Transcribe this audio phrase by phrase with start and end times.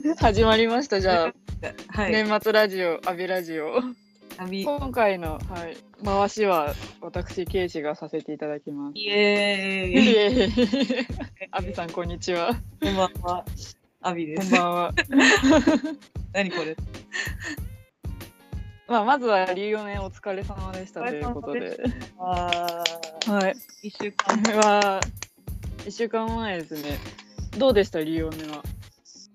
[0.18, 1.00] 始まりました。
[1.00, 1.32] じゃあ、
[1.88, 2.12] はい。
[2.12, 3.80] 年末ラジオ阿部ラジオ。
[4.36, 5.38] 旅今回の、は
[5.68, 8.92] い、回しは私ケイシがさせていただきます。
[8.96, 9.96] イエーいイ。
[10.16, 10.52] えい
[11.00, 11.06] え
[11.50, 12.54] 阿部さんこんにちは。
[12.80, 13.44] こんばんは。
[14.00, 14.50] アビです。
[14.50, 14.94] こんばんは。
[16.32, 16.74] 何これ？
[18.88, 21.76] まあまずは竜4年お疲れ様でしたということで。
[22.18, 22.82] あ
[23.26, 23.50] はい。
[23.50, 24.42] あ、一週間。
[24.56, 25.00] は
[25.84, 26.96] 1週間前ですね。
[27.58, 28.02] どうでした？
[28.02, 28.62] 竜4年は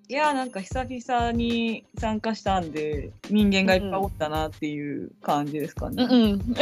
[0.07, 6.03] いや、なんか久々に参加したんで、人間がいっぱいおったなっていう感じですかね。
[6.03, 6.55] うん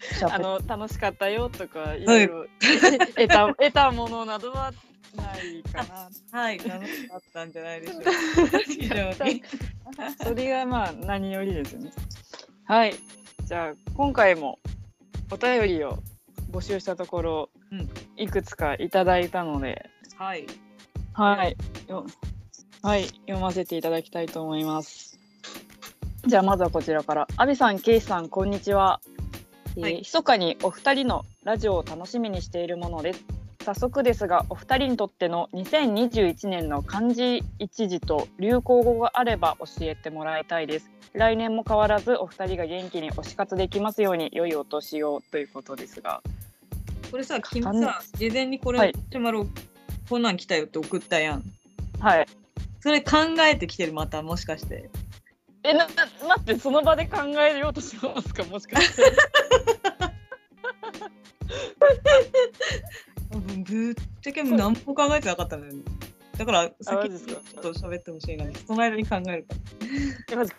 [0.00, 2.46] シャープあの楽しかったよとかいろいろ
[3.14, 4.72] 得た 得たものなどは
[5.14, 5.84] ないか
[6.32, 8.10] なはい、楽しかったんじゃないでしょうか。
[8.64, 9.42] 非常に。
[10.22, 11.90] それがまあ何よりですよね。
[12.64, 12.94] はい。
[13.44, 14.58] じゃあ今回も
[15.30, 15.98] お便りを
[16.50, 20.46] 募集したところ、うんいくつかいただいたので、はい。
[21.14, 21.56] はい。
[22.82, 25.18] よはい、読ませていただきたいと思います。
[26.26, 27.28] じゃあまずはこちらから。
[27.36, 29.00] 阿部さん、ケイさん、こんにちは。
[29.76, 33.24] えーはい密かにお二人のラジオを楽しみにしているものです。
[33.64, 40.90] 早速ですが、お二人にとっての2021年の漢字一字と流行語があれば教えてもらいたいです。
[41.12, 46.22] 来年も変わらずお二人が元気に推し活できますように良いお年をということですが。
[47.10, 49.46] これさ、君さ、事前にこれ、はいちまろ
[50.08, 51.44] こんなん来たよって送ったやん。
[52.00, 52.26] はい。
[52.80, 54.90] それ考えてきてる、また、もしかして。
[55.62, 59.02] え、な、な待って、その場で考えようとしますかもしかして。
[63.32, 65.82] うんぶっちゃけもう何も考えてなかったのよね。
[66.40, 68.46] だから、マ先にちょっと喋ってほしいな。
[68.66, 69.46] その間に考える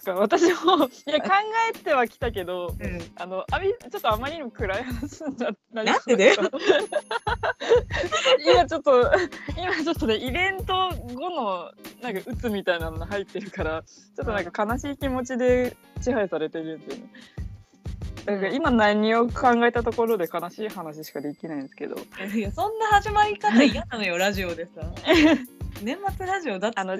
[0.06, 0.58] か私もいや
[1.20, 1.30] 考
[1.72, 2.88] えてはきたけどら。
[2.88, 3.02] うん。
[3.16, 5.50] あのあみちょっとあまりにも暗い話にな
[5.84, 6.36] なりでで
[8.46, 9.12] 今ちょっと
[9.58, 17.02] 今ちょっとねイベント後のなんか鬱みたいなのが入ってるからちょっとなんか悲しい気持ちで支配されてるんです
[18.26, 18.36] よね。
[18.36, 21.96] だから今何を考えたところで悲しい話しかできないんですけど
[22.36, 24.82] いや、そんな始まり方嫌なのよ、ラジオでさ。
[25.82, 26.80] 年末ラジオだって。
[26.80, 26.98] あの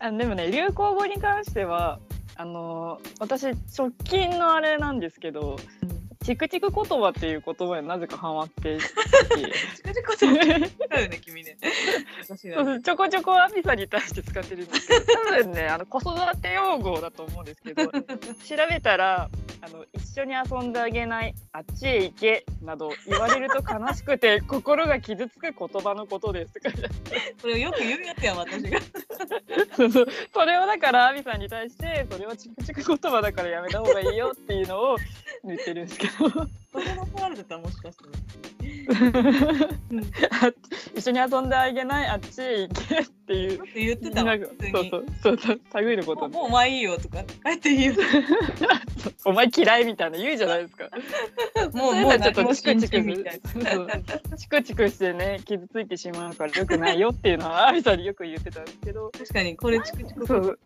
[0.00, 1.98] あのでもね流行語に関しては
[2.36, 3.46] あの私
[3.76, 5.58] 直近のあれなんですけど
[6.28, 8.84] チクチク言葉っていう言葉になぜかハマっていて。
[8.84, 10.58] チクチクそうだよ
[11.08, 11.56] ね、君ね。
[12.84, 18.00] ちょこちょこアピさんに対して使ってるんですけど多分ねあの子育て用語だと思うんですけど 調
[18.68, 19.30] べたら
[19.62, 26.60] あの一緒に遊んであげないあっちへ行けなど言われると悲しくて心が傷つく言葉のことです。
[26.60, 26.76] とか
[27.40, 28.80] それをよく言うやつやん、私が。
[29.74, 30.08] そうそう。
[30.32, 34.96] それをだからアビさんに対してそれはチクチク言葉だからやめた方がいいよっていうのを
[35.44, 36.12] 言ってるんですけど
[36.72, 38.04] それの取られてたらもしかして。
[40.30, 40.52] あ
[40.96, 44.20] 一緒に遊んであげないあっちへ行けっていう言ってた。
[44.22, 44.40] そう
[44.90, 47.94] そうそうそう類のこともうお前いいよとか、帰っていいよ。
[49.24, 50.88] お前嫌いみたいな言うじゃないですか。
[51.72, 53.02] もう、もうちょっとチクチク
[54.36, 60.26] チクチクしてね傷ついてしまうから良くないよっていうのはアビさんによく言ってたんですけど確かに、これチクチク。
[60.26, 60.58] そう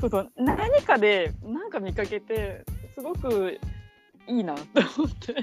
[0.00, 2.64] そうそう何かでなんか見かけて
[3.00, 3.58] すごく
[4.26, 4.60] いいなと
[4.98, 5.34] 思って。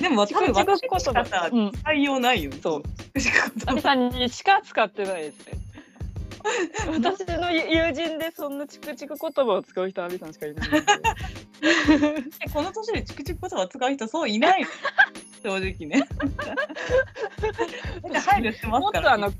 [0.00, 1.72] でも、多分私ク言葉しかさ、うん。
[1.72, 2.50] 使いようないよ。
[2.62, 2.82] そう。
[2.82, 5.52] チクチク言葉アビさんにしか使ってないですね。
[6.92, 10.68] 私の友人でそんなチクチク言葉を使う人はアビさんしかいない
[12.52, 14.68] この年でチクチク言葉使う人そういないの？
[15.44, 16.02] 正直ね。
[18.02, 19.30] てますから、もっとあの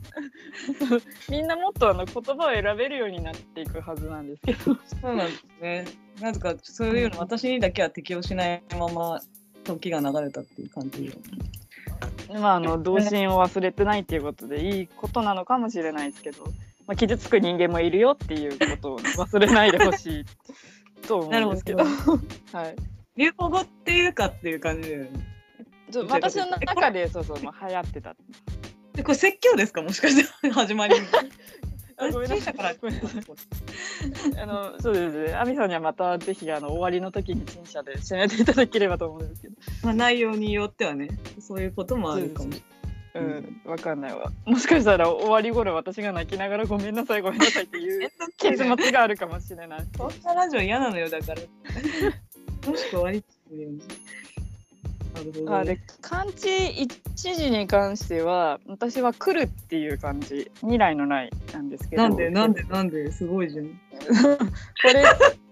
[1.30, 5.86] みんなもっとあの言葉を選べるようになっていくはずなんですけどそうなんですね。
[6.20, 9.22] なぜかそういうの私にだけは適応しないまま
[9.64, 11.16] 時が流れたっていう感じで。
[12.38, 16.44] まああの童心を忘れてないっていうことでいいことなのかもしれないですけど、
[16.86, 20.24] まあ、傷つく人間もいるよっていうことを忘れないでほしい
[21.06, 21.90] と思うんですけどな
[22.52, 22.76] はい、
[23.16, 25.33] 流行語っていうかっていう感じだよね。
[26.10, 28.16] 私の中でそうそう、まあ、流行ってた
[28.94, 29.82] でこれ説教ですか？
[29.82, 30.94] もしかして 始まり
[32.12, 32.54] ごめんなさい
[34.40, 39.54] あのそうですね亜美さんにはまたぜひあの終わりの時に陳謝で締めていただければと思うんですけど
[39.84, 41.08] まあ内容によってはね、
[41.40, 42.74] そういうこともあるかもしれない。
[43.14, 44.32] うん、わかんないわ。
[44.44, 49.84] もしかしたら終わり頃私が泣きながらごめんなさいごめんなさいっていう結末があるかもしれない。
[49.96, 51.40] そんなラジオ嫌なのよだから。
[52.68, 53.80] もしく終わりっていう。
[55.48, 57.00] あで漢字一
[57.36, 62.02] 字に関しては私は来るっていう漢字未来のないなんですけど。
[62.02, 63.66] なんでなんでなんですごいじゃん。
[63.68, 64.48] こ
[64.84, 65.02] れっ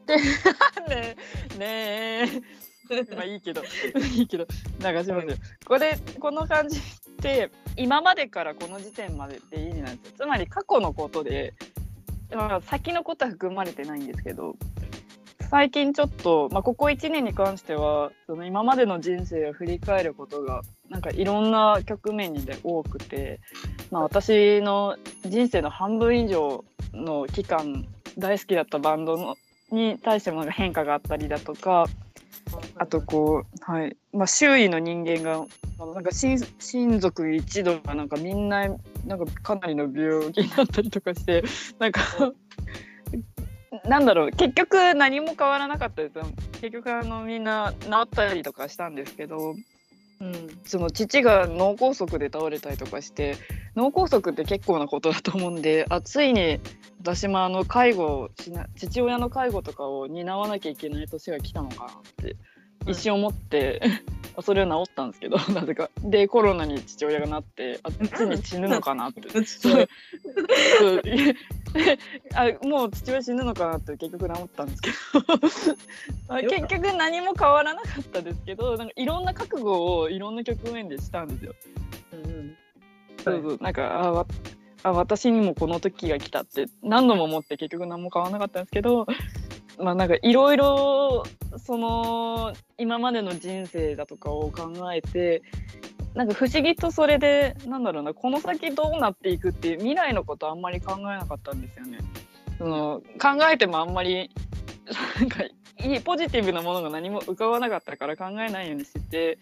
[0.07, 1.17] てね
[1.55, 3.63] えねえまあいいけど
[4.15, 4.47] いいけど
[4.81, 5.37] 流しますよ。
[5.65, 6.83] これこの漢字っ
[7.13, 11.55] って今までからこの時点までって意味なんですよつまり過去のことで、
[12.35, 14.57] まあ、先のことは含まれてないんですけど
[15.53, 23.39] 最近ちょっと、まあ、ここ1年に関してはその今までの人生を振り返ることがなんかいろんな局面にで多くて、
[23.91, 24.97] まあ、私の
[25.27, 26.65] 人生の半分以上
[26.95, 29.37] の期間大好きだったバンドの
[29.71, 31.85] に対してもなんか変化があったりだとか
[32.77, 35.45] あとこう、はいまあ、周囲の人間が
[35.79, 38.69] なんか親親族一同がなんかみんな
[39.05, 41.45] なんかかなりの病気になったりとかして
[41.79, 42.01] なんか
[43.85, 46.19] なんだろう結局何も変わらなかったです。
[46.19, 46.27] よ
[46.61, 49.55] 結局あのみんな治ったりとかしたんですけど、
[50.21, 53.37] うん、その父が脳梗塞で倒れたりとかして
[53.75, 56.61] 脳梗塞って結構なことだと思うんであついに
[57.01, 61.93] 私もあの介護しな父親の介護とかを担わなきゃいけない年が来たのかなっ
[62.25, 62.37] て
[62.87, 63.81] 一瞬思って、
[64.43, 65.91] それは治ったんですけど なぜか。
[66.03, 69.45] でコロナに父親がなってあついに死ぬのかなって。
[69.45, 69.89] そう。
[70.79, 71.03] そう。
[72.35, 74.97] あもう父親死ぬのかなって結局治ったんですけど。
[76.29, 81.55] あ結局何も変わらなかったですけどなんかいろんな覚悟をいろんな局面でしたんですよ。
[82.13, 82.57] うん
[83.23, 83.59] そうそう。
[83.61, 84.27] なんかあわ
[84.85, 89.07] あ私にもこの時が来たって何度も思って結局何も変わらなかったんですけど
[89.83, 91.25] まあなんかいろいろ
[91.59, 95.43] その今までの人生だとかを考えて
[96.15, 101.99] なんか不思議とそれでなんだろうなこの先どうなっていくっていう未来のことあんまり考えなかったんですよね。
[102.59, 104.31] その考えてもあんまり
[105.19, 109.39] なんかいいポジティブなものが何も浮かばなかったから考えないようにしてて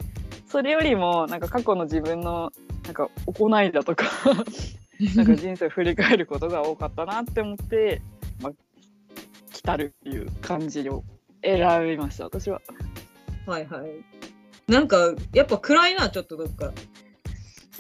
[0.47, 2.53] それよりもなんか過去の自分の
[2.85, 4.07] なんか行いだとか
[5.17, 8.01] なんか人生を振り返ることが多かったなって思って、
[8.41, 8.53] まあ、
[9.53, 11.05] 来たるっていう感じを
[11.43, 12.61] 選びました私は。
[13.47, 13.91] はいはい。
[14.71, 16.73] なんかやっぱ暗いなちょっとどっか。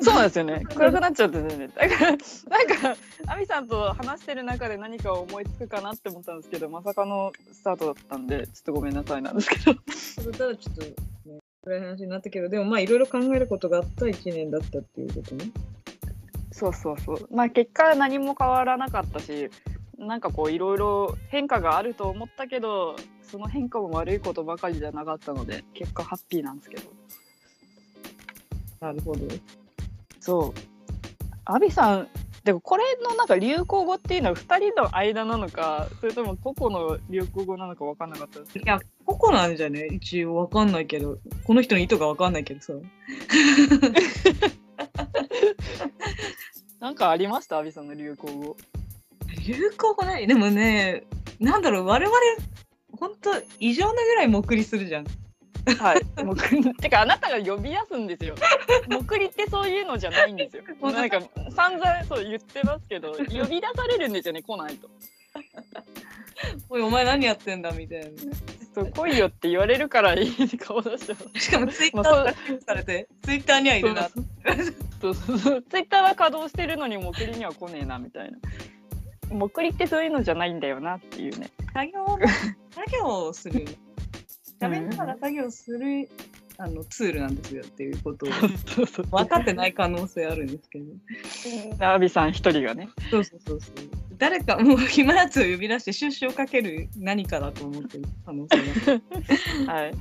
[0.03, 2.97] そうなんですよね 暗くなっちゃってねだからなんか
[3.27, 10.83] 亜美さんと話してる中で何かを思いつくかなって思ったんですけどまさかのスタートだったんでちょっとごめんなさいなんですけどそれたらちょっと、
[11.31, 15.51] ね、暗い話になったけどでもまあいろいろ考えることがあった1年だったっていうことね。
[16.53, 19.51] そうそうそうまあ結果何も変わらなかったし
[20.01, 26.91] なんかこういろいろ変化があると思ったけどその変化も悪いことばかりじゃなかったので結果ハッピーなんですけど。
[28.81, 29.21] なるほど。
[30.21, 30.61] そう。
[31.45, 32.09] 阿ビさん
[32.45, 39.89] でもこれのなんか流行語っていうのは2人の間なのかそれとも個々の流行語なのか分かんなかったですいや、ここなんじゃね？
[39.93, 42.73] 一応わかんないけど、この人の意図がわかんないけどさ。
[46.81, 47.59] なんかありました？
[47.59, 48.57] 阿ビさんの流行語
[49.47, 51.05] 流行語ないでもね、
[51.39, 52.17] なんだろう、我々、
[52.99, 55.07] ほんと異常なぐらいもくりするじゃん。
[55.79, 56.37] はい、 もう
[56.77, 58.35] てかあなたが呼び出すんですよ。
[58.89, 60.65] もくりってそういうのじゃないんですよ。
[60.81, 61.21] 本当なんか
[61.55, 64.43] 散々そう言ってますけど、呼び出されるんですよね。
[64.43, 64.89] 来ないと。
[66.71, 68.07] おい、お前何やってんだみたいな。
[68.75, 71.41] そう来いよって言われるからいい顔出してます。
[71.47, 72.35] しかもツイッターが
[72.67, 74.09] されて、ツイッターにはいるな。
[75.01, 75.63] そうそうそう。
[75.63, 78.39] ツイッターは稼働してるのにもくりには来ねえなみたいな。
[79.31, 81.51] もくりってそういうのじゃないんだよなっていうね。
[81.73, 82.19] 作業も
[82.71, 83.65] 作業をする。
[84.61, 86.09] 喋りながら作業する、
[86.59, 88.29] あのツールなんですよっていうことを。
[89.11, 91.87] 分かってない可能性あるんですけど。
[91.87, 92.91] アビさん一人がね。
[93.11, 93.75] そうそうそうそう。
[94.19, 98.99] 誰かもう暇なやつを呼び出して出資をかける何かだと思ってる可能性
[99.67, 99.73] が。
[99.73, 99.95] はい。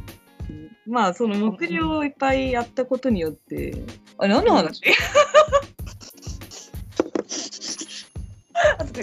[0.85, 3.73] まあその目標をいっぱいやったことによって、
[4.17, 4.81] あれ何の話？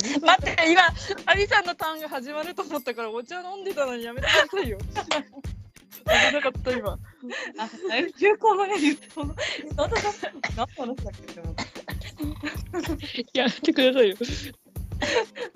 [0.00, 0.82] 待って今
[1.26, 4.78] アビさんのターンが始まると思ったからお茶飲んでたのにやめてくださいよ。
[6.06, 6.92] 危なかった今。
[6.92, 6.98] あ、
[8.18, 9.24] 流行語ね言った。
[9.24, 14.16] 何話何の話だっけって思ったやめてくださいよ。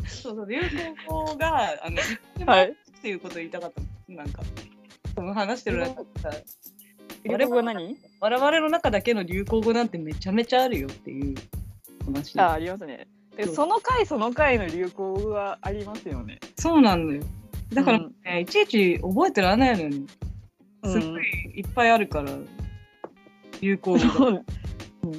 [0.06, 0.66] そうそう流行
[1.06, 1.98] 語があの
[2.52, 2.70] はい。
[2.70, 3.80] っていうことを言いたかった
[4.12, 4.42] なんか。
[5.14, 6.30] その話してる中でさ
[7.24, 7.96] 流行語何？
[8.20, 11.36] 我々の中だけの流行語なんてめちゃめちゃあるよっていう
[12.06, 12.38] 話。
[12.40, 13.06] あありますね。
[13.46, 16.38] でその回その回の流行語がありますよね。
[16.58, 17.22] そうなんだよ。
[17.72, 20.06] だから、うんねいちいち覚えてられないのよね。
[20.84, 21.24] すうんごい
[21.56, 22.32] いっぱいあるから、
[23.60, 24.10] 流行語が。
[24.10, 24.44] そう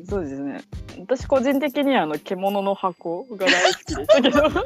[0.08, 0.62] そうですね。
[1.00, 4.50] 私個人的にはあの獣の箱が大好きでしたけど。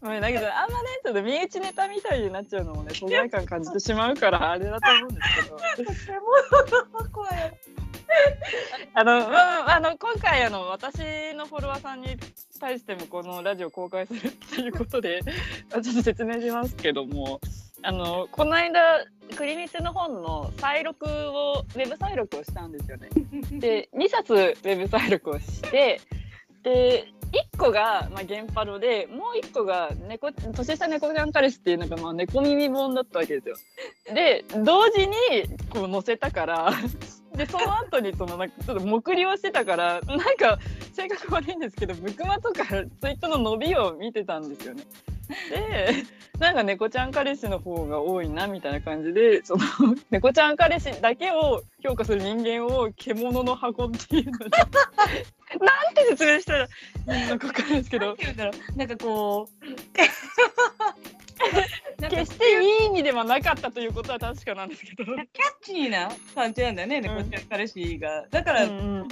[0.00, 7.58] だけどあんまねちょっと身内ネタみたいになっちゃうのもね 疎外感感じてしまうからあれだと思うんですけど怖い。
[8.94, 10.98] あの、まあ、あの今回あの私
[11.34, 12.16] のフォロワーさんに
[12.58, 15.20] 対してもこのラジオ公開するっていうことで
[15.72, 17.40] あ ちょっと説明しますけども
[17.82, 19.04] あのこの間
[19.36, 23.08] クリニチの本の再録をウェブ再録をしたんですよね。
[23.52, 26.00] で2冊ウェブ再録をして
[26.62, 27.06] で
[27.52, 33.56] 1個が、まあ、原パロでもう1個が猫年下猫ちゃん彼氏っていうなんかまあ猫耳本だったわけですよ。
[34.14, 35.14] で同時に
[35.70, 36.72] こう載せたから
[37.38, 40.58] でその後にそのなんかちょっと目りをしてたからなんか
[40.92, 44.82] 性格悪いんですけどブクマとかツイッターの伸びを見てたんですよね。
[45.50, 46.04] で
[46.40, 49.62] なんか猫ちゃん彼氏の方が多いなみたいな感じでその
[50.10, 61.27] 猫ちゃん彼氏だけを評価する人間を獣の箱っていうのでなんて説明したらいいのか分かるんですけどなんて言うんだろうなんかこう
[62.10, 65.04] 決していい意味ではなかったということは確かなんですけど。
[65.04, 65.26] キャッ
[65.62, 67.02] チーな感じなんだよね、ん。
[67.02, 68.26] 猫ちゃん彼氏が。
[68.30, 69.08] だから、うんうん。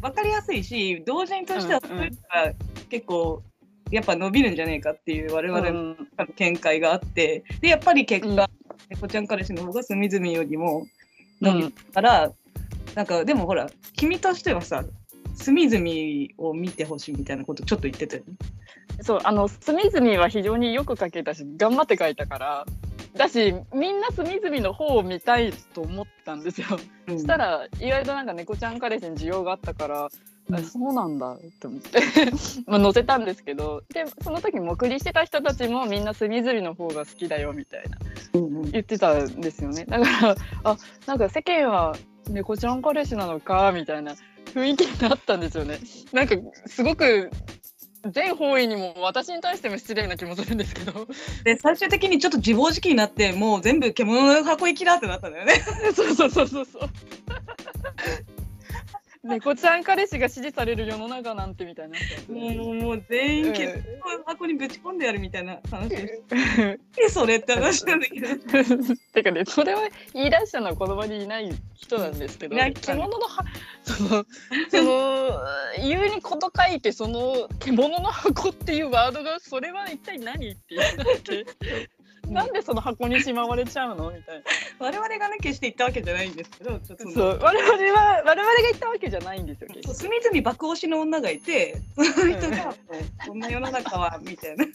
[0.00, 2.52] 分かりやすいし、同人としてはうんそういうのが
[2.90, 3.42] 結構、
[3.90, 5.96] やっぱ伸びるんじゃねえかっていう我々の
[6.36, 8.48] 見解があって、で、やっぱり結果、
[8.88, 10.86] 猫ちゃん彼氏の方が隅々よりも
[11.40, 12.32] 伸びるから、
[12.94, 14.84] なんか、でもほら、君としてはさ、
[15.34, 18.34] 隅々を見てほしいみたいなことちょっと言ってたよね。
[19.02, 22.66] そうあの隅々は非常によく書けたし頑張って書いたから
[23.16, 26.66] だしみんな隅々の方を見たいと思ったんですよ。
[27.08, 27.18] うん。
[27.18, 30.08] したら意外となんか猫ちゃん彼氏に需要があったから、
[30.48, 30.54] うん。
[30.54, 32.00] あそうなんだって思って。
[32.66, 37.98] まあ載せたんですけどでその時目りしてた人たちもみんな隅々の方が好きだよみたいな
[38.34, 38.70] うんうん。
[38.70, 39.84] 言ってたんですよね。
[39.84, 41.94] だからあなんか世間は
[42.30, 44.14] 猫ちゃん彼氏なのかみたいな
[44.54, 45.78] 雰囲気になったんですよね。
[46.12, 47.30] なんかすごく
[48.10, 51.06] 全方位にも私に対しても失礼な気もするんですけど
[51.44, 55.54] で、最終的にちょっと自暴自棄になって、もう全部獣の箱行きだってなったんだよね。
[55.94, 56.90] そうそうそうそうそう
[59.24, 62.56] 猫ちゃん彼氏が支持される世の中なんてみたいにな。
[62.56, 68.26] もうもう全員獣の箱にぶち込んでやるみたいな話をして、えそれって話なんだけど。
[69.14, 69.78] てかねそれを
[70.12, 73.44] 言い出したのはこの場にいない人なんですけど獣のは
[73.84, 74.24] その
[74.68, 75.40] その
[75.78, 81.46] 言うにこと書いてその獣の箱っていうワードがそれは一体何って言って
[82.28, 84.10] なんでその箱にしまわれちゃうの？
[84.10, 84.42] みたいな。
[84.78, 87.38] 我々がね決して言ったわけじゃないんですけど、ちょっとそう。
[87.42, 92.74] 我々は我々が言ったわけじゃないんですよ隅々爆押しの女がいて、その人が、
[93.26, 94.66] こんな世の中はみたいな。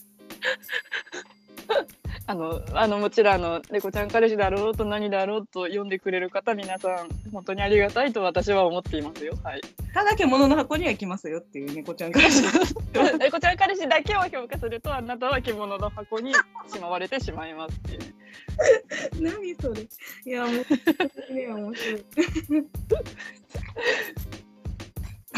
[2.30, 9.32] あのあのもちろんあの猫ちゃん彼氏であろうと何であろうと読んでくれる方皆さん本当にありがたいと私は思っていますよ。
[9.42, 9.62] はい。
[9.94, 12.48] ただ獣の箱には来ますよっていう猫ちゃんからして。
[13.16, 18.14] 猫ちゃん彼氏だけを評価するとあなたは獣の箱にしまわれてしまいますっていうね。
[19.20, 19.88] 何それ。
[20.26, 22.04] いや、もう、ね、面白い。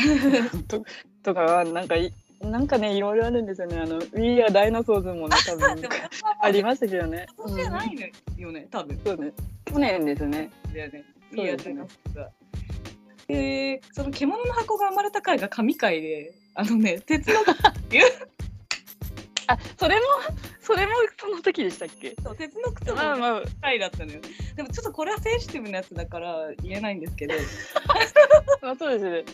[0.66, 0.82] と
[1.22, 3.78] とかなんかいなんかねいろいろあるんですよね。
[3.78, 5.82] あの We Are Dinosaurs もね 多分
[6.40, 7.26] ありましたけどね。
[7.36, 8.02] 今年じゃないの
[8.38, 8.98] よね、多分。
[9.04, 9.32] そうね。
[9.66, 10.50] 去年ですね。
[10.74, 10.90] だよね。
[10.92, 11.64] そうですねいいやつ
[12.14, 12.30] が
[13.28, 17.34] で、その獣の箱が生まれた回が神回で、あのね、鉄の
[19.46, 20.02] あそれも
[20.60, 22.14] それもその時でしたっけ？
[22.22, 24.20] そう鉄の靴のまあまあ回だったのよ。
[24.56, 27.34] でもちょっとこれはセンシティブなやつだから言えないんですけど、
[28.62, 29.24] まあそうですね。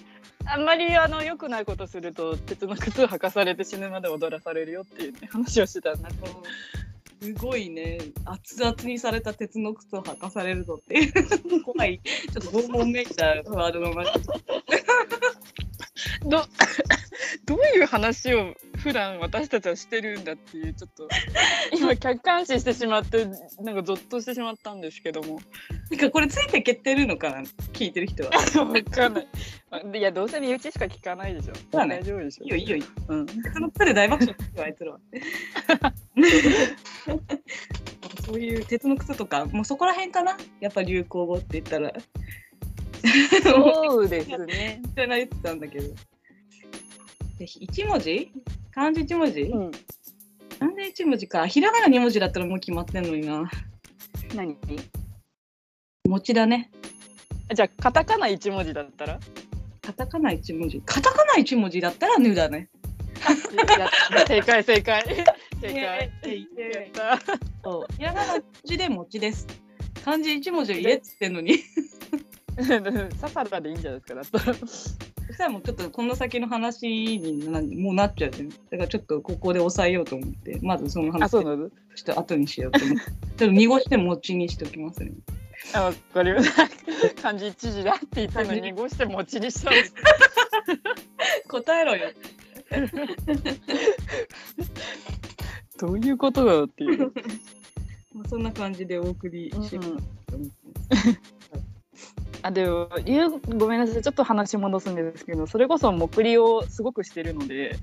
[0.49, 6.43] あんまりあの良くないことすると鉄の靴を履かされて死ぬまで踊らされるよっていう、ね、話をしてたんであの
[7.21, 11.13] すごいね、熱々にされた鉄の靴を履かされるぞっていう。
[11.65, 14.05] 怖い、ちょっと拷問めいたワードの前
[16.27, 16.45] ど
[17.45, 21.09] どういう話を普段私たちはしてるんだっていうちょっと
[21.73, 23.27] 今客観視してしまって
[23.61, 25.41] なんかゾッとしてしまったんですけども
[25.91, 27.43] なんかこれついてけってるのかな、
[27.73, 28.31] 聞いてる人は。
[28.65, 29.29] 分かんない
[29.71, 32.89] あいやどうせ身内しか聞かないでしょ大丈夫でしょいいよいいよいいよ。
[33.09, 35.01] うん、鉄の靴で大爆笑してるあいつらは。
[38.27, 41.93] そういう鉄の靴とか、もうそこら辺かな、やっぱ流行語って言ったら。
[43.43, 45.95] そうですね、 知らないってたんだけど。
[47.39, 48.33] で一文字？
[48.75, 49.71] 漢字一文字、うん、
[50.59, 51.47] 漢字一文字か。
[51.47, 53.51] ひらがな二文字だったらもう決まってんのにな。
[54.35, 54.57] 何？
[56.09, 56.71] 餅だね。
[57.55, 59.21] じゃあカタカナ一文字だったら？
[59.83, 60.81] カタカナ一文字。
[60.85, 62.71] カタカナ一文字だったらぬだね。
[64.27, 65.05] 正解正解
[65.61, 66.13] 正解
[67.63, 67.95] そう。
[67.97, 69.47] ひらがな字で餅です。
[70.05, 71.59] 漢字一文字を言えっつってんのに。
[73.21, 78.49] ササラでいいんじゃないですかだったらそしたらもうちょっとこの先の話になもうなっちゃうじゃん。
[78.49, 81.71] だからちょっとここで抑えようと思って、まずそのあ話ちょっ
[82.05, 83.05] と後にしようと思って。
[83.05, 85.13] ちょっと濁して餅にしておきますね。
[85.75, 86.69] あわかりました
[87.23, 89.95] 漢字一字だって言ったのに濁して餅にしたんです
[91.49, 92.13] 答えろよ。
[95.79, 97.13] どういうことだよっていう
[98.15, 99.97] まあそんな感じでお送りしようかな
[100.27, 100.55] と思って
[100.89, 101.36] ます。
[102.47, 102.89] あでも
[103.57, 107.77] ごめんなさいちょっと話戻すんですけどそれこそ目りをすごくしてるので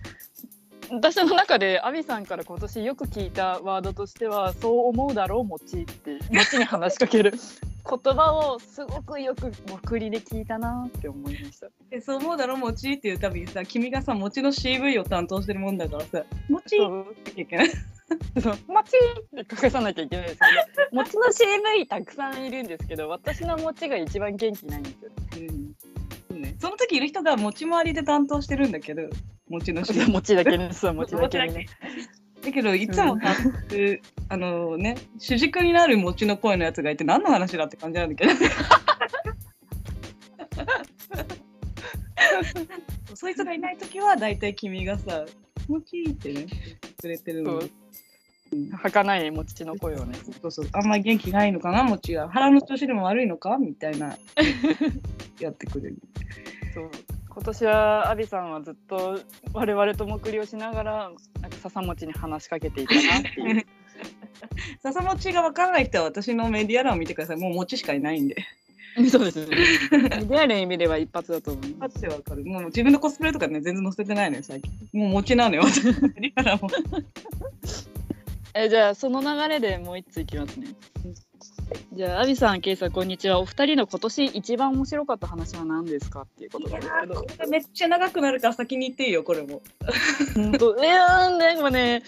[0.90, 7.34] 私の中でアビさんから今年よく聞いたワードとしては「そう思うだろうもち」ってもちに話しかける
[7.86, 9.52] 言葉をすごくよく
[9.92, 11.68] 目りで聞いたなって思いました。
[11.90, 17.72] でそう思うだろもちっていうたびにさ君がさもちの CV を担当してるもんだからさもちっていけない。
[18.42, 18.98] そう「もち」
[19.42, 25.12] って書かさなきゃいけないですけど餅の CV たくさんいるんですけど私の餅が一番元気ないんですよ。
[26.32, 26.42] うん。
[26.42, 29.04] ね、その時いる人が持ち回りで担当してるんだけど
[29.50, 31.66] 餅の CV 餅 だけにそう餅だけにね。
[32.42, 33.36] だけどいつもさ、
[34.30, 38.32] あのね主軸になる餅の声のやつがいて何の話だって感じなんだけど。
[43.16, 45.26] そいつがいない時はだいたい君がさ
[45.70, 46.48] 「餅」ってね
[47.00, 47.62] くれてるの
[48.72, 50.18] 儚い餅の声をね。
[50.42, 50.70] そうそう。
[50.74, 51.84] あんまり元気ないのかな？
[51.84, 52.30] 餅が。
[52.30, 53.58] 腹の調子でも悪いのか？
[53.58, 54.18] みたいな。
[55.40, 55.98] やってくれる。
[56.74, 56.90] そう。
[57.30, 59.20] 今年はアビさんはずっと
[59.54, 63.66] 我々と目りをしながらなんか笹餅に話しかけていたなっていう。
[64.84, 67.38] 笹餅が分からない人は私のメディア欄を見てください。
[67.38, 68.36] もう餅しかいないんで。
[69.10, 69.58] そうですね。
[70.30, 71.96] リアルに意味では一発だと思います。
[71.96, 72.46] パッてわかる。
[72.46, 74.72] もう自分のコスプレとかね全然載せてないのよ最近。
[74.94, 76.70] もう餅なのよ私のメディア欄も
[78.56, 80.68] えじゃあその流れでもう一ついきますね。
[81.94, 83.40] じゃあアビさん、ケイさんこんにちは。
[83.40, 87.22] お二人の今年一番面白かった話は何ですかっていうことなんですけど。
[87.22, 89.62] これめっちゃ長くなるから先に言っていいよこれも
[90.36, 90.84] 本当？
[90.84, 92.04] いやーなんかね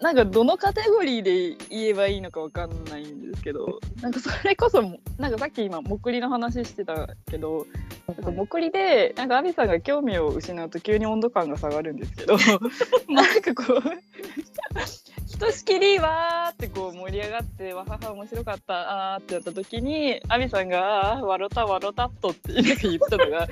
[0.00, 4.80] なんかどのカテゴリーで言えばいいのかわかんないんですけどなんかそれこそ
[5.18, 7.66] なんかさっき今もくりの話してたけど
[8.06, 12.36] なんかもくりでなんかアビさんが興味を失うと急に温度感が下がるんですけど
[13.08, 13.82] なんかこう
[15.26, 23.48] ひとしきりわーってこう盛り上がってわはは面白かったあーってやった時にアビさんがあー「わろたわろたっと」ってなんか言ったのが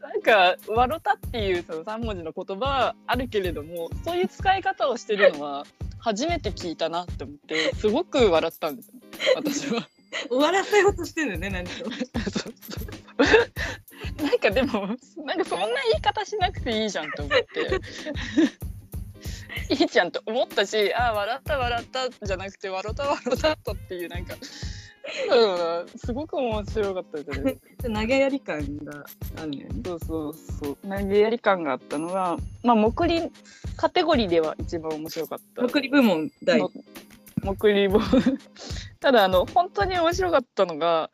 [0.00, 5.64] なんか「わろた」っていうその3文字の言葉はあるけれどもそういう使い方をしてるのは
[5.98, 9.00] 初めて聞いたなって思ってすごく笑ったんですよね
[9.36, 9.88] 私は。
[10.30, 11.92] 終わらせようとしてるよね何とそう
[12.30, 17.80] そうなんかでもなんかそんな言い方しなくていいじゃんと思って。
[19.70, 24.34] いいじゃんと思ったしあ笑った笑ったじゃなくて笑った笑ったっていうなんか、
[25.30, 27.56] うん、すごく面白かったですね。
[27.82, 29.04] 投げやり感が
[29.36, 29.68] あるね。
[29.84, 30.76] そうそうそう。
[30.88, 33.30] 投げやり感があったのがまあ目り
[33.76, 35.64] カテゴリーでは一番面白かった。
[35.64, 36.58] 送り部門第。
[36.58, 36.70] の
[37.42, 38.00] 目りも
[39.00, 41.10] ただあの本当に面白かったのが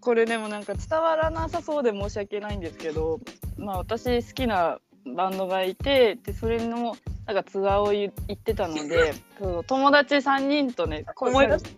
[0.00, 3.20] これでもなんか伝わらなさそうで申し訳ないんですけど
[3.56, 4.78] まあ私好きな
[5.16, 11.04] バンドがいてでそれのなんかツアーを行ってたので そう友達3人とね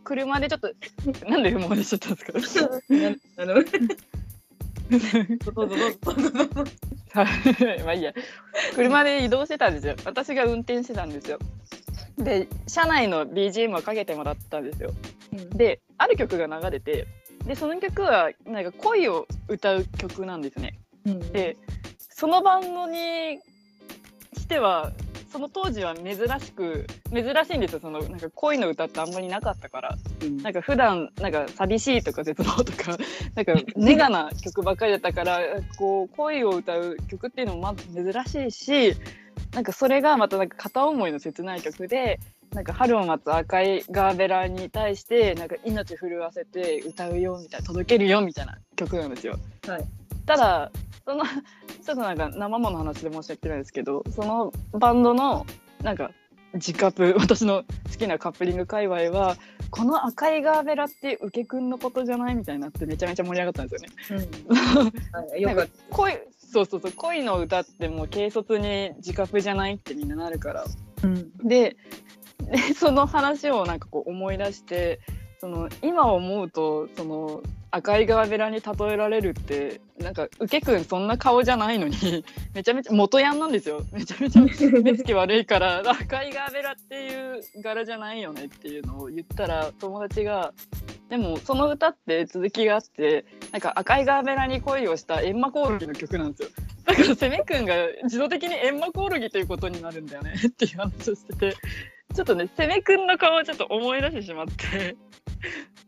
[0.05, 0.73] 車でちょっと
[1.29, 2.75] なんで思い出しちゃったんですか？
[3.43, 3.61] あのど
[4.91, 5.77] うぞどうぞ。
[7.85, 8.13] まあいいや。
[8.75, 9.97] 車で移動してたんですよ。
[10.05, 11.39] 私が運転してたんですよ。
[12.19, 14.91] で車内の BGM をかけてもらったんですよ。
[15.55, 17.07] である曲が流れて
[17.47, 20.79] でその曲はなんか恋を歌う曲なんですね。
[21.05, 21.33] うん。
[21.33, 21.57] で
[21.99, 23.39] そのバンドに
[24.37, 24.93] しては
[25.37, 27.81] その当時は珍しく珍しいんですよ。
[27.81, 29.99] そのなんか恋の歌ってあんまりなかったから。
[30.23, 30.39] うん。
[30.39, 32.97] なんか普段なんか寂しいとか絶望とか
[33.37, 35.41] なんかネガな曲ばっかりだったから
[35.77, 38.97] こう恋を歌う曲っていうのもまず珍しいし
[39.53, 42.19] なんかそれがまたなんか片思いの切ない曲で
[42.55, 49.39] なんか春を待つ赤いガーベラに対してなんか命震わせて歌うよみたいな届けるよみたいな曲なんですよ。
[49.69, 49.85] はい。
[50.25, 50.73] ただ
[51.07, 55.47] そのちょっとなんか生もの話で申し訳ないですけどそのバンドの
[55.83, 56.11] なんか
[56.55, 59.37] 自カップ私の好きなカップリング界隈は
[59.71, 64.33] この赤いガーベラって受けくんのことじゃないみたいになってめちゃめちゃ盛り上がったんですよね。
[65.13, 70.65] はいよかっ恋そうそうそう恋の歌ってもう軽率に自カップじゃないってみんななるから。
[70.65, 71.77] たうんで
[72.41, 75.01] でその話をなんかこう思い出して
[75.41, 82.25] その今思うとその赤いガーベラに例えられるってなんか受けくんそんな顔じゃないのに
[82.55, 83.83] めちゃめちゃ元ヤンなんですよ。
[83.93, 90.53] めちゃめちゃ目つき悪いから 赤いガーベラっていう柄じゃないよねっていうのを言ったら友達が
[91.09, 96.49] でもその歌って続きがあってなんか赤いガーベラに恋をしたエンマコオロギの曲なんですよ。
[96.85, 97.75] だから攻めくんが
[98.05, 101.57] 自動的にエンマコオロギということになるんだよねっていう話をしてて。
[102.15, 104.97] ちょっとね攻めくんの顔をちょっと思い出してしまって。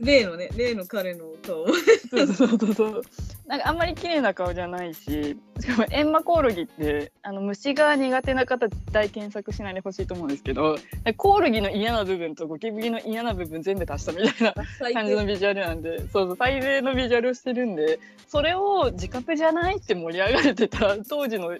[0.00, 1.66] 例のね例の彼の顔。
[1.66, 3.02] そうそうそうそう。
[3.48, 10.76] なんかあんまり綺麗な顔じゃないししかもエンマコオロギってあの虫が苦手な方絶対検索しないでほしいと思うんですけど
[11.16, 21.57] コオロギの嫌な部分とゴキブリの嫌な部分全部足したみたいな感じのビジュアルなんでそうそう最低のビジュアルをしてるんでそれを自覚じゃないって盛り上がれてた当時の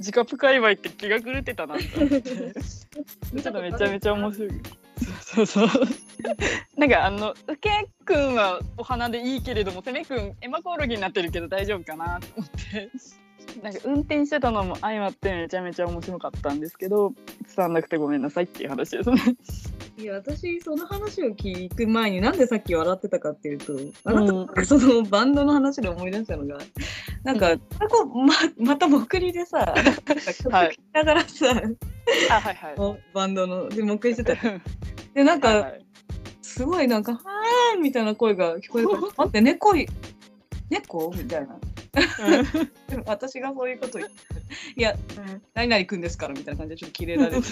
[0.00, 4.50] 自覚界隈って気が狂ってたなって思ってちょっとめちゃめちゃ面白い。
[5.22, 5.82] そうそうそう。
[6.76, 12.90] なんかあのうけくんはお花でいいけれどもてめくんエマコオロギになってるけど大丈夫かなと思って
[13.62, 17.12] なんか運転してたのも相まってめちゃめちゃ面白かったんですけど
[17.54, 19.36] 伝わんなくてごめんなさいっていう話ですね。
[19.98, 26.58] いや私その話を聞く前になんでさっき笑ってたかっていうとあなたがそのバンドの話で思い出したのが、
[27.22, 27.56] なんか、
[27.88, 29.74] こままた僕りでさ、
[30.50, 31.46] はい、ながらさ、
[32.30, 34.34] あはいはい、バンドので黙りしてた。
[35.14, 35.84] でなんか、はい、
[36.40, 39.86] すごいなんか「はーみたいな声が聞こえるから「待って猫い
[40.70, 41.58] 猫?」みたいな。
[42.88, 44.14] でも私がそういうこと言って
[44.76, 47.42] 「いや、うん、何々くんですから」みたいな感じでちょっとキレられて、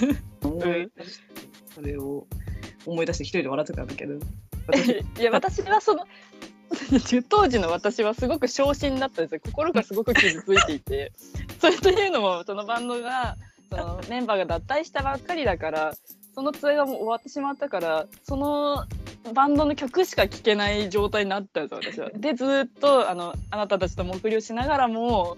[1.75, 2.27] それを
[2.87, 4.15] 思い出して一人で笑ってたんだけど。
[5.19, 6.05] いや私はその
[7.29, 9.41] 当時の私はすごく昇進だったんですよ。
[9.45, 11.13] 心がすごく傷ついていて。
[11.59, 13.37] それというのもそのバンドが
[13.71, 15.95] そのメンバーが脱退したばっかりだから
[16.39, 18.85] そのツアーがもう終わってしまったからその
[19.35, 22.11] バンドの曲しか聴けない状態になったんですよ私は。
[22.15, 25.37] でずっとあのあなたたちと目標しながらも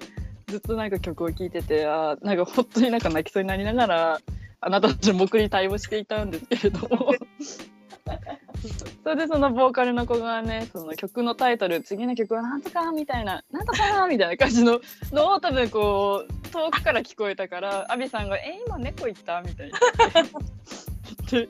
[0.49, 4.21] ずっとなんか曲を聴いててあなんか本当になんか泣きそうになりながら
[4.61, 7.15] あなたたちの目に対応していたんですけれども
[9.03, 14.81] それでそのボーカルの子がねその曲のタイトル次の曲はなんとかみたいななんとかみたいな感じの
[15.13, 19.79] のを多分こう遠くから聞こえたからアビさんが「え今猫行った?」みたいな。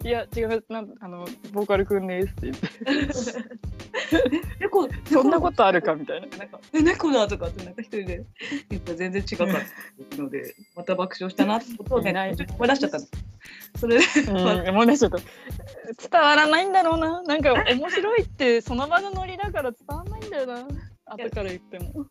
[0.05, 2.71] いや違うなんあのボーカルくんですって言って。
[4.59, 6.27] 猫そんなことあるかみたいな。
[6.37, 8.25] なんかえ猫だとかってなんか一人で
[8.71, 9.49] やっぱ全然違かっ
[10.11, 12.13] たのでまた爆笑したなってことをね
[12.57, 13.07] 思い出しちゃったの。
[13.77, 15.19] それで、思い出しちゃった。
[15.19, 20.66] 伝わらないんだろうななんか面白いってその場のノリだから伝わらないんだよな
[21.07, 22.07] 後から言っても。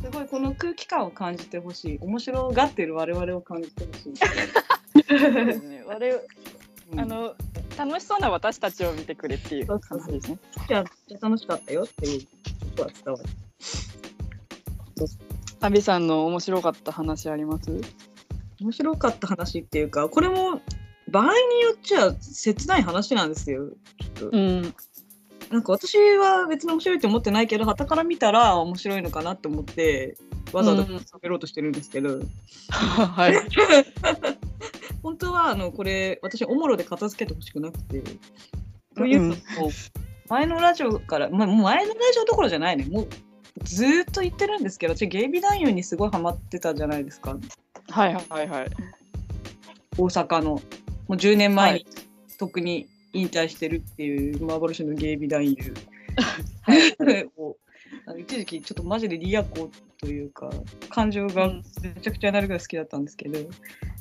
[0.00, 4.14] すごいこの空気感を感じてほしい面白がってる我々を感じてほしい。
[4.16, 7.34] そうですね我々あの
[7.76, 10.38] 楽しそうな私たちを見てくれっていう感じですね。
[10.68, 10.84] じゃあ
[11.20, 12.28] 楽しかったよっていうこ
[12.76, 13.24] とは伝わる。
[15.60, 17.80] アビさんの面白かった話あります？
[18.60, 20.60] 面白かった話っていうかこれも
[21.08, 23.70] 場合によっちゃ切ない話なんですよ。
[24.16, 24.74] ちょっと、うん、
[25.50, 30.16] なんか私は別に面白いと思ってないけどはたから見たら面白いのかなと思って
[30.52, 32.28] わざわざ喋ろうとしてるんですけど、うん、
[32.70, 33.34] はい。
[35.02, 38.02] 本当はあのこれ私おもろで片付けてほしくなくて。
[38.96, 39.34] というのも、
[40.28, 42.84] 前のラジオから、まあ、前のラジオどころじゃないね。
[42.84, 43.08] もう
[43.62, 47.36] ずっと言ってるんですけど私ゲイビ男優にすごいハマってたじゃないですか。
[47.90, 48.70] はいはいはい。
[49.96, 50.60] 大阪の
[51.08, 51.86] もう10年前に、
[52.38, 55.56] 特に引退してるっていう幻のゲイビ男優。
[57.36, 57.56] を
[58.18, 60.50] 一時期ちょっとマジでリアコというか
[60.90, 61.48] 感情が
[61.82, 63.38] めちゃくちゃなるぐらい好きだったんですけど、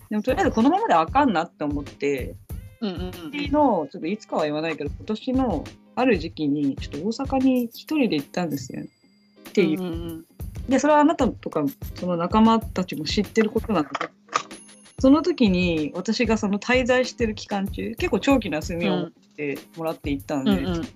[0.09, 2.35] でもとりあえずこのままであかんなって思って、
[2.81, 5.63] うんうんうん、のちょっといつかは言わないけど今年の
[5.95, 8.83] ある時期にちょっと大阪に一人で行ったんですよ。
[8.83, 9.81] っていう。
[9.81, 10.25] うんうんうん、
[10.69, 11.63] でそれはあなたとか
[11.95, 14.09] その仲間たちも知ってることなので
[14.99, 20.75] その時に私がその滞在してる期間中結構長期な休みを持ってもらって行ったんで、うんうん。
[20.75, 20.87] うん、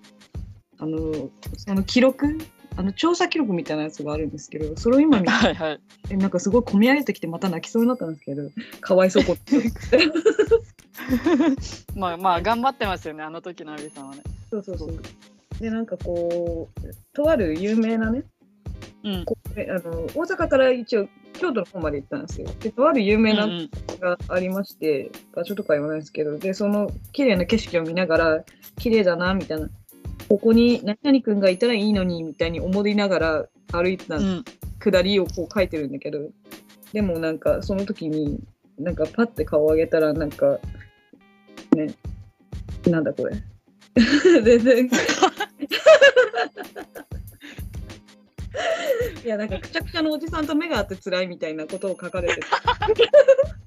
[0.80, 2.38] あのその記録
[2.78, 5.78] あの調査記録みたいなやつがあるんですけどそれを今見て、はいは
[6.10, 9.62] い、なんかすごい込み上げてきてまた泣きそうになったんですけどかわいそうこって。
[11.96, 14.24] まあまあ頑張ってますよねあの時のアビさんはね。
[14.50, 15.02] そうそうそう。
[15.60, 18.24] でなんかこうとある有名なね、
[19.04, 22.48] うん、こあの大阪から一応京都の方まで行ったんですよ。
[22.60, 23.48] でとある有名な
[24.00, 28.44] がありまして、うんうん、場所とか言わないですけどでその綺麗な景色を見ながら
[28.78, 29.70] 綺麗だなみたいな。
[30.30, 34.17] ここに何々君がいたらいいのにみたいに思いながら歩いてた
[34.80, 36.30] 下りをこう書いてるんだけど、
[36.94, 38.39] でもなんかその時に
[38.80, 40.58] なんかパッて顔を上げたらなんか
[41.76, 41.94] ね
[42.88, 43.36] なんだこれ。
[44.41, 44.89] 全然
[49.24, 52.42] いやなんかくちゃくちゃのおじさんと目があって辛いみたいなことを書かれてて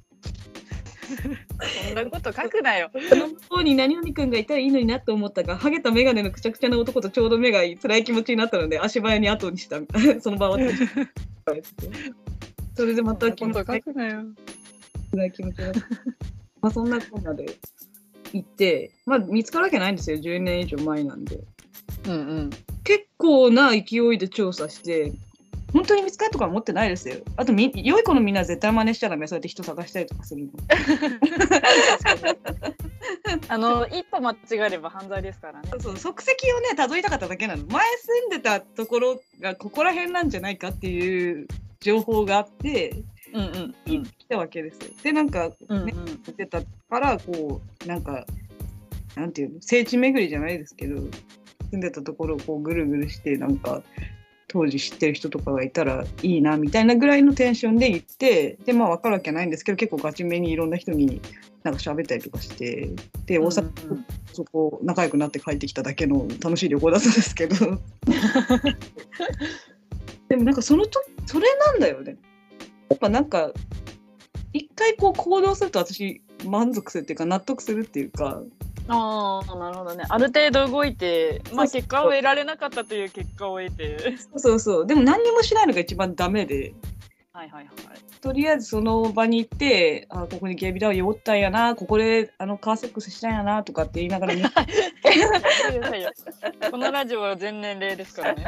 [1.87, 2.91] そんなこと書くなよ。
[3.09, 9.81] その向こうに何々君がいたらいいのになと思ったが、ハゲた眼鏡のくちゃくちゃな男とちょうど目がいい、辛い気持ちになったので、足早に後にした、
[10.21, 10.59] その場は。
[12.77, 13.83] それでまた気持ち辛い
[15.33, 15.81] 気持ちになった。
[16.61, 17.47] まあそんなこんなで
[18.33, 21.41] 行って、まあ見つかるわけないんですよ、10年以上前なんで。
[22.07, 22.51] うんうん、
[22.83, 25.13] 結構な勢いで調査して、
[25.75, 27.17] 本当に見つかるとか思ってないですよ。
[27.37, 29.27] あとみ、良い子のみんな絶対真似しちゃダメ。
[29.27, 30.51] そうやって人探したりとかするの。
[33.49, 35.69] あの一歩間違えれば犯罪ですからね。
[35.73, 37.67] そうそう、足跡をね、たどりたかっただけなの。
[37.67, 41.49] 前住んでたところがここら辺なんじゃないかっていう
[41.81, 44.05] 情報があって、うんうんうん。
[44.05, 44.93] 来たわけですよ。
[45.03, 45.95] で、なんか、うんうんね、
[46.37, 48.25] 出たから、こう、なんか、
[49.17, 51.01] なんていうの、聖地巡りじゃないですけど、
[51.71, 53.83] 住んでたところをこうぐるぐるして、なんか、
[54.55, 61.21] 当時知ってる人とかがいたらいいなみたいなぐらいのテンションで行ってでまあ分かるわけないんですけど結構ガチめにいろんな人に
[61.65, 62.91] なんか喋ったりとかして
[63.27, 63.97] で大阪、うん。
[63.99, 67.55] うんそこ仲良くなって帰ってきただけの楽しい旅行だったんですけど。
[70.29, 72.17] でもなんかそのとそれなんだよね。
[72.89, 73.53] やっぱなんか
[74.53, 78.43] 一回こう行動すると私満足するっていうか納得するっていうか
[78.89, 80.05] ああなるほどね。
[80.09, 84.17] ある程度動いて、まあそうそう結果を得られなかったという結果を得て。
[84.37, 86.75] そうそうでも何にもしないのが一番ダメで
[87.35, 87.75] はいはいはい。
[88.21, 94.43] とりあえずその場に行ってあここにゲビラを酔ったんやなここであのカーセックスしたんやなとかって言いながら見
[96.71, 98.45] このラジオは全年齢ですからね。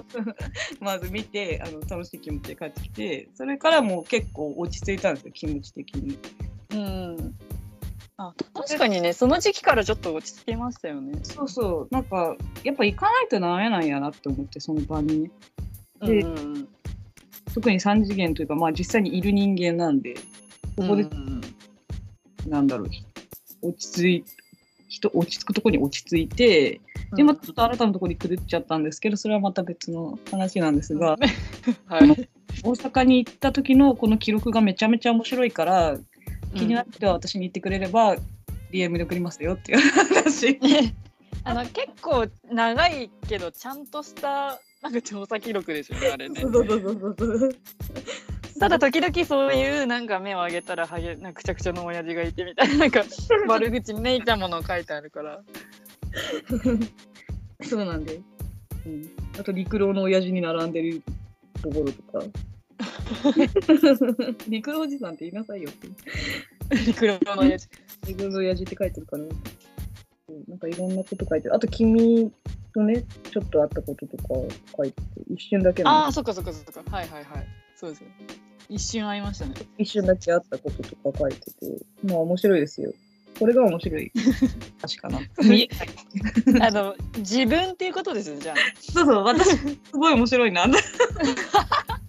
[0.80, 6.18] まず見てあの楽しい気持ちで帰ってきてそれからもう結構落ち着いたんですよ気持ち的に。
[6.72, 7.34] うん。
[8.22, 11.18] あ確かにねその時期からちょっと落ち着きましたよね。
[11.22, 11.94] そうそう。
[11.94, 15.22] なんかやっぱ行かないとダメなんやなって思ってその場に。
[15.22, 15.30] ね
[16.02, 16.68] でうんうん。
[17.54, 20.14] 特に3次元というかまあ実際にいる人間なんで
[20.76, 21.40] ここで、うんうん
[22.48, 22.88] なんだろう
[23.68, 24.24] 落ち着い
[24.88, 26.80] 人落ち着くところに落ち着いて
[27.14, 31.18] でまたちょっと新たなところに狂っちゃったんですけどそれはまた別の話なんですが、
[31.86, 32.28] はい。
[32.62, 35.98] 大阪に行った時のこの記録がめちゃめちゃ面白いから
[36.54, 38.16] 気になっては私に言ってくれれば
[38.72, 40.58] DM で送りますよっていう話。
[41.42, 46.42] あの結構長いけどちゃんとしたなんか調査記録ですよねあれね。
[48.58, 53.04] ただ時々そういうなんか目を上げたらはげなんかくちゃくちゃの親父がいてみたいななんか
[53.48, 55.42] 悪口めいたものを書いてあるから
[57.62, 58.20] そうなんで。
[58.86, 61.02] うん、あと陸郎の親父に並んでる
[61.62, 62.24] ところとか。
[64.48, 65.88] 陸郎おじさんって言いなさいよって。
[66.86, 67.68] 陸郎の親父
[68.06, 69.24] 陸郎の親父って書いてるから。
[69.24, 69.30] うん
[70.48, 71.54] なんかいろんなこと書いてる。
[71.54, 72.32] あと君
[72.72, 74.24] とね、ちょっと会ったこととか
[74.76, 78.06] 書いてて、一瞬だけああそっかそっかそっかはいはいはいそうですよ
[78.68, 81.50] 一瞬会いましたね一瞬だけ会ったこととか書いてて、
[82.04, 82.92] まあ面白いですよ。
[83.38, 84.12] これが面白い。
[84.82, 85.20] 確かな。
[86.66, 90.66] あの自分っていうことですよじゃあそうそう、私、すごい面白いな。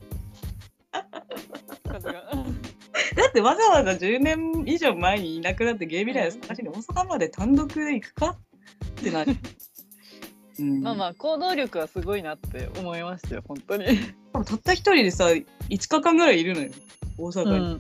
[3.15, 8.37] だってわざわざ10年以上前にいなくなってゲイ未来を探しに大阪まで単独で行くか
[8.85, 9.35] ってなる。
[10.59, 13.85] うん、まあまあ行動力はすごいなって思いましたよ本当に、
[14.33, 16.69] たった一人でさ、5日間ぐらいいるのよ、
[17.17, 17.79] 大阪に。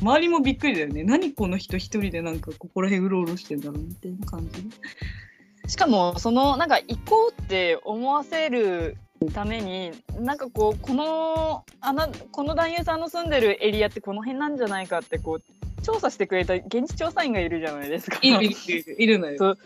[0.00, 1.04] 周りもびっくりだよね。
[1.04, 5.70] 何この人一人でなんかここら辺うろうろしてんだろうみたいな感じ。
[5.70, 15.42] しかもそのなんか行こうって思わせるためになんかこうこのあなこの男優さんの住んでるエリアってこの辺なんじゃないかってこう
[15.82, 18.18] 調査してくれた現地調査員がいるじゃないですか。
[18.22, 18.54] いる
[18.98, 19.38] いるのよ。
[19.38, 19.58] そう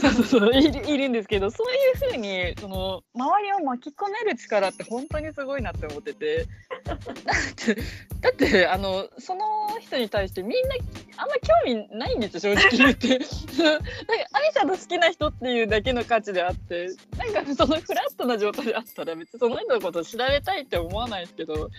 [0.00, 6.46] そうそういるいるんですけどそういうふうにその周りを巻き込める力って本当にすごいなって思ってて
[6.84, 6.98] だっ
[7.56, 7.74] て
[8.20, 9.44] だってあのその
[9.80, 10.74] 人に対してみんな
[11.16, 13.28] あんま興味ないんですよ正直言ってなんか
[14.32, 21.70] 愛さんの好きな人っていうだけの価値であってなんかそのフラットな状態であったら別にその人のことを調べたいって思わないですけど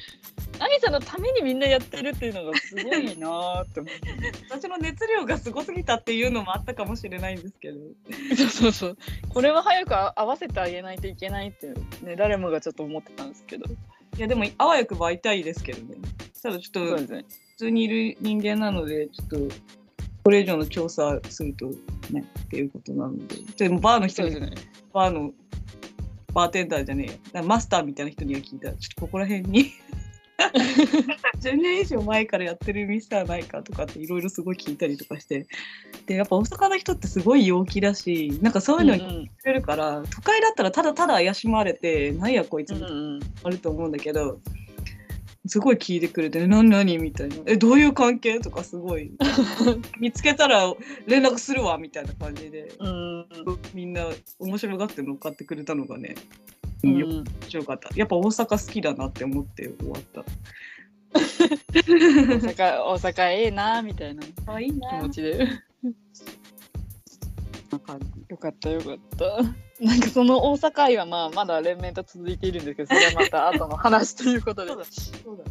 [0.60, 4.32] 愛さんのためにみんなやってるっていうのがすごいなーって思って。
[4.50, 7.80] 私の熱量がすごすぎたっていうのもあったかもしれないんですけど。
[8.36, 8.98] そうそうそう。
[9.30, 11.68] これは早く合わせてあげないといけないって
[12.04, 13.66] ね誰もがちょっと思ってたんですけど。
[14.18, 15.98] いやでもあわよくば会いたいですけどね。
[16.42, 17.26] ただちょっとね。
[17.58, 19.56] 通にいる人間なのでちょっと
[20.24, 21.68] これ以上の調査すると
[22.12, 23.38] ねっていうことなので。
[23.58, 24.62] でもバーの人にそうですね。
[24.94, 25.32] バーの
[26.34, 29.72] バーテンダーじゃねえマスターみたいな人には聞いたらちょっとここら辺に
[31.40, 35.48] 10年以上前からやってるミスターないかとかっていろいろすごい聞いたりとかして。
[36.06, 43.20] でやっぱ大阪の人ってすごい陽気だしなんかそういうのにうんうんくれるから、都会だったらただただ怪しまれてなんやこいつうんみたいなうん。
[43.44, 44.40] あると思うんだけど、
[45.48, 49.12] すごい聞いてくれて「何何?」みたいな「えどういう関係?」とかすごい。
[50.00, 50.74] 見つけたら
[51.08, 52.74] 連絡するわみたいな感じで。
[52.80, 53.26] うん。
[53.74, 54.08] みんな
[54.40, 56.16] 面白がって乗っかってくれたのがね、
[56.84, 57.90] 面白かった。
[57.96, 60.26] やっぱ大阪好きだなって思って終わった。
[61.16, 64.24] 大阪大阪ええなみたいな。
[64.48, 65.48] あいい気持ちで。
[67.80, 68.26] 感じ。
[68.30, 69.84] よかったよかった。
[69.84, 74.78] なんかその大阪愛はまあまだ連綿と続いているんですけど、それはまた後の話ということでそう。
[74.80, 75.44] だそうだ。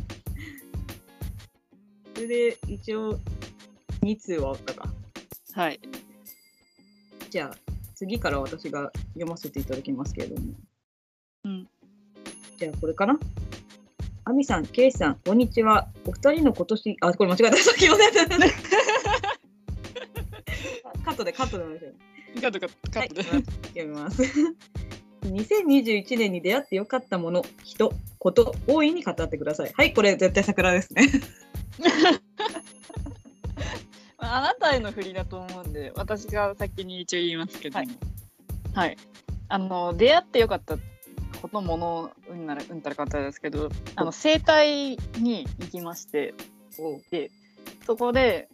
[2.15, 3.19] それで一応
[4.03, 4.89] 2通はあったか。
[5.55, 5.81] はい。
[7.31, 7.57] じゃあ
[7.95, 10.53] 次から私が読ませていただきますけれども。
[11.45, 11.69] うん。
[12.57, 13.19] じゃあこれかな。
[14.27, 15.89] あみさん、けいさん、こんにちは。
[16.07, 17.57] お二人の今年、あ、これ間違えた。
[17.59, 18.27] さっき読んでた。
[21.05, 22.14] カットでカットでお願いします。
[22.41, 23.23] カットカットカットで。
[23.23, 24.23] 読みます。
[25.23, 29.73] 2021年に出会ってよかったもの、人、こと、大いに語ってください。
[29.75, 31.09] はい、これ絶対桜ですね。
[34.19, 37.87] あなたへの振りだと思うんで、私が先に一応言いますけども。
[38.75, 38.97] ははいい。
[39.49, 40.77] あの、出会ってよかった
[41.41, 46.35] こともの、うんなら、うんたらかったですけど、あの、整体に行きまして、
[47.11, 47.31] で、
[47.87, 48.49] そこで、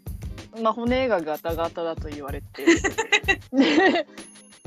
[0.62, 2.64] まあ、骨がガタガタだと言われて、
[3.52, 4.06] で、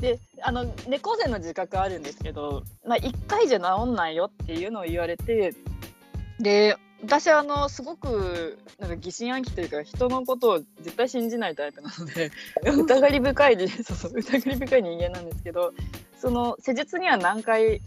[0.00, 5.54] であの猫背の自覚あるんですけど、まあ、1回じゃ治んないよっていうのを言われて
[6.38, 12.30] で私あのすごくなんか疑心暗鬼というか人のことを絶対信じないタイプなので
[12.64, 15.72] 疑り深いそうそう疑り深い人間なんですけど
[16.18, 17.82] その施術には何回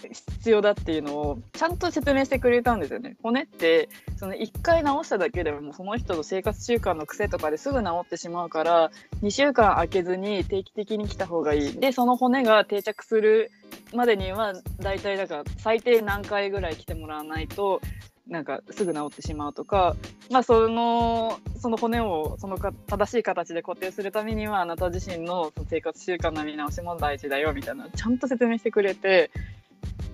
[0.00, 3.16] 必要だっていうのをちゃんと説明してくれたんですよね。
[3.22, 8.90] 骨ってその1回治しただけでもその人の生活習慣の癖とかですぐ治ってしまうから
[9.22, 13.50] 2週間空けずに定期的に来た方がいいでその骨が定着する
[13.94, 17.80] までには大体だから最低何回ぐらい来てもらわないと
[18.28, 19.96] なんかすぐ治ってしまうとか、
[20.30, 29.30] まあ、そのその骨をそのか正しい形で固定するためにはあなた自身の生活習慣の見直しも大事だよみたいなちゃんと説明してくれて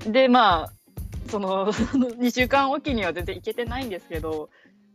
[0.07, 0.73] でまあ
[1.31, 4.51] その 2週間おきには全然行けてないんですけど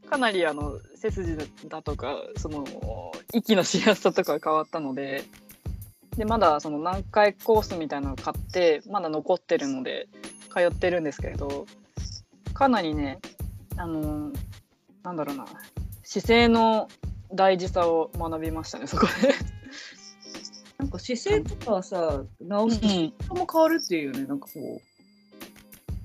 [0.10, 2.66] かなりあの背筋だとかその
[3.34, 5.24] 息のしやすさとか変わったので
[6.18, 10.08] でまだその何回コースみたいなのを買ってまだ残ってるので
[10.54, 11.66] 通ってるんですけれど
[12.54, 13.20] かなりね
[13.78, 14.32] あの
[15.04, 15.46] なんだろうな
[16.04, 16.90] 姿勢の
[17.32, 19.34] 大事さを学びましたねそこで。
[20.80, 22.80] なんか姿勢とかはさ、直す
[23.28, 24.82] とも変わるっていうよね、なんかこ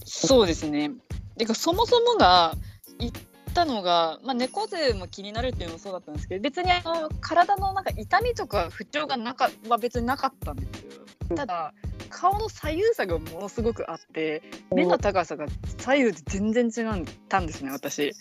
[0.05, 0.91] そうですね。
[1.39, 2.55] てかそもそもが
[2.99, 3.13] 言っ
[3.55, 11.37] たのが、まあ、猫背も気になるっていうのもそうだったんですけど別にあの体のなんか痛みとか不調がなかは別になかったんですよ。
[11.37, 11.73] ただ
[12.11, 15.47] 顔の左右差がものすごくあって目の高さが
[15.79, 18.13] 左右で全然違ったんですね私。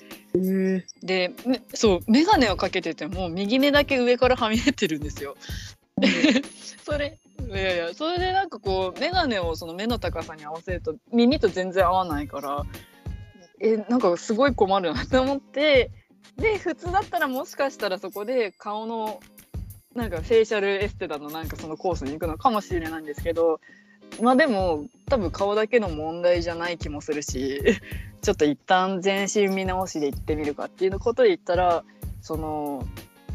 [1.01, 5.35] でめそう眼鏡をかけてても右目だけ上からはみ出てるんですよ。
[6.83, 12.63] それいやいやそれでなんかこう眼鏡をその目の高さに合わせると耳と全然合わないから
[13.59, 15.91] えなんかすごい困るなって思って
[16.37, 19.19] で普通だったらもしかしたらそこで顔の
[19.95, 23.59] なんかフェイシャルエステだのなんかそのコースに行くのかもしれないんですけど
[24.21, 27.61] まあでも多分顔だけの問題じゃない気もするし
[28.21, 31.83] ちょっと一旦全身見直しで行ってみるかっていうことで言ったら
[32.21, 32.87] その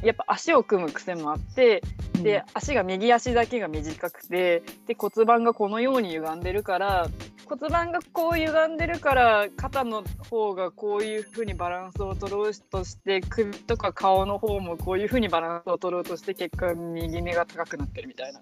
[0.02, 1.82] やっぱ足を組む癖もあって
[2.22, 7.08] で足が右足だけが短くてで骨盤がこのように歪んでるから
[7.48, 18.40] 骨盤がこう歪んでるから肩の方がこういう風にバランスを取ろうとして首とか顔の方もこういう風にバランスを取ろうとして結果右目が高くなってるみたいな。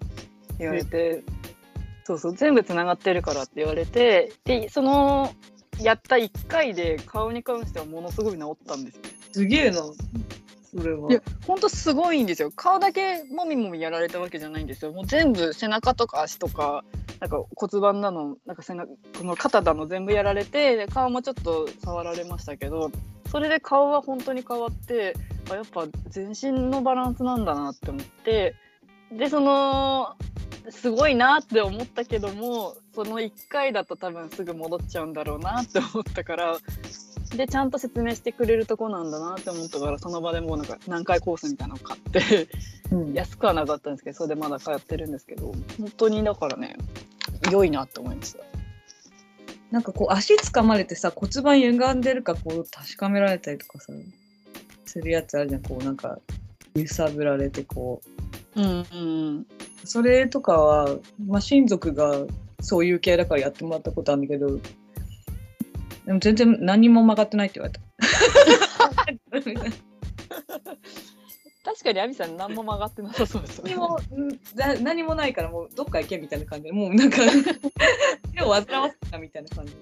[0.59, 1.23] 言われて。
[2.03, 5.33] そうそう全部つながってるからって言われてでその
[5.81, 9.01] やった1回で顔に関してはものすごい治ったんですよ。
[9.33, 9.81] すげえな、
[10.75, 11.09] それは。
[11.09, 16.83] いや本当すごいんですよ顔だけもみもみやられたわけじゃないんですよもう全部背中とか足とか
[17.19, 22.91] なんか骨盤だのなんか背中この肩だの全部やられてで顔もちょっと触られましたけど
[23.31, 25.15] それで顔は本当に変わって
[25.49, 28.55] あやっぱ全身のバランスなんだなって思って
[29.11, 30.15] でその
[30.69, 36.57] すごいなって思ったけどもその1回だと多分すぐ戻っちゃうんだろうなって思ったから
[37.35, 42.47] でちゃんと説明してくれるとこなんだなって思ったからその場でもうなんか何回コースみたいなのを買って
[42.91, 43.13] うん。
[43.13, 46.77] 安くはなかったんですけどそれでまだ通ってるんですけど本当にだからね
[47.51, 48.43] 良いなって思いました。
[49.71, 53.91] なんかこう足つかまれてさ骨盤歪んでるかこう確かめられたりとかさ
[54.85, 55.61] するやつあるじゃん。
[55.61, 56.19] こうなんか
[56.73, 58.01] 揺さぶられてこ
[58.55, 58.61] う。
[58.61, 58.95] うんう
[59.39, 59.45] ん。
[59.83, 60.87] それとかは、
[61.25, 62.25] まあ、親族が
[62.61, 64.59] そういう系だからやってもらったことあるんだけど
[66.07, 67.81] でも全然何も曲がってないって言われた。
[71.63, 73.99] 確かに亜美さん何も曲がってなさそうですよね何もん
[74.55, 77.17] な何もないからもうどっか行けみたいな感じでもうなんか
[78.33, 79.73] 手を煩わせたみたいな感じ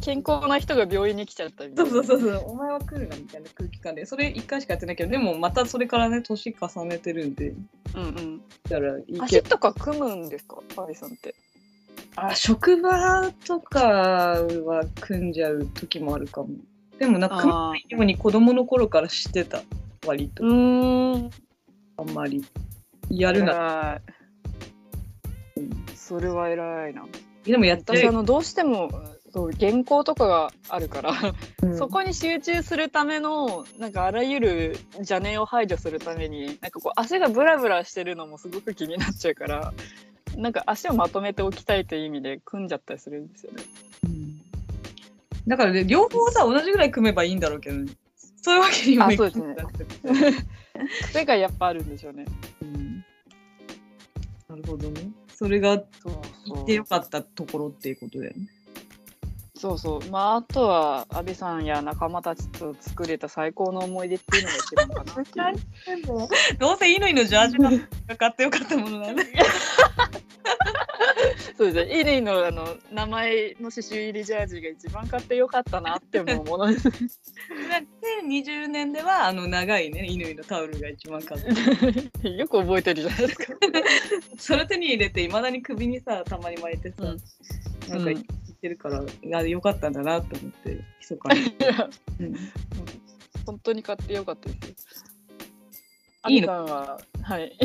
[0.00, 2.06] 健康な人が病院に来ちゃったみたそいうな。
[2.06, 8.40] そうそうそう、お前は来るなみたいな空気感で、それ1回しかやってないけど、でもまたそれからね、年重ねてるんで、うんうん。
[8.70, 11.34] だから足とか組むんですか、アビさんって。
[12.26, 16.48] あ職場とかは組んじゃう時もあるかも。
[16.98, 19.62] でもなんか組まないように子供の頃から知ってた、
[20.06, 20.42] 割と。
[20.42, 21.30] ーん。
[21.96, 22.44] あんまり。
[23.10, 24.00] やるな。
[25.94, 27.04] それは偉いな。
[27.44, 27.98] でもやってる。
[28.00, 28.90] 私あのどうしても
[29.32, 31.12] そう原稿とかがあるから、
[31.62, 39.72] うんそこに集中するためのなんかあらゆる邪念を排除するためになんかこう足がブラブラしてるのもすごく気になっちゃうから
[40.38, 43.62] なんか足をまとめておきたいという意味で組んじゃったりするんですよね。
[44.04, 44.28] うん
[45.48, 47.92] だからね、両方さ、同じぐらい組めばいいんだろうけどね。
[48.42, 49.56] そういうわけにもいかあそうで
[50.04, 50.46] すね
[51.02, 52.26] 癖がやっぱあるんでしょうね。
[52.62, 53.04] うん
[54.48, 55.10] なるほどね。
[55.34, 58.48] それがそう言ってよかったところっていうことだよね。
[59.56, 66.06] そうそうまああとは阿部さんや仲間たちと作れた最高の思い出っていうのが一番かなっていう。
[66.58, 69.24] どうせ乾のジャージが買ってよかったものなんで。
[71.56, 72.00] そうですね。
[72.00, 76.88] イリーのあの名前の刺繍入りジャージが一番買ってよかったなって思うものです。
[76.88, 81.42] 2020年ではあの長いね乾のタオルが一番買っ
[82.22, 82.28] た。
[82.28, 83.54] よく覚えてるじゃないですか。
[84.38, 87.18] それ手に入れていまだに首にさたまに巻いてさ、うん
[87.88, 88.24] なんか言っ
[88.60, 89.02] てるから、
[89.38, 91.40] あよかったんだなと思って密かに。
[92.20, 92.34] うん
[93.46, 95.04] 本当に買ってよかったです。
[96.20, 96.42] アいいの？
[96.42, 97.56] ミさんははい。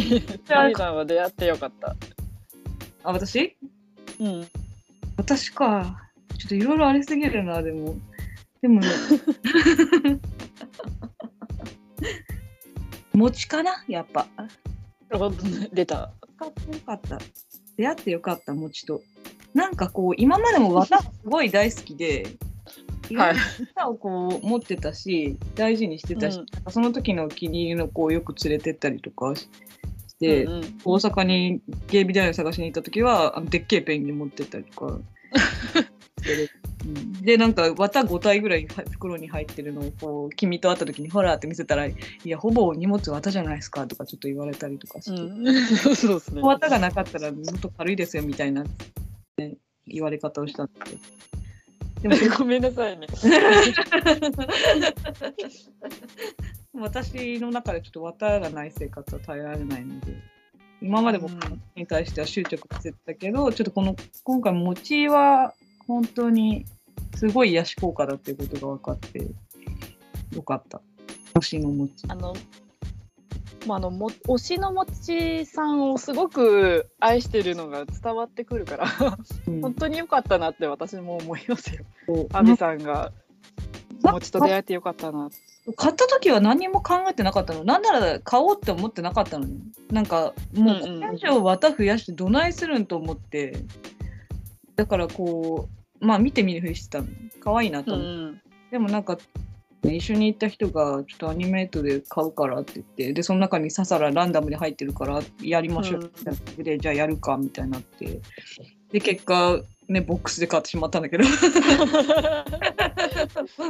[0.50, 1.94] アミさんは出会ってよかった。
[3.04, 3.58] あ私？
[4.20, 4.48] うん。
[5.18, 6.10] 私か。
[6.38, 7.96] ちょっといろいろありすぎるな、でも。
[8.62, 8.88] でもね。
[13.14, 13.84] 餅かな？
[13.88, 14.28] やっぱ。
[15.72, 16.12] 出た。
[16.38, 17.20] 買ってよかった。
[17.78, 19.02] 出会ってよかった、餅と。
[19.54, 22.36] なんかこう、今までも綿すごい大好きで、
[23.14, 23.42] はいな。
[23.76, 29.34] 綿をこう持ってたし、大事にしてたし、うんその時のお気に入りの子をよく連れてったりとか
[30.28, 35.04] うんうん大阪に芸美大を探しに行った時はあのでっけえペンギン持ってったりとかうん
[37.24, 41.96] でなんか綿5体ぐらいは袋に入ってるのをこう君と会った時にほらって見せたら「い
[42.26, 45.44] やほぼ荷物綿じゃないですか」とかちょっと言われたりとかして、うん。
[46.36, 46.42] ね。
[46.42, 48.66] 綿がなかったらもっと軽いですよみたいな、
[49.38, 49.58] ね、
[49.88, 50.92] 言われ方をしたんです
[52.02, 52.16] けど。
[52.16, 53.08] でも ごめんなさいね。
[56.76, 60.16] 私の中でちょっと綿がない生活は耐えられないので
[60.82, 65.54] 今までもうんに対しては執着してたけど、ちょっとこの今回餅は
[65.88, 66.66] 本当に
[67.16, 69.20] すごい癒し効果だっていうことが分かって
[70.36, 70.82] よかった
[71.36, 72.34] 推しの餅あの。
[73.66, 78.88] まあ、あのも推しのもちさんをすごく愛してるのが伝わってくるから
[79.48, 81.86] うん本当に良かったなって私も思いますよ。
[82.06, 83.14] こうさんが
[84.02, 85.30] なもちと出会えてよかったな。
[85.78, 87.64] 買った時は何も考えてなかったの。
[87.64, 89.62] なんなら買おうって思ってなかったのに。
[89.92, 91.00] なんかもうこうんうん。
[91.00, 93.56] れ以上綿増やしてどないするんと思って。
[94.76, 95.70] だからこ
[96.02, 97.08] うまあ見てみるふりしてたの。
[97.40, 98.38] 可愛いなとう思って。
[98.38, 98.42] ん
[98.72, 99.18] でもなんか、
[99.84, 106.02] ね一緒に行った人が、ちょっとアニメートで買うからって言って、で、その中にササラランダムで入ってるから、やりましょう。
[106.02, 106.08] うん。
[106.08, 108.20] みたいな感じで、じゃあやるかみたいになって、
[108.92, 111.24] で、結果、ね、ボックスで買ってしまったんだけど、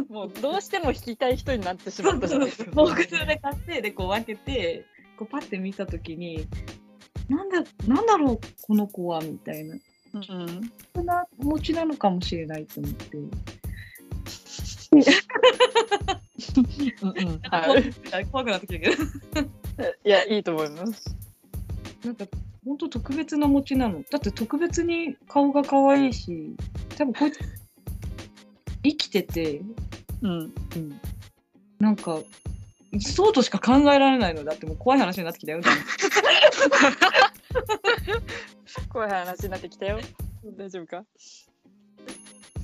[0.09, 2.71] もうどうしても弾きたい人になってしまったじゃないですか。
[2.71, 4.85] ボックスで買って、で、こう分けて、
[5.17, 6.47] こうパッて見たときに、
[7.29, 9.75] なんだ、なんだろう、この子は、みたいな。
[9.75, 10.71] うん
[11.05, 13.17] な持ちなのかもしれないと思って。
[13.17, 13.29] うん
[17.01, 17.79] うんは
[18.19, 18.25] い。
[18.31, 19.03] 怖くなってきたけど。
[20.05, 21.15] いやいいと思います。
[22.05, 22.25] なんか
[22.65, 24.03] 本当特別な餅なの。
[24.09, 26.55] だって特別に顔が可愛いし、
[26.97, 27.39] 多分こいつ
[28.83, 29.61] 生きてて、
[30.21, 30.31] うん。
[30.31, 30.99] うん、
[31.79, 32.19] なんか
[32.99, 35.61] そうとしか考えられないのだってもう怖い話になってきたよ。
[38.89, 39.99] 怖い話になってきたよ。
[40.57, 41.05] 大丈夫か？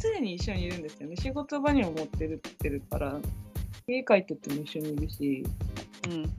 [0.02, 1.16] 常に一緒にいるんですよね。
[1.18, 3.20] 仕事場にも持ってるってるから、
[3.88, 5.44] 家帰ってっても一緒にいるし、
[6.08, 6.32] うん。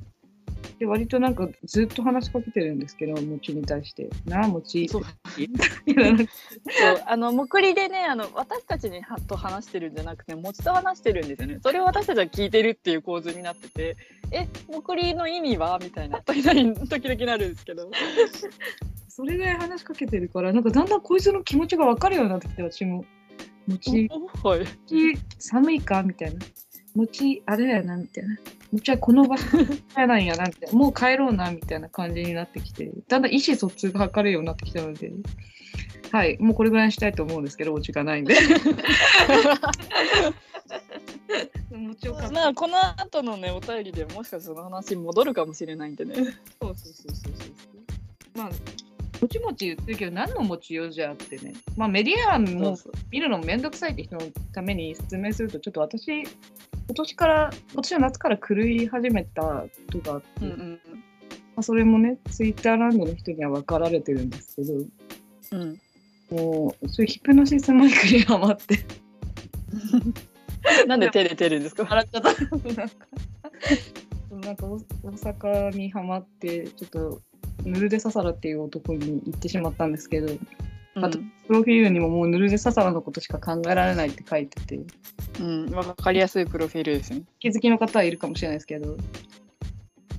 [0.81, 4.09] で割となんかずっと話しかけてるんですけど、餅に対して。
[4.25, 4.89] なあ、餅。
[4.89, 5.03] そう
[5.37, 6.33] いやなんか
[6.71, 11.59] そうあのもくりでねあの私たちにはと話してるんじゃなくてもちと話してるんですよね。
[11.63, 13.97] それを私たちは聞いてるっていう構図になってて、
[14.33, 15.79] えもくりの意味は？
[15.83, 17.91] みたいな時々なるんですけど。
[19.09, 23.05] それぐらい話しかけてるから、なんかだんだんこいつの気持ちが分かるようになってきて、私も。
[23.67, 24.09] 餅
[24.43, 24.61] はい。
[24.61, 26.03] 餅寒いか？
[26.03, 26.41] みたいな。
[26.95, 28.37] 餅あれやなみたいな。
[28.73, 29.59] 餅はこの場所
[29.97, 30.79] やなんやなみたいな。
[30.79, 35.13] もう 帰ろうなみたいな感じになってきて、だんだん意思疎通が図れるようになってきたので、
[36.11, 38.35] はい、もうこれぐらいにしたいと思うんですけど、お時間ないんで。
[42.33, 46.15] まあこの後のねお便りでもしかしたらその話に戻るかもしれないんでね。
[46.15, 48.39] そうそうそうそうそう。
[48.39, 48.51] まあ、
[49.21, 51.53] もちもち言ってるけど、何の餅よじゃあってね。
[51.77, 52.77] まあ、メディアも
[53.11, 54.23] 見るのもめんどくさいって人の
[54.53, 56.25] ために説明すると、ちょっと私、
[56.91, 60.99] 今年から、今年の夏から狂い始めたことがあって、うんうんま
[61.59, 64.75] あ、それもね、ツイッターランドの人には分かられてるんですけど、
[65.53, 65.81] うん。
[66.33, 68.81] もう、そういうヒプノシスマイクにハマって、
[70.89, 71.85] なんで照れてるんですか？
[71.85, 72.33] 笑っちゃった。
[72.57, 72.97] なんか、
[74.47, 74.83] なんか大大
[75.71, 77.23] 阪にハマって、ちょっと、
[77.65, 80.27] ヌルデササラっていう男に行ってしまったんですけど、
[80.97, 84.81] あとプロフィールにももうヌルデササラのことしか考えられないって書いてて、
[85.39, 87.23] うん、うん、わかりやすいプロフィールですね。
[87.39, 88.97] 気づきの方はいるかもしれないですけど、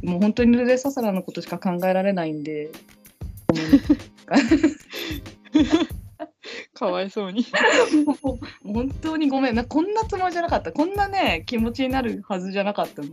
[0.04, 2.72] もう本当にヌルデササラのことしか考えられないんで、
[6.74, 7.46] かわいそうに。
[8.06, 10.72] もう本当にごめんな、こんなつもりじゃなかった。
[10.72, 13.10] こんなね、気持ちになるはずじゃなかったの。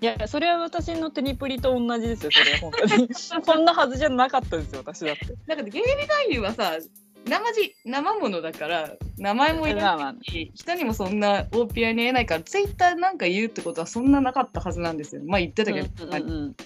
[0.00, 3.08] いや、それは私のテニプリと同じですよ、それは本当に。
[3.44, 5.26] こんなはずじゃなかったですよ、私だって。
[5.46, 6.78] なんか芸人男優はさ、
[7.26, 15.22] 生地、生ものだから、名前もいらない人にもそんな大ピアに言えないから、ツイッターなんか言うってことはそんななかったはずなんですよ。
[15.26, 16.56] まあ言ってたけど、うんうんうん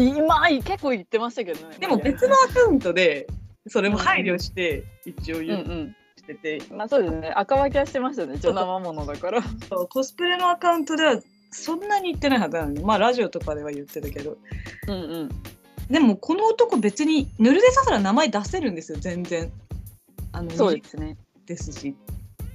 [0.00, 1.74] 今結構言ってましたけどね。
[1.80, 3.26] でも別のアカウントで、
[3.66, 5.96] それも配慮して、一応うん言っうん。
[6.24, 7.32] てて、まあそうですね。
[7.34, 8.34] 赤分けはしてましたね。
[8.36, 9.42] 一応生ものだから。
[9.68, 11.20] そうコスプレのアカウントでは
[11.50, 14.36] そんなに言ってないはずなのに、まあラジオとかでは言ってたけど、
[14.86, 15.28] うんうん。
[15.90, 19.50] でもこの男別にヌルデササラ名前出せるんですよ、全然。
[20.32, 21.16] あのそうですね。
[21.46, 21.96] ですし。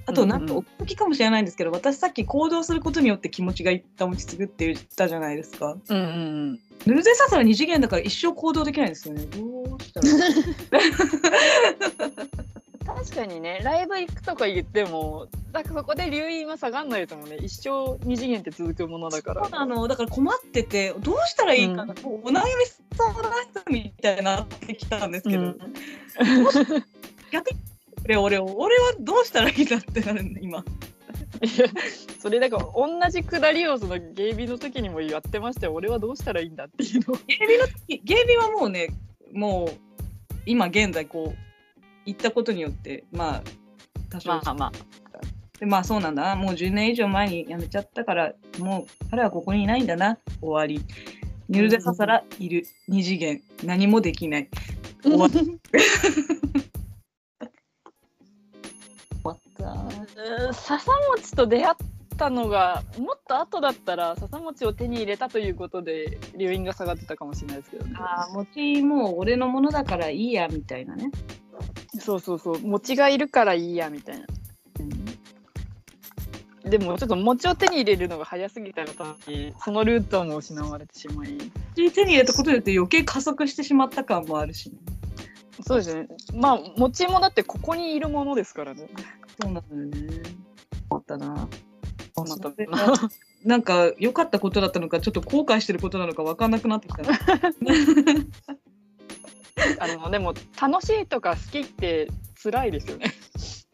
[0.05, 5.77] あとなんかおっきかもしれないんですけど、私さっき行動することによって気持ちが一旦落ち着くって言ったじゃないですか。
[5.89, 6.07] うんうんう
[6.51, 6.59] ん。
[6.85, 9.25] ヌルデササラ二次元だから一生行動できないんですよね。
[9.25, 10.07] どうしたら
[12.85, 17.37] 確かにね、ライブ行くとか言っても、なんかそこで留飲は下がんないですもんね。
[17.37, 19.43] 一生二次元って続くものだから。
[19.43, 19.87] そうなの。
[19.87, 22.43] だから困っててどうしたらいいかな、もうお悩み
[22.95, 25.57] 相談室みたいになってきたんですけど、うん。
[27.31, 27.59] 逆に
[28.05, 30.59] 俺俺俺はどうしたらいいんだってなるの今。
[31.41, 31.67] いや
[32.19, 35.73] それだから同じくだりをそのゲイビの時にもやってましたよ。
[35.73, 37.13] 俺はどうしたらいいんだっていうの。
[37.13, 38.89] をゲイビの時ゲイビはもうね
[39.33, 39.73] もう
[40.45, 41.52] 今現在こう
[42.05, 43.43] 行ったことによってまあ
[44.09, 44.71] 多少まあまあ。
[45.59, 46.35] でまあそうなんだな。
[46.35, 50.17] もう10年以上前に辞めちゃったからもう彼はここにいないんだな。
[50.41, 50.85] 終わり。
[51.49, 52.65] ニュルデササラいる。
[52.87, 53.41] 二次元。
[53.63, 54.49] 何もできない。
[55.03, 55.39] 終わ 終
[59.23, 59.71] わった。
[59.71, 61.75] うん笹餅と出会っ
[62.17, 67.95] たのがもっと後だったら笹餅を手に入れたということで留飲が下がってたかもしれないですけどね。
[67.97, 71.11] ああ餅もう俺のものだからいいやみたいなね、
[71.99, 72.59] そうそうそう。
[72.61, 74.25] 餅がいるからいいやみたいな。
[76.63, 81.37] でもちょっと餅を手に入れるのが早すぎたがためにそのルートも失われてしまい。
[81.77, 84.77] 餅手に入れたことによって余計加速してしまった感もあるし、ね、
[85.61, 86.07] そうですね。
[86.33, 88.87] まあ餅もだってここにいるものですからね。
[89.41, 90.21] そうなんだよね。
[90.89, 91.49] あったな。
[92.15, 92.93] またそれが
[93.43, 97.19] なんか良かったことだったのかちょっと後悔してることなのか分かんなくなってきたな
[99.79, 102.07] あのでも楽しいとか好きって
[102.41, 103.13] 辛いですよね。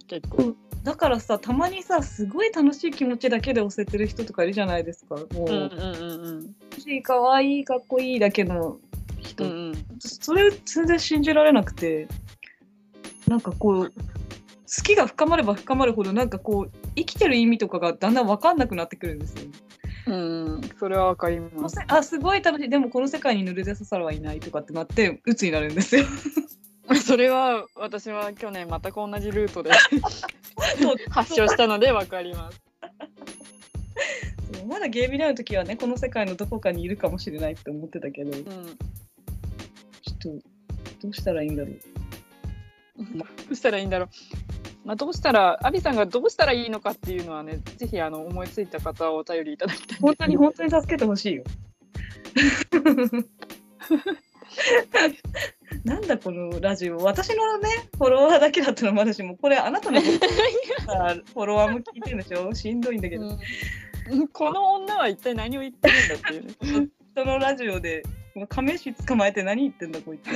[0.08, 0.56] 結構。
[0.84, 5.16] だからさたまにさすごい楽しい気持ちだけで押せてる人とかいるじゃないですか。
[5.16, 8.80] もう、うんうんうん楽しいかわいいかっこいいだけの
[9.20, 9.86] 人、うんうん。
[10.00, 12.08] それ全然信じられなくて。
[13.28, 19.52] なんかこう好きが深まれば深まるほどなんかこう生きてる意味とかがだんだん分かんなくなってくるんですよ。
[20.08, 21.76] うん、それはわかります。
[21.76, 26.06] せあすごい楽しいでもこの世界にヌルデササラはいないとかってなって鬱になるんですよ。
[27.06, 29.72] それは私は去年全く同じルートで
[31.10, 32.62] 発症したのでわかります。
[34.68, 38.48] まだゲームに会う時はねこの世界のどこかにいるかもしれないって思ってたけどちょうん、っ
[40.20, 40.30] と
[41.02, 41.80] どうしたらいいんだろう。
[43.18, 44.10] どうしたらいいんだろう。
[44.86, 50.00] まあ、どうしたら、アビさんがどうしたらいいのかっていうのはね、ぜひあの思いついた方はお便りいただきたい。
[50.00, 51.44] 本当に本当に助けてほしいよ。
[55.84, 63.40] なんだこのラジオ私のねフォロワーだけだったらまだしもこれあなたのフォロワーも聞いてるんでしょしんどいんだけど、うん
[64.34, 66.46] この女は一体何を言ってるんだっていう
[66.82, 66.88] ね。
[67.14, 68.02] 人のラジオで
[68.48, 70.30] 亀石捕まえて何言ってんだこいつ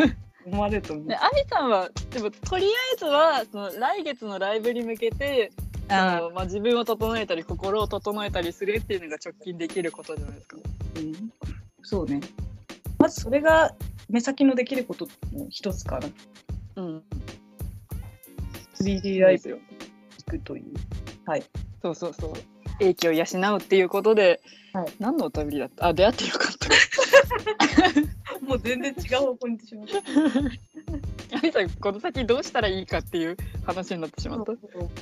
[0.45, 1.15] 思われると思うで、。
[1.15, 5.51] アビさんは、でもとりあえずはその来月のライブに向けて、
[5.89, 10.57] ああのまあ、自分を整えたり心を整えたりするっていうのが直近できることじゃないですか。
[10.97, 11.33] うん
[11.83, 12.21] そうね。
[12.97, 13.75] まずそれが
[14.09, 16.07] 目先のできることの一つかな。
[16.77, 17.03] うん、
[18.79, 19.57] 3D ライブを
[20.25, 20.73] 聞くという。
[21.25, 21.43] はい。
[21.81, 22.33] そうそうそう。
[22.79, 24.41] 英気を養うっていうことで、
[24.73, 25.87] はい何のお便りだった？
[25.87, 26.69] あ、出会ってよかった。
[28.45, 29.87] もう全然違う方向に行ってしまっ
[31.31, 31.37] た。
[31.37, 34.53] アミさん、この先どうしたらいいかっていう話になってしまった？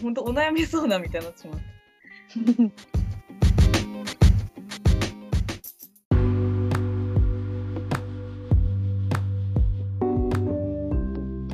[0.01, 3.01] 本当お悩み相談みたいになってしまった。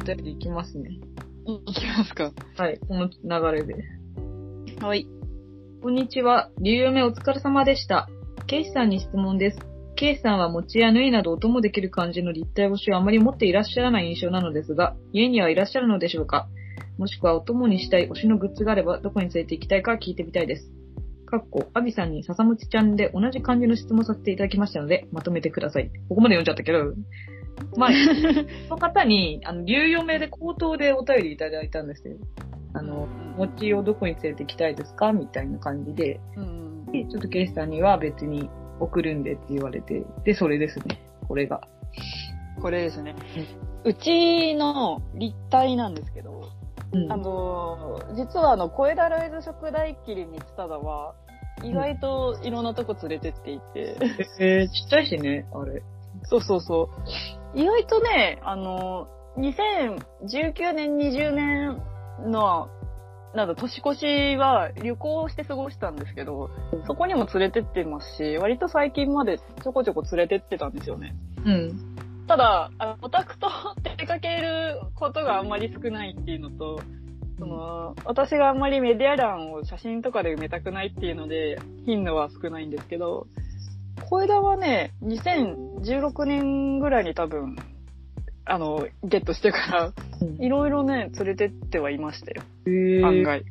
[0.02, 0.90] お便りいきますね。
[1.66, 2.32] いきますか。
[2.58, 3.76] はい、この流れで。
[4.82, 5.08] はい。
[5.80, 6.50] こんにちは。
[6.60, 8.10] 竜嫁お疲れ様でした。
[8.48, 9.60] ケイシさんに質問です。
[9.96, 16.48] ケイシさんは餅や縫いなど音もできる感じの立体推しをあまり持っていらっしゃらない印象なのですが、家にはいらっしゃるのでしょうか？
[16.98, 20.72] もしくはお供にしたい推しのグッズがあればどこに連れて行きたいか聞いてみたいです。
[21.28, 25.92] かっこ、アビさんに笹餅ちゃんで同じ感じの質問させていただきましたので、まとめてください。
[26.10, 26.96] ここまで読んじゃったけど、
[27.78, 27.90] まあ、
[28.68, 32.16] その方に、あの、竜嫁で口頭でお便りいただいたんですよ。
[32.78, 33.08] あの、
[33.38, 35.12] 餅をどこに連れて行きたいですか？
[35.12, 36.86] みたいな感じで、うん。
[36.92, 38.50] でちょっとケイシさんには別に
[38.80, 41.02] 送るんでって言われて、で、それですね。
[41.28, 41.62] これが。
[42.62, 43.16] これですね。
[43.84, 46.50] うちの立体なんですけど、
[46.94, 47.12] うん。
[47.12, 51.14] あのー、実はあの、小枝ロイズ食大切り三田は、
[51.64, 53.98] 意外といろんなとこ連れてっていて、
[54.40, 55.82] えー、ちっちゃいしね、あれ。
[56.24, 56.90] そうそうそ
[57.56, 57.60] う。
[57.60, 59.08] 意外とね、あの、
[59.38, 61.82] 2019年、20年
[62.20, 62.70] の、
[63.34, 66.50] なんだ、年越しは旅行して過ごしたんですけど、
[66.88, 71.16] そこにも連れてってますし、割と最近までちょこちょこ連れてってたんですよね。
[71.46, 71.98] うん。
[72.28, 73.48] ただ、あのオタクと
[73.98, 76.80] 出かけることがあんまり少ないっていうのと、
[77.38, 83.28] その、私があんまりメディア欄を写真とかで埋めたくないっていうので、頻度は少ないんですけど、
[84.10, 87.56] 小枝はね、2016年ぐらいに多分、
[88.50, 89.94] あの、ゲットしてから、
[90.40, 92.44] いろいろね、連れてってはいましたよ。
[92.66, 93.44] えー、案外。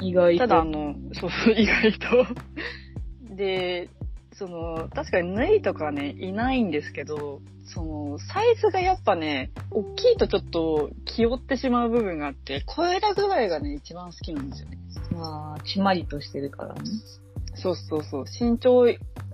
[0.00, 0.38] 意外と。
[0.38, 3.34] ただ、あの、そうそう、 意外と。
[3.34, 3.88] で、
[4.34, 14.78] その、確かに縫いとかね、いないんですけど、その、サイズがやっぱね、大きいとちょっと気負ってしまう部分があって、小枝ぐらいがね、一番好きなんですよね。
[15.12, 16.82] まあ、ちまりとしてるからね。
[17.54, 18.24] そうそうそう。
[18.24, 18.86] 身長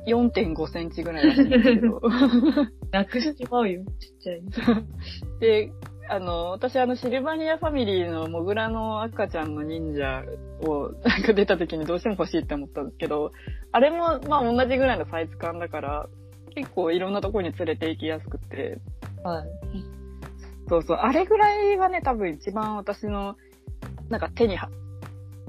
[0.07, 2.01] 4.5センチぐらいなんですけど。
[2.91, 4.43] なくしちまうよ、ちっちゃい。
[5.41, 5.73] で、
[6.09, 10.25] あの、私あの、シルバニアファミリーのモグラの赤ちゃんの忍者
[10.61, 13.33] をなんか出た時にどうしても欲しいって思ったんですけど、
[13.71, 16.07] あれもまあ同じぐらいのサイズ感だから、
[16.55, 18.79] 結構いろんなところに連れて行きやすくて、
[19.23, 19.49] はい。
[20.69, 23.37] そうそう、あれぐらいがね、多分一番私の、
[24.09, 24.69] なんか手には、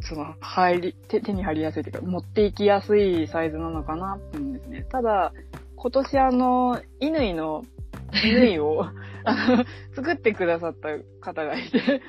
[0.04, 4.86] その、入り、手、手に入りやすいというか、持っていきやすいサイズなのかなって思うんですね。
[4.92, 5.34] ただ、
[5.76, 7.64] 今年あの、乾の、
[8.12, 8.84] 乾を、
[9.26, 10.90] あの、作ってくださった
[11.22, 12.02] 方がいて、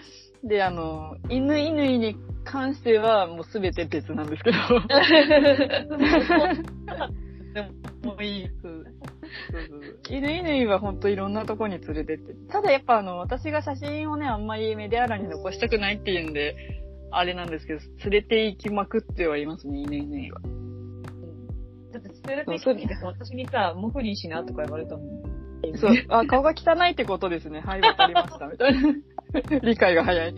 [0.45, 4.59] で、あの、犬乾に関してはもうすべて別なんですけど。
[7.55, 7.69] でも、
[8.13, 8.49] もういい。
[8.61, 8.85] そう
[9.51, 12.35] そうそう犬犬は本当いろんなとこに連れてって。
[12.51, 16.57] ただやっぱあの、私が写真をね、あんまりメディア欄に残したくないっていうんで、
[17.19, 20.41] あれなんですけど、連れて行きまくってはいますね、犬犬は。
[21.93, 25.79] だって、連れて行ってさ、私にさ、モフリンしなとか言われたもん。
[25.79, 27.61] そう、あ、顔が汚いってことですね。
[27.61, 28.95] はい、わかりました、みたいな。
[29.63, 30.35] 理解が早い。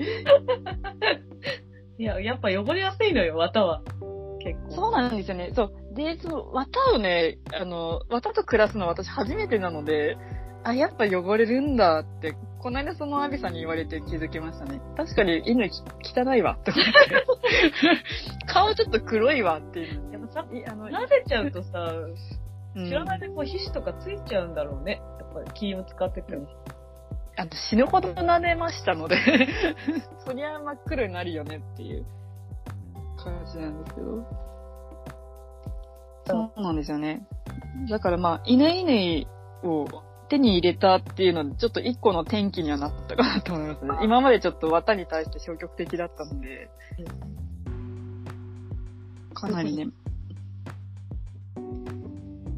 [1.99, 3.83] いや、やっぱ汚れやすいのよ、綿は。
[4.41, 4.71] 結構。
[4.71, 5.53] そうなんですよね。
[5.55, 5.95] そう。
[5.95, 10.17] で、その、綿をね、あの、綿と暮らすの私初めてなので、
[10.63, 12.35] あ、やっぱ汚れるんだって、
[12.67, 14.81] この間そのアビさんに言われて気づきましたね。
[14.97, 15.81] 確かに犬き
[16.19, 16.93] 汚いわ、って思って。
[18.53, 20.13] 顔ちょっと黒いわっていう。
[20.13, 21.79] やっぱさ、いあの、撫でちゃうとさ、
[22.75, 25.01] うん知らないでこう皮脂とかついちゃうんだろうね。
[25.21, 26.49] やっぱり気を使ってても。
[27.37, 29.17] あと死ぬほど撫でましたので、
[30.27, 32.05] そりゃ真っ黒になるよねっていう
[33.17, 34.27] 感じなんですけど。
[36.27, 37.29] そうなんですよね。
[37.89, 39.25] だからまあ、犬犬
[39.63, 39.87] を
[40.29, 43.91] 手に入れたっていうので、ちょっと一個の転機にはなったかなと思いますね。
[44.03, 46.71] 今までちょっと綿に対して消極的だったので、
[49.35, 49.89] かなりね、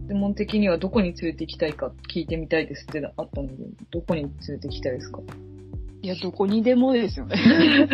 [0.09, 3.55] 専門的にはどこに連れて行きたいか聞いてみたいですってあったので、
[3.91, 5.21] どこに連れて行きたいですか？
[6.01, 7.37] いや、どこにでもですよね。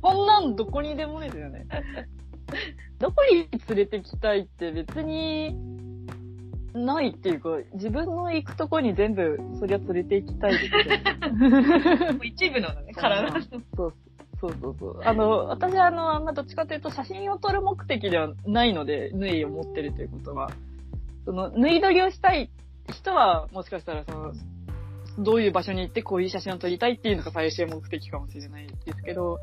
[0.00, 1.66] こんなんどこにでもですよね。
[2.98, 5.54] どこに連れてきたいって別に
[6.74, 10.84] ないっていうか、自分の行くとこに全部そりゃ連れて行きたいですけ
[12.18, 12.24] ど。
[12.24, 13.40] 一部なのね、体の。
[13.76, 13.94] そう
[14.40, 15.00] そうそうそう。
[15.02, 20.50] あの、私はあの、あんまどっちかというと写真を撮る目的ではないので、縫いを持ってるということは。
[21.24, 22.50] その、縫い撮りをしたい
[22.92, 24.32] 人は、もしかしたらその、
[25.18, 29.40] どういう場所に行ってこういう写真を撮りたいっていうのが最終目的かもしれないですけど、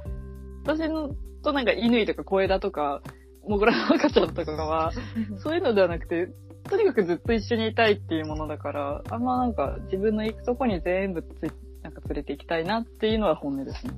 [0.63, 1.09] 私の
[1.43, 3.01] となんか乾とか小枝とか、
[3.47, 4.91] モグラの赤ちゃんとかは、
[5.43, 6.29] そういうのではなくて、
[6.69, 11.51] とにかくずっと一緒にいたいっていうものだから、あんまなんか自分の行くとこに全部つい
[11.83, 13.93] なんか連れて行きたいなっていうのは本音ですね。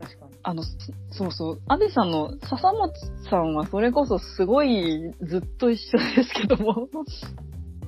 [0.00, 0.32] 確かに。
[0.42, 0.70] あの、そ
[1.12, 1.60] そうそう。
[1.68, 2.92] 安部さんの笹本
[3.30, 6.88] さんはそれこそすごいずっと一緒ですけども。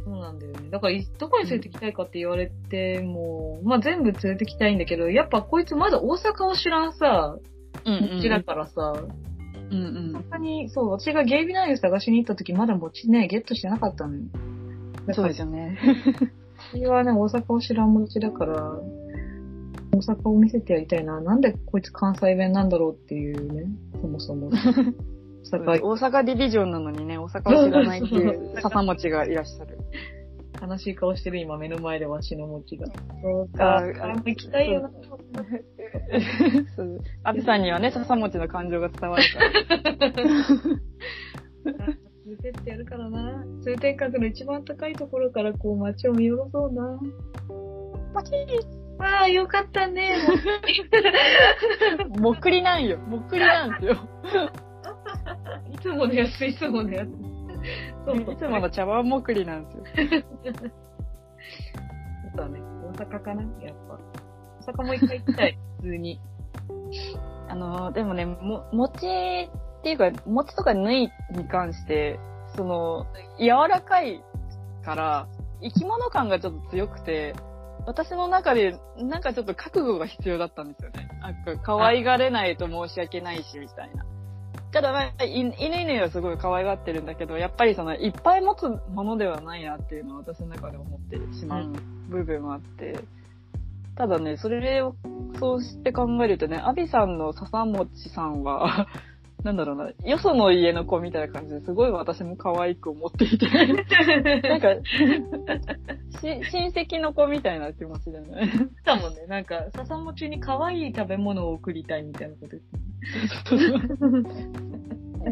[0.04, 0.70] そうなんだよね。
[0.70, 7.38] だから、いどこに連れてきたいかって言われても、まあ全部連れてきたいんだけど、やっぱこいつまだ大阪を知らんさ、
[7.84, 8.94] うんこっちだからさ、
[9.74, 10.24] うんうん。
[10.30, 14.22] 他に、そう、私がゲイビナイを探しに行った時まだ餅ね、ゲットしてなかったのよ。
[15.12, 15.78] そうですよね。
[16.72, 18.54] 私はね、大阪を知らん餅だから、
[19.92, 21.20] 大阪を見せてやりたいな。
[21.20, 23.66] なんでこいつ関西弁なんだろうっていうね、
[24.00, 24.50] そもそも。
[25.50, 29.78] 大 大阪、阪ディビジョンなのにね、大阪を知らないっていう笹持ちがいらっしゃる。
[30.60, 32.86] 悲しい顔してる今目の前でわしの餅が。
[32.86, 32.92] そ
[33.42, 34.90] うあか、ーあ行きたいよな。
[36.76, 39.50] そう安部さんにはね、笹持ちの感情が伝わるから。
[42.26, 43.44] 連れてってやるからな。
[43.62, 46.98] 通天閣の一番高いところからこう街を見下ろそうな。
[48.14, 48.32] パチ
[48.98, 50.16] ああ、よかったね。
[51.98, 52.98] ッ もっくりなんよ。
[52.98, 53.96] もっくりなんですよ。
[55.74, 57.33] いつものやつ、いつものやつ。
[58.06, 59.84] そういつもの茶碗もっくりなんですよ。
[62.32, 62.60] そうだね。
[62.60, 63.42] 大阪かな？
[63.62, 63.98] やっぱ。
[64.66, 65.58] 大阪も一回行きたい。
[65.80, 66.20] 普通に。
[67.48, 72.18] あの、でもね、も、餅っていうか、餅とか縫いに関して、
[72.56, 73.06] その、
[73.38, 74.22] 柔らかい
[74.84, 75.28] から、
[75.62, 77.34] 生き物感がちょっと強くて、
[77.86, 81.08] 私の中で、なんかちょっと覚悟が必要だったんですよね。
[81.20, 84.04] なんか、可愛がれないと申し訳ないし、みたいな。
[84.72, 91.72] ただ、まあ、い犬犬はすごい可愛がってるんだけど、やっぱりその、いっぱい持つものではないなっていうのは私の中で思ってしまう
[92.08, 92.98] 部分はあって、
[93.96, 94.96] ただね、それを、
[95.38, 98.88] そうして考えるとね、アビさんの笹餅さんは、
[99.44, 103.46] なんだろうな、よその家の子みたいな感じですごい私も可愛く思っていて、
[104.48, 104.74] なんか、
[106.18, 108.50] し親戚の子みたいな気持ちだよね。
[108.84, 109.26] だもんね。
[109.28, 112.93] なんか、笹餅に可愛い食べ物を送りたいみたいなこと言って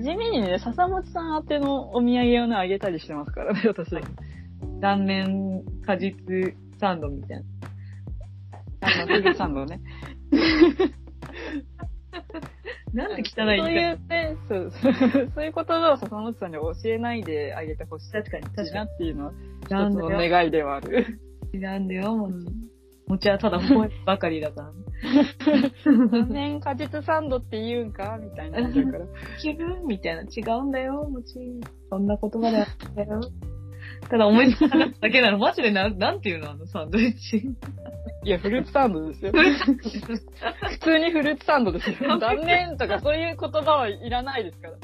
[0.01, 3.95] 地味にね、笹餅さん宛てのお土産をね、あげたりしてますからね、 私。
[4.81, 6.15] 断面果実
[6.81, 7.45] サンドみたいな。
[8.81, 9.81] あの、フグサンドね。
[12.93, 14.71] なんで汚いそう言いいうね、そう、
[15.35, 21.19] そういうことを笹本さんに教えないであげてほしい確かに、確かなっていうのは、一つなんだよの願いではある。
[21.55, 21.61] に。
[21.61, 22.33] なんだよ、もう。
[23.13, 24.73] 餅はただ思いばかりだから。
[26.11, 29.07] 断面果実サンドって言うんかみたいなだから。
[29.41, 30.23] 気分みたいな。
[30.23, 31.35] 違うんだよ、餅。
[31.91, 33.21] そんな言葉であったよ。
[34.09, 35.39] ただ思いつかなかっただけなの。
[35.39, 37.49] マジでなん、なんていうのあのサンドイッチ。
[38.25, 39.33] いや、フルーツサンドですよ。
[39.33, 42.19] 普通にフルーツサンドですよ。
[42.19, 44.75] 断面とかそういう言葉はいらないですから。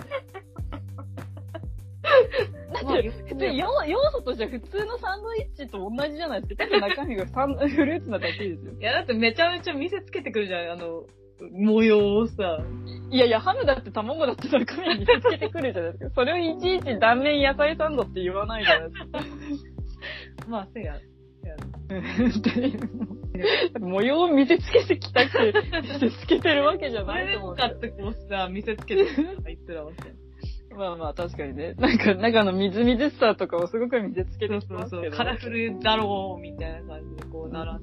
[2.85, 6.67] だって、普通に要要素としては普通のサンドイッチと同じじゃないですか。
[6.69, 8.73] ただ中身がサンフルーツなだけですよ。
[8.79, 11.05] いや、だってめちゃめちゃ見せつけてくるじゃん、あの、
[11.53, 12.59] 模様をさ。
[13.11, 16.11] いやいや、ハムだって卵だって中身に見せつけてくるじゃないですか。
[16.15, 19.21] それをいちいち断面野菜サンドって言わないじゃないですか。
[20.49, 20.99] まあ、せや。
[23.81, 27.69] 模様を見せつけてきたって、見せつけてるわけじゃこないれでと思うけど。
[27.69, 30.28] もかってこうさ、見せつけてくるとか言ってたわけ。
[30.79, 31.75] まあまあ確かにね。
[31.75, 34.89] なんか、中のみずみずしさとかをすごく見せつけてきますけど。
[34.89, 35.11] そうそう。
[35.11, 37.81] カラフルだろう、みたいな感じでこうなら。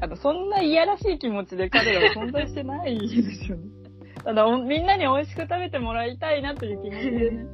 [0.00, 3.64] あの、そんないやらしい気持ちで彼らは存在してないですよね。
[4.24, 7.46] ただ、おみんなに美味しく食べてもらいたいなという気持ちでね、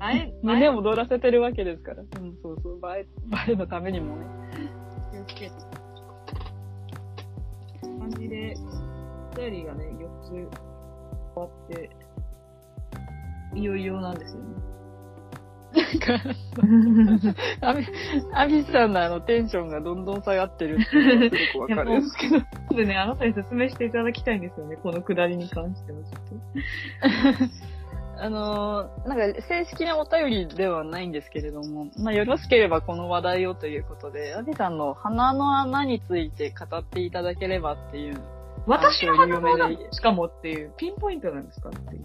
[0.42, 2.02] 胸を躍らせてるわけですから。
[2.02, 3.06] うん、そうそう、映え、
[3.50, 4.26] 映えのためにもね。
[5.10, 5.50] 気をつけて。
[7.98, 8.54] 感じで、
[9.32, 10.46] お便りがね、4つ終
[11.36, 11.90] わって、
[13.54, 14.62] いよいよなんですよね。
[15.74, 16.20] なんか、
[17.62, 17.86] アビ、
[18.34, 22.36] アビさんのあのテンションがどんどん下がってるっていうのがすごくわかるんですけど。
[22.68, 27.50] 後でね、あなたに説明していただきたいんですよね、このくだりに関してはちょっ
[28.18, 38.14] あのーなんか正式なお便りではないんですけれども、まあよろしければこの話題をということで、アビさんの鼻の穴について語っていただければっていう。
[38.14, 38.20] と。
[38.66, 42.04] 私の鼻の有名で穴しかもっていう、ピンポイントなんですかっていう。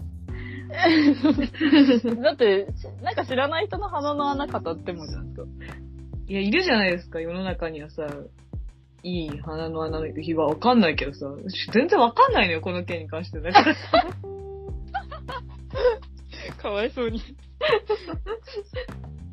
[2.22, 2.68] だって、
[3.02, 5.44] なんか知らない人の鼻の穴語ってもじゃないですか。
[6.28, 8.06] いや、いるじゃないですか、世の中にはさ、
[9.02, 11.26] いい鼻の穴の日はわかんないけどさ、
[11.72, 13.40] 全然わかんないのよ、この件に関して。
[13.40, 13.74] だから
[16.58, 17.22] かわいそうに。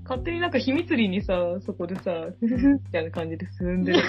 [0.05, 1.33] 勝手になんか秘密裏にさ、
[1.65, 3.99] そこでさ、ふふふみたいな感じで進んでる。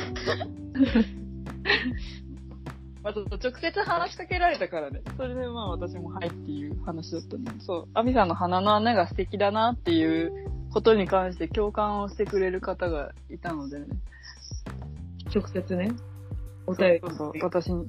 [3.07, 5.01] まあ、ちょっと直接話しかけられたからね。
[5.17, 7.53] それでまあ私もはいっていう話だったね。
[7.61, 7.89] そう。
[7.95, 10.33] アミさんの鼻の穴が素敵だなっていう
[10.73, 13.87] ことに関して共感をしてくれる方がいたのでね。
[15.33, 15.93] 直接ね、
[16.67, 17.01] お便り。
[17.01, 17.89] そうそう私に。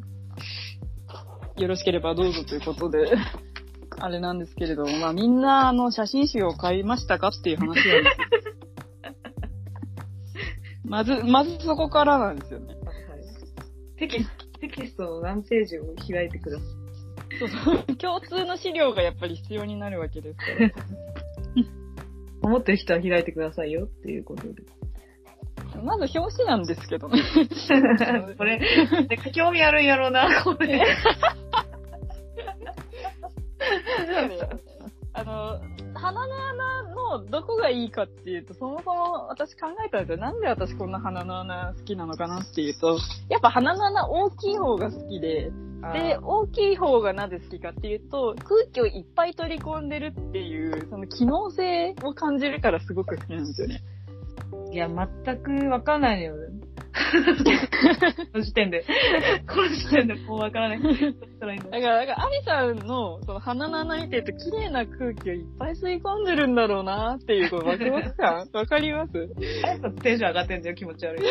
[1.56, 3.18] よろしければどうぞということで。
[4.00, 8.04] あれなんですけれど、まあみんなあの写真集を買いましたかっていう話なんですよ。
[10.86, 12.78] まず、まずそこからなんですよね。
[13.98, 16.68] テキスト、テキストの何ページを開いてください。
[17.40, 17.98] そうそう。
[17.98, 20.72] 共通の資料がやっぱり必要になるわけですから。
[22.42, 24.64] 思ってる人は開いてくださいよっていうことで。
[25.84, 27.22] まず表紙なんですけどね。
[28.38, 28.60] これ、
[29.34, 30.82] 興味あるんやろうな、これ。
[35.14, 35.60] あの、
[35.98, 40.18] 鼻の穴のどこがいいかっていうと、そもそも私考えたんですよ。
[40.18, 42.98] なんで私こんな鼻の穴好きなのかなっていうと、
[43.30, 45.52] やっぱ鼻の穴大きい方が好きで、
[45.94, 53.84] で、大きい方がなぜ好きかっていうと、空気をいっぱい取り込んでるっていう、その機能性を感じるからすごく好きなんですよね。
[54.72, 56.47] いや、全くわかんないのよ。
[58.32, 58.84] この時点で。
[59.48, 60.82] この時点でもうわからない。
[60.82, 69.14] どうしたらいいのだから、だから、アミさんの、その鼻の穴見てると綺麗な空気をいっぱい吸い込んでるんだろうなっていう、このワクワク感わかります？
[70.02, 71.24] テンション上がってんだよ、気持ち悪い。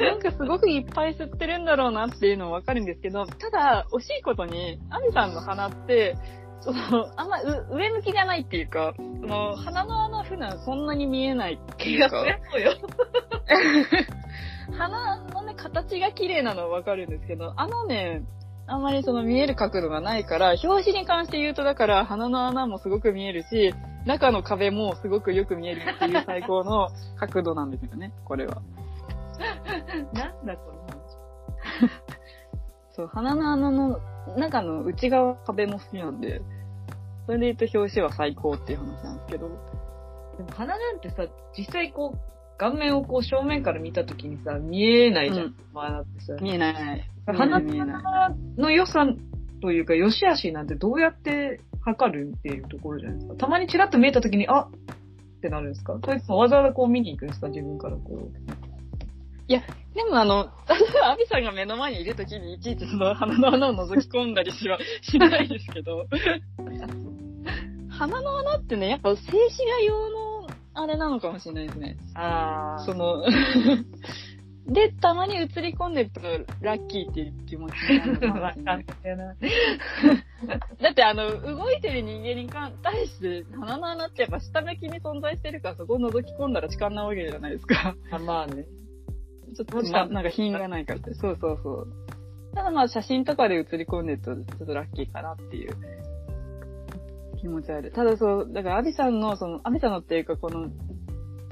[0.00, 6.16] なんかすごくいっぱい吸ってるんだろうなっていうのはわかるんですけど、ただ、惜しいことに、アミさんの鼻って、
[6.60, 12.74] その、あんまう上向きじゃないっていうか、その、鼻の穴普段そんなに見えないっていうか、そうよ。
[14.76, 18.22] 鼻のね、形が綺麗なのはわかるんですけど、あのね、
[18.66, 26.88] あんまりその見える角度がないから、表紙に関して言うとだから鼻の穴もすごく見えるし、中の壁もすごくよく見えるっていう最高の
[27.18, 28.60] 角度なんですよね、これは。
[30.12, 30.98] なんだこの話。
[32.98, 34.00] そう、鼻の穴の
[34.36, 36.42] 中の内側壁も好きなんで、
[37.26, 39.48] それで言うと表紙は最高っていう話なんですけど。
[40.36, 41.24] でも鼻なんてさ、
[41.56, 42.18] 実際こう、
[42.58, 45.46] 顔面をこう正面から見たときにさ、見えないじゃん。
[45.46, 46.34] うん鼻ってさ。
[46.40, 47.08] 見えない。
[47.26, 47.60] 鼻。
[48.56, 49.06] の良さ
[49.62, 53.36] というか、良し悪しなんてどうやって測るっていうところじゃないですか。
[53.36, 54.70] たまにチラッと見えたときに、あっ
[55.40, 55.96] てなるんですか？
[56.04, 57.46] それともわざわざこう見に行くんですか？
[57.46, 58.67] 自分からこう。
[59.94, 60.50] でもあの、
[61.04, 66.06] アビさんが目の前にいるときにいちいちその鼻の穴を覗き込んだりしはしないですけど、
[67.90, 71.96] 鼻の穴ってね、やっぱ静止画用のあれなのかもしれないですね。
[72.14, 73.24] あその、
[74.68, 76.20] で、たまに映り込んでると
[76.60, 78.54] ラッキーっていう気持ちになるのかな。
[80.80, 82.48] だってあの、動いてる人間に
[82.82, 87.96] 対して鼻の穴ってやっぱ下向きに存在してるからそこを覗き込んだら痴漢なわけじゃないですか。
[88.12, 88.66] あまあね。
[89.54, 91.14] ちょっと、ま、なんか品がないからって。
[91.14, 91.88] そうそうそう。
[92.54, 95.76] ただまあ写真とかで写り込んでるとちょっとラッキーかなっていう
[97.40, 97.92] 気持ちある。
[97.92, 100.70] ただそう、だからアビさんの、その、アビさんのっていうかこの、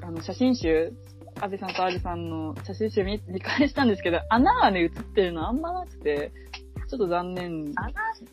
[0.02, 0.92] あの写真集、
[1.40, 6.32] アビさんとアビさんの写真集見見返したんですけど、穴はね、写ってるのあんまなくて、
[6.88, 7.72] ちょっと残念。
[7.74, 7.92] 穴っ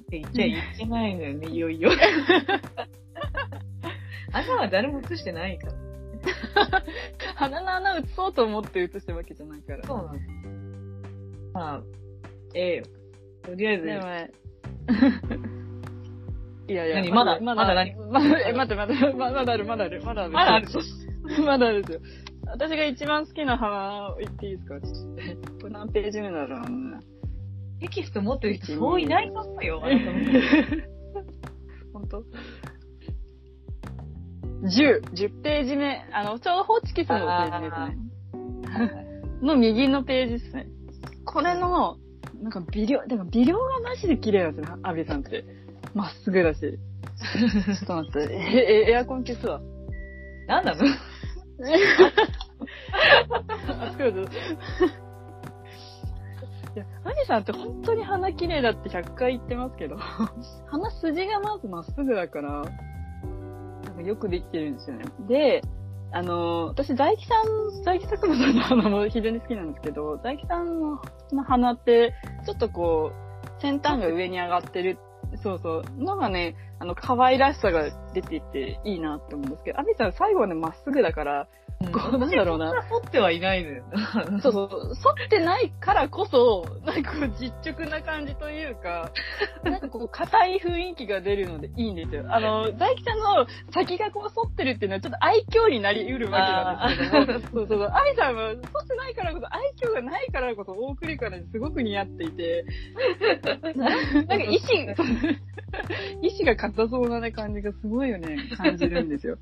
[0.10, 1.92] て言っちゃいけないのよね、いよいよ。
[4.34, 5.74] 穴は誰も映してないから。
[7.36, 9.84] 鼻の穴写そうと思って写したわけじゃないから。
[9.84, 10.10] そうなの。
[11.54, 11.82] まあ、
[12.54, 12.84] ええよ。
[13.44, 14.32] とりあえず、でもね、
[16.68, 17.12] いやいや、何？
[17.12, 17.96] まだまだ、まだ何？
[18.10, 20.32] まだ、え、待って待って、ままだある、まだある、まだある。
[20.32, 20.68] まだある。
[21.46, 22.00] まだあるんですよ。
[22.46, 24.80] 私が一番好きな花を言っていいですか？
[24.82, 25.52] ちょっと。
[25.62, 27.00] これ何ページ目だろうな。
[27.80, 29.82] テキスト持ってる人そういないと思うよ。
[31.94, 32.24] 本当？
[34.64, 36.06] ?10、10ページ目。
[36.12, 37.98] あの、ちょうどホチキスのページですね。
[39.42, 40.68] の右のページですね。
[41.26, 41.98] これの、
[42.42, 45.46] なんか微量、でも微量がマジで綺麗なんですよ、アビさんって。
[45.94, 46.60] まっすぐだし。
[46.60, 46.76] ちょ
[47.84, 49.62] っと待って、え、えエアコン消すわ。
[50.48, 50.82] なんなの？
[53.68, 54.22] あ、作るぞ。
[56.76, 62.64] いや、アニさんって本当に鼻綺麗だって100回言ってますけど、鼻筋がまずまっすぐだから、
[63.96, 65.06] なんかよくできてるんですよね。
[65.28, 65.62] で、
[66.12, 71.00] あの、私、大木さん、大木作物さんの花も非常に好きなんですけど、大木さんの
[71.44, 72.14] 花って、
[72.46, 73.12] ちょっとこ
[73.58, 74.98] う、先端が上に上がってる、
[75.42, 81.48] そうそう、のがね、あの、可愛らしさが出ていていいなって思うんですけど、アビさん最後はね、まっすぐだから、
[81.92, 82.72] こうなんだろうな。
[82.90, 83.84] 剃ってはいないのよ。
[84.42, 84.70] そうそう、
[85.04, 89.12] 反ってないからこそ、なんかこう実直な感じというか、
[89.64, 92.26] なんかこう硬い雰囲気が出るのでいいんですよ。
[92.30, 98.58] あの、大吉さんの先がこう反ってるっていうのはちょっと愛嬌になり得るわけなんですけども、そうそうそう、愛さんは反っ
[98.88, 102.66] てないからこそ、愛嬌がないからこそ、大栗からすごく似合っていて、
[103.76, 104.74] なんか意志、
[106.22, 109.38] 意志が硬そうな感じがすごいよね、感じるんですよ。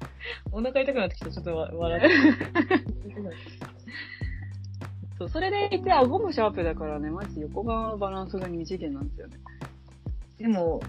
[0.52, 2.10] お腹痛くなってきた、ちょっと笑って。
[5.18, 9.38] そう、それでいて、顎もシャープだからね、マジ横側のバランスが二次元なんですよね。
[10.40, 10.82] でも、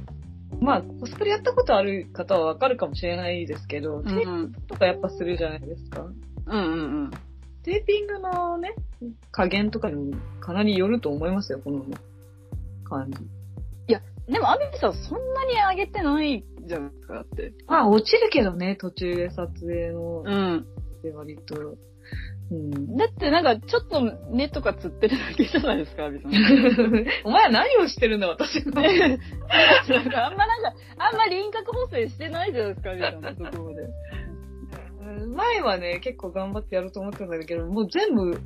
[0.61, 6.03] まあ、コスプレやったことある方はわかるかもしれないですけど、うんテーピングとかやっぱするじゃないですか。
[6.03, 6.15] うん
[6.47, 6.59] うんう
[7.09, 7.11] ん。
[7.63, 8.75] テーピングのね、
[9.31, 11.85] 加減とかにかなりよると思いますよ、この
[12.85, 13.19] 感じ。
[14.29, 17.53] でも、アビさんそんなに上げてないじゃないですか、だって。
[17.67, 20.67] まあ、落ちるけどね、途中で撮影の、うん。
[21.03, 21.77] で割と。
[22.51, 22.97] うん。
[22.97, 24.01] だってなんか、ちょっと
[24.31, 26.33] 目とかつってるだけじゃないですか、アビさん。
[27.25, 28.73] お前は何をしてるんだ、私の。
[28.73, 28.87] なん
[30.11, 33.89] かあんまなんか、あんま輪郭補正してないじゃないですか、アビさんのところで。
[35.35, 38.41] 前はね、結構頑張ってやろうと思ってたんだけど、もう全部、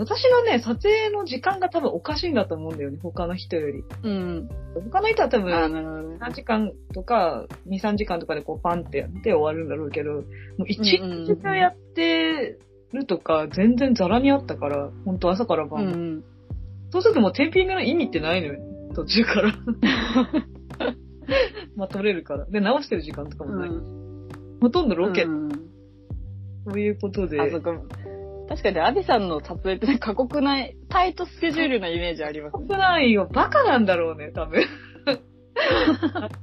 [0.00, 3.84] 私のね、撮影の時間が多分おかしいんだと思うんだよね、他の人より。
[4.02, 4.48] うん。
[4.90, 6.16] 他の人は多分、なるほどね。
[6.16, 10.24] 3時間とか、2、3時間とかでこうパンってやって終わるんだろうけど、もう
[10.66, 12.58] 一うんうん日中やって
[12.92, 15.86] るとか、全然ザラにあったから、ほんと朝からう晩。
[15.86, 16.24] ん。
[16.90, 18.58] そうするともうテーピングの意味ってないのよ、
[18.94, 19.52] 途中から。
[21.76, 22.46] まあ撮れるから。
[22.46, 23.70] で、直してる時間とかもない。
[24.60, 25.50] ほとんどロケ、うん
[26.66, 27.40] そういうことで。
[27.40, 27.74] あそこ。
[28.50, 30.56] 確かに、アビさんの撮影って過酷な、
[30.88, 32.66] タイトスケジュールなイメージありますね。
[32.66, 34.64] 国内よ、バカなんだろうね、多分。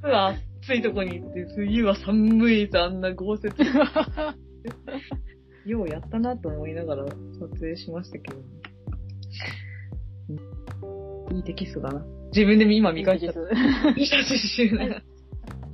[0.02, 3.48] 夏は暑いとこに行って、冬は寒いとあんな豪雪。
[5.66, 7.14] ようやったなと思いながら撮
[7.60, 8.38] 影しましたけど、
[10.30, 12.06] うんいいテキストだな。
[12.34, 13.34] 自分で今見返した。
[13.98, 15.02] いい写真集だな。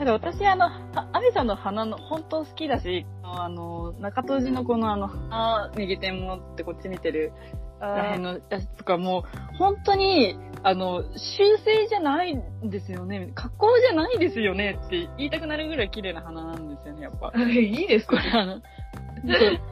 [0.03, 7.31] なんか私、あの、あアビさんの花の本当好きだし、あの、中戸路のこのあの、花右手持ってこっち見てる
[7.79, 9.23] らへんのやつとかも、
[9.57, 13.31] 本当に、あの、修正じゃないんですよね。
[13.35, 14.77] 加工じゃないですよね。
[14.85, 17.31] って言いたくなるぐらい綺麗な花なんですよね、やっぱ。
[17.49, 18.07] いいです。
[18.07, 18.61] かこれあの、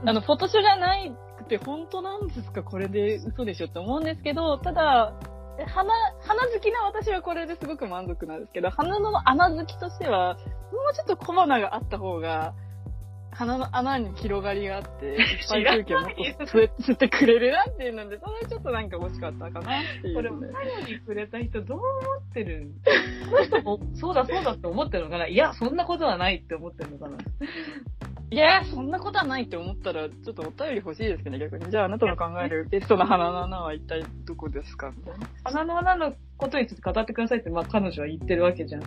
[0.05, 2.63] あの、フォトショーじゃないくて、本当なんですか？
[2.63, 5.13] これで嘘でしょって思うんですけど、ただ、
[5.65, 10.41] 花、花好きな私はこれですごく満足なんですけど、花の穴好きとしては、も
[10.91, 12.53] うちょっと小花があった方が、
[13.33, 15.17] 鼻の穴に広がりがあって、 いっ
[15.49, 20.51] ぱい空気をもっと吸ってくれるなっていうので、それはちょっとなんか欲しかったかなっていこれ、うので。
[20.53, 21.87] 最後に触れた人どう思
[22.19, 22.71] ってるん？
[23.29, 25.27] この人も、そうだそうだって思ってるのかな？
[25.27, 27.17] いや、そんなことはないって思ってるのかな？
[28.33, 31.69] いやー、そんなことはないって思ったら、ちょっとお便り欲しいですけどね、逆に。
[31.69, 34.91] じゃあ、あなたの考えるベストな鼻の穴は一体どこですか？
[34.95, 35.27] みたいな。
[35.43, 38.81] 鼻の穴のことについて語ってくださいって、まあ彼女は言ってるわけじゃん。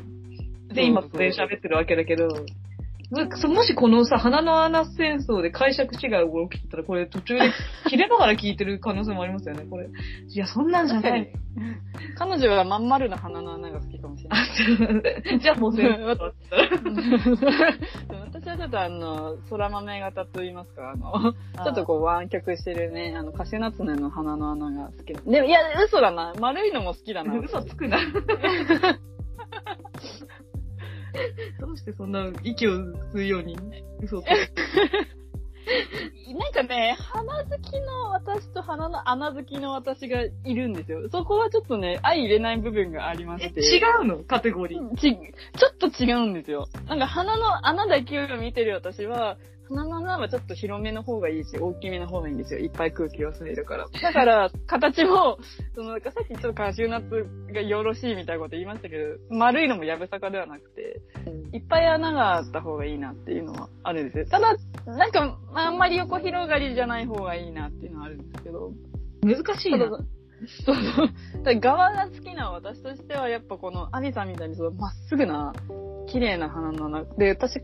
[0.69, 2.29] で、今それ喋ってるわけだけど、
[3.11, 7.53] もしこのさ、鼻の穴戦争で解釈違いが起きてたら、これ途中で
[7.89, 9.87] 切れながら聞いてる可能性もありますよね、これ。
[9.87, 11.31] いや、そんなんじゃない。。
[12.19, 14.37] 彼女はまん丸な鼻の穴が好きかもしれな
[15.37, 15.39] い。
[15.41, 16.69] じゃあもう戦争だったら。
[18.25, 25.13] 私はちょっとあの、空豆型と言いますか、あの、ちょっとこう湾曲してるね、あの、カシュナツネの鼻の穴が好き。
[25.13, 26.33] でも、いや、嘘だな。
[26.41, 27.39] 丸いのも好きだな。
[27.39, 27.99] 嘘つくな。
[31.61, 33.57] どうしてそんな息を吸うように
[34.01, 34.31] 嘘をつく？
[36.37, 41.09] なんかね、鼻好きの私と鼻の穴好きの私がいるんですよ。
[41.09, 43.61] そこはちょっとね、相入れない部分がありまして。
[43.61, 44.19] 違うの？
[44.25, 44.97] カテゴリー。
[44.97, 46.69] ち、ちょっと違うんですよ。
[46.87, 49.39] なんか鼻の穴だけを見てる私は、
[49.69, 52.61] 鼻の穴はちょっと広めの方がいいし、大きめの方がいいんですよ。
[52.61, 53.87] いっぱい空気を吸えるから。
[53.89, 55.39] だから、形も、
[55.75, 61.01] その、なんかさっきちょっとカシューナッツがよろしいみたいなこと言いましたけど、丸いのもやぶさかではなくて、
[61.53, 64.27] いっぱい穴があった方がいいなっていうのはあるんですよ。
[64.27, 64.57] ただ、
[64.87, 68.73] なんか、あんまり横広がりじゃない方がいいなっていうのはあるんですけど。
[69.23, 69.89] 難しいな。
[69.89, 70.77] そう
[71.45, 71.61] そう。
[71.61, 75.53] 側が好きな私としては、やっぱこのアビさんみたいにそのまっすぐな、
[76.07, 77.05] 綺麗な花の穴。
[77.17, 77.61] で、私、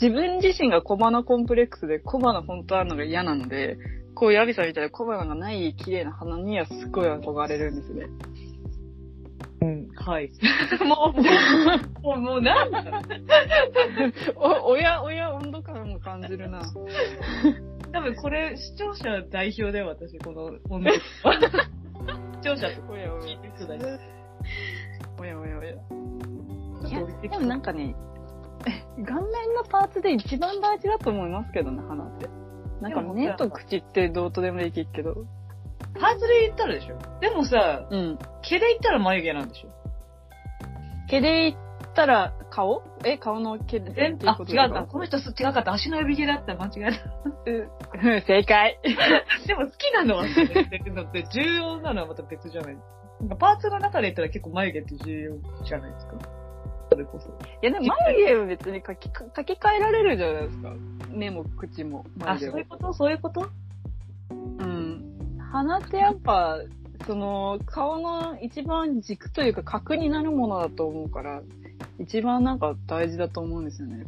[0.00, 3.76] 自分自身が小花コンプレックスで小花本当あるのが嫌なので、
[4.14, 8.06] こういうアビさんみたいな小花がない綺麗な花にはすっごい憧れるんですね。
[9.62, 10.30] うん、はい。
[10.86, 12.82] もう、もう、もうなんだ
[14.36, 16.62] お、親、親温度感も感じるな。
[17.92, 21.04] 多分これ、視聴者代表で私、この音楽視
[22.42, 24.00] 聴者っておやおや聞いてる人だよ。
[25.18, 25.72] おやおやおや。
[26.88, 27.94] いやでもなんかね、
[29.04, 32.28] 顔面のパーツで一番大事だと思いますけどね、花って。
[32.80, 35.26] なんか目と口ってどうとでもできるけど。
[35.98, 38.18] パーツで言ったらでしょでもさ、うん。
[38.42, 39.70] 毛で言ったら眉毛なんでしょ
[41.08, 42.82] 毛で言ったら顔？
[43.04, 44.82] え、顔の毛で全っていうあ、違った。
[44.84, 45.72] この人す違かった。
[45.72, 46.54] 足の指毛だった。
[46.54, 46.94] 間違
[47.46, 47.50] え
[48.02, 48.78] うん 正解。
[48.82, 49.46] た。
[49.46, 52.76] でも好きなのはそれってるのって重要なのはまた別じゃない
[53.38, 56.39] パーツの中で言ったら結構眉毛って重要じゃないですか
[56.90, 57.28] それこそ。
[57.28, 57.30] い
[57.62, 60.74] や、でも眉毛は別に書きか 書き換えられるじゃないですか。
[61.12, 63.18] 目も口もあ、眉毛もそういう。
[63.18, 63.44] こと？
[63.44, 64.60] そういうこと？
[64.60, 65.38] うん。
[65.38, 66.58] 鼻ってやっぱ、
[67.06, 71.42] その、顔の一番軸というか核になるものだと思うから、
[71.98, 74.04] 一番なんか大事だと思うんですよね。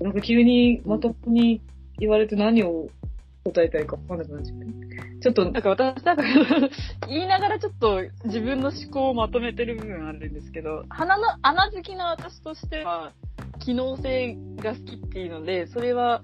[0.00, 1.60] なんか急にまともに
[1.98, 2.88] 言われて何を
[3.52, 4.66] 答えたいか分かんなくなっちゃって。
[5.20, 6.22] ちょっとなんか私、なんか
[7.08, 13.12] 言いながらちょっと自分の思考をまとめてる部分あるんですけど、鼻の穴好きな私としては、
[13.58, 16.22] 機能性が好きっていうので、それは、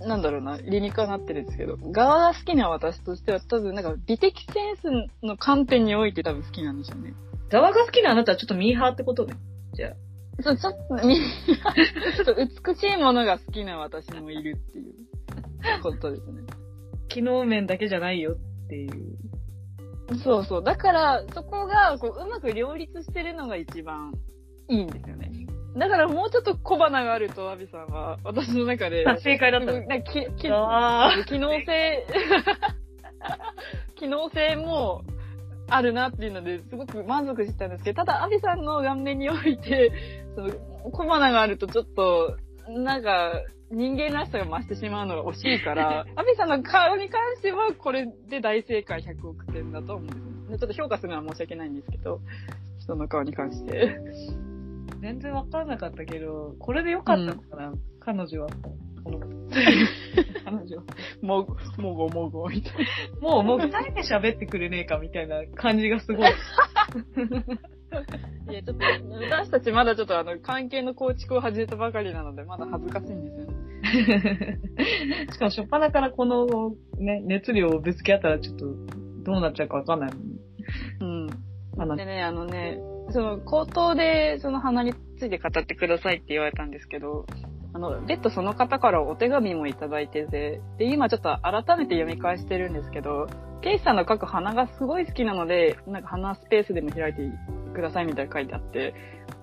[0.00, 7.14] なんだろうな、理にかなってるんですけど、側が好きな私としては多分なんか美的センスの観点において多分好きなんでしょうね。
[7.50, 9.34] 側が好きなあなたはちょっとミーハーってことね。
[9.74, 10.42] じゃあ。
[10.42, 14.94] そう、ちょっと、み ちょっと美しいものが好きな私もいるっていう
[15.82, 16.42] ことですね。
[17.08, 19.18] 機能面だけじゃないよっていう。
[20.24, 20.64] そうそう。
[20.64, 24.12] だから、そこが、こう、うまく両立してるのが一番
[24.68, 25.30] いいんですよね。
[25.76, 32.06] だからもうちょっと小花があると、アビさんは、私の中で、あ正解だったききあ機能性、
[33.96, 35.04] 機能性も
[35.68, 39.92] あるなっていうので、すごく満足したんですけど、ただ、アビさんの顔面において、
[40.34, 40.50] その
[40.90, 42.36] 小花があるとちょっと、
[42.68, 43.32] なんか、
[43.70, 50.58] 人間らしさが増してしまうのが惜しいから、 アビさんの顔に関しては、これで大正解100億点だと思うんです。
[50.58, 52.20] ちょっと評価するのは申し訳ないんですけど、
[52.80, 53.98] 人の顔に関して。
[55.00, 58.48] 全然分からなかったけど、これでよかったのかな、彼女は。
[59.04, 59.20] こ の
[60.44, 60.82] 彼女は。
[61.22, 62.72] も、もごもごみたい
[63.20, 63.20] な。
[63.20, 66.28] もう、もう二人で喋ってくれねえかみたいな感じがすごい。
[68.50, 68.84] いや、ちょっと、
[69.14, 74.58] 私たちまだちょっとあの、関係の構築を始めたばかりなので、まだ恥ずかしいんですよね。
[75.32, 78.66] しかも、初っ端からこのね、熱量をぶつけ合ったらちょっと、
[79.22, 80.38] どうなっちゃうかわかんないのに。
[81.00, 81.28] うん。
[81.76, 82.78] 話でね、あのね、
[83.10, 87.26] その、口頭でその鼻について語ってくださいって言われたんですけど、
[87.72, 93.28] あの、別途その方からお手紙もいただいてて、で、今ちょっと改めて読み返してるんですけど、
[93.62, 97.20] ケイスさんの書く花がすごい好きなので、なんか花スペースでも開いて
[97.74, 98.94] くださいみたいな書いてあって、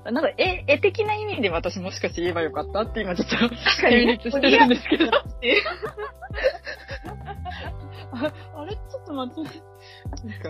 [0.06, 3.36] なんか絵、絵的な意味で私もしかして言えばよかったって今ちょっと
[3.82, 5.06] 成立 してるんですけど。
[8.12, 8.76] あ あれ？
[8.76, 9.52] ちょっと待って。
[10.28, 10.50] なんか、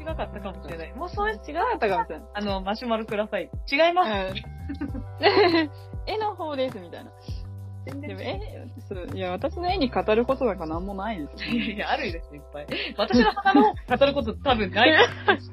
[0.00, 0.92] 違かったかもしれない。
[0.94, 2.28] もうそういう、違かったかもしれない。
[2.34, 3.50] あの、マシュマロください。
[3.70, 4.10] 違います。
[4.10, 4.58] うん
[6.06, 7.10] 絵の方です、みたいな。
[7.84, 8.67] 全でも、絵、そう
[9.14, 11.50] いや、私の絵に語ることなんかなんもないですよ。
[11.54, 12.66] いやあるですよ、いっぱい。
[12.96, 14.92] 私の花の語ること多分ない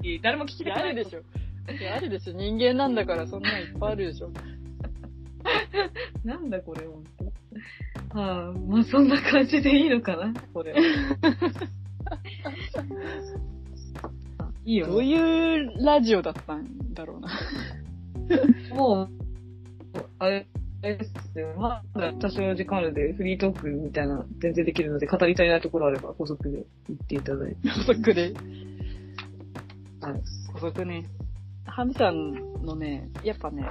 [0.01, 1.21] し、誰も聞きたくないあるでしょ。
[1.71, 2.34] いや、あるでしょ。
[2.34, 4.30] 人間なんだから、そんなんいっぱいあるでしょ。
[6.23, 7.26] なんだこれ、ほんと。
[8.17, 10.73] はあ、まあそんな感じでいいのかな、これ。
[10.73, 10.78] あ
[14.63, 14.88] いいよ。
[14.88, 17.30] どういうラジオだったんだろうな。
[18.76, 19.09] もう、
[20.19, 20.47] あれ
[20.86, 20.99] で
[21.33, 21.53] すよ。
[21.57, 27.69] まだ多少時間あるので、フリートークみたいな全然できるので、語り足りないところあれば補足で言っていただいて。
[27.69, 28.33] 補足で。
[30.01, 30.21] はい。
[30.53, 31.05] 補足ね。
[31.65, 32.33] ハミさん
[32.63, 33.67] のね、やっぱね、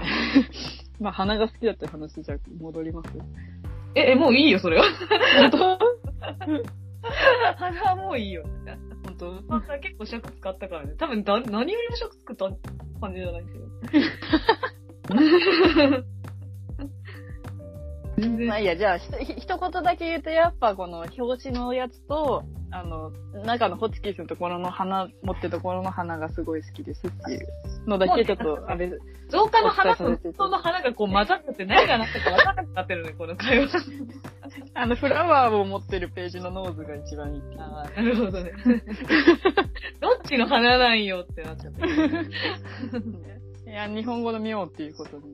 [1.00, 3.08] まあ、花が好きだって話じゃ戻ります。
[3.94, 4.84] え、え、もういいよ、それは。
[5.50, 5.78] 本当？
[7.56, 8.44] 花はもういいよ。
[9.04, 9.42] 本当？
[9.48, 10.94] まあ結構尺使ったからね。
[10.98, 12.50] 多分だ、何よりも尺作った
[13.00, 13.64] 感じじゃないけど。
[18.16, 18.46] 全然。
[18.48, 23.12] まあいいや、じゃあ、ひ一言だけ言うと、やっぱこの表紙のやつと、あの、
[23.44, 27.46] 中のホチキスのところの花、持ってるところの鼻がすごい好きですっていう
[27.86, 28.90] のだけちょっと、あれ、
[29.28, 33.70] 増加の花と普通の花がこう混ざってて何がなったか分からなくなってるね、この会話。
[34.74, 37.60] あの、フラワーを持ってるページのノーズが一番いいっていう。
[37.60, 38.52] ああ、なるほどね。
[40.00, 41.82] どっちの花なんよってなっちゃって。
[43.70, 45.26] いや、日本語の妙っていうことで。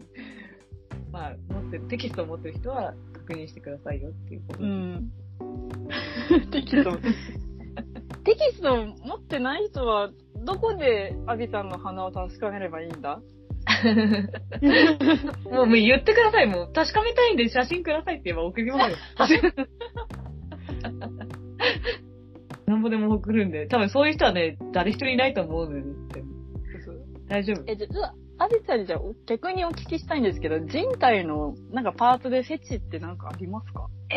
[1.13, 4.65] まあ、持ってる、テキストを持ってる人は確認してくださいよっていうことで。
[4.65, 5.11] うん。
[6.51, 6.93] テキスト。
[8.25, 10.11] テキストを持ってない人は、
[10.45, 13.21] どこでアビさんの花を確かめればいいんだ？
[15.51, 16.73] もうもう言ってください、もう。
[16.73, 18.91] 確かめたいんで写真くださいって言えば送りま
[19.27, 19.43] すよ。
[22.67, 23.67] なんぼでも送るんで。
[23.67, 26.23] 多分そういう人はね、誰一人いないと思うので、
[27.29, 27.63] 大丈夫。
[27.67, 33.87] え、実は、アビちゃんにじゃあ逆にお聞きしたいんですけど、人体のなんかパーツでフェチってなんかありますか？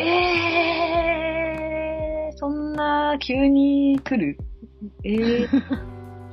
[2.34, 4.38] ー、そんな急に来る？
[5.04, 5.46] えー、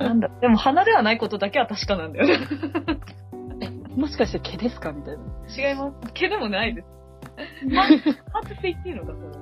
[0.02, 0.30] なんだ？
[0.40, 2.38] でも鼻ではないことだけは確かなんだよね。
[3.60, 3.68] え、
[4.00, 5.22] もしかして毛ですかみたいな。
[5.70, 6.12] 違います。
[6.14, 6.86] 毛でもないです。
[8.32, 9.34] パーツって言っていいのか、それは。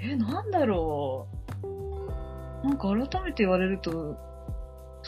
[0.00, 1.28] え、なんだろ
[2.64, 2.66] う。
[2.66, 4.16] なんか改めて言われると、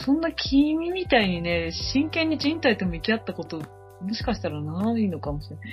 [0.04, 3.58] そんな君みたいにね、真剣に人体と向き合ったこと、
[4.00, 5.66] もしかしたらないのかもしれない。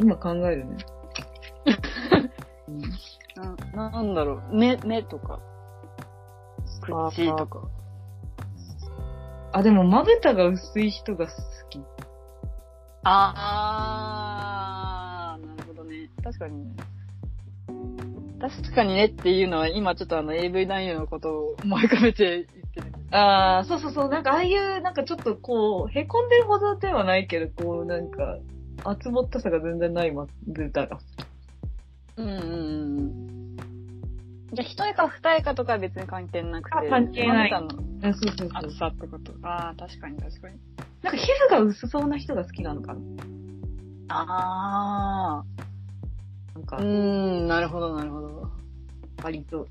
[0.00, 0.76] 今考えるね。
[3.74, 5.40] ななんだろう、目、目とか、
[6.82, 7.68] 口とか。
[9.52, 11.32] あ、でもまぶたが薄い人が好
[11.70, 11.80] き。
[13.02, 16.10] あー、なるほどね。
[16.22, 16.76] 確かにね。
[18.40, 22.46] 確かにねっていうのは、今ちょっとあの AV 男優のことを思い浮かべて
[22.82, 23.16] 言ってる。
[23.16, 24.08] ああ、そうそうそう。
[24.08, 28.38] なんかああいう、なんかちょっとこう、へこんでるほどではないけど、こう、なんか、
[28.84, 30.98] 厚ぼったさが全然ないまぶたが。
[32.16, 32.42] うんうんう
[33.02, 33.56] ん。
[34.52, 36.76] じゃあ、一重か二重かとかは別に関係なくて。
[36.76, 38.48] あ関係ないそうそうそう。
[38.54, 39.32] 厚さってこと。
[39.42, 40.58] あー、確かに確かに。
[41.02, 43.00] なんか皮膚が薄そうな人が好きなのかな？
[44.08, 46.58] あー。
[46.58, 48.50] なんかうー、ん、なるほどなるほど。
[49.22, 49.68] 割と。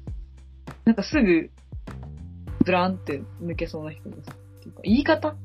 [0.85, 1.49] なんかすぐ、
[2.67, 4.27] ブランって抜けそうな人が好きっ
[4.61, 4.81] ていうか。
[4.83, 5.35] 言い方？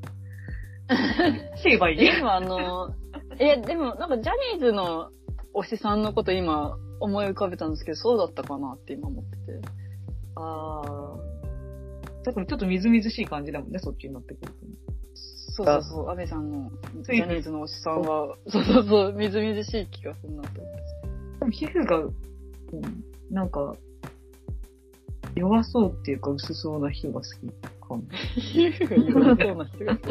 [1.63, 2.93] 言えばいいでもあの、
[3.39, 5.09] え、でもなんかジャニーズの
[5.55, 9.37] 推しさんのこと今思い浮かべたんですけど、そうだったかなって今思ってて。
[10.35, 11.15] ああ。
[12.25, 14.57] だからちょっとみずみずしい感じだもんね、そっちになってくると。
[15.55, 16.71] そうそうそう、安倍さんの
[17.03, 20.81] ジャニーズの推しさんは、そうそうそう、みずみずしい気がするなって思って。
[21.39, 22.13] でも皮膚が、うん、
[23.29, 23.75] なんか、
[25.35, 27.29] 弱そうっていうか薄そうな人が好き
[27.81, 28.03] かも。
[29.09, 29.97] 弱そうな人が。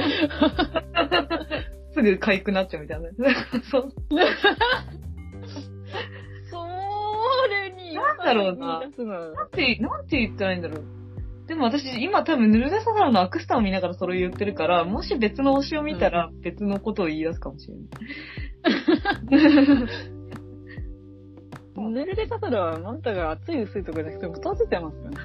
[1.95, 3.11] すぐ痒くなっちゃうみたいな。
[3.71, 3.93] そう。
[6.51, 6.67] そ
[7.49, 9.05] れに、なんだろうななんて、
[9.77, 10.85] なんて言ったらいいんだろう。
[11.47, 17.85] でも私、今多分、ヌルデサハラのアクスタを見ながらそれを言ってるから、もし別の推しを見たら別のことを言い出すかもしれない。
[21.74, 25.16] 寝るで方は、あんたが熱い薄いとかじゃなくて、閉じてますよね。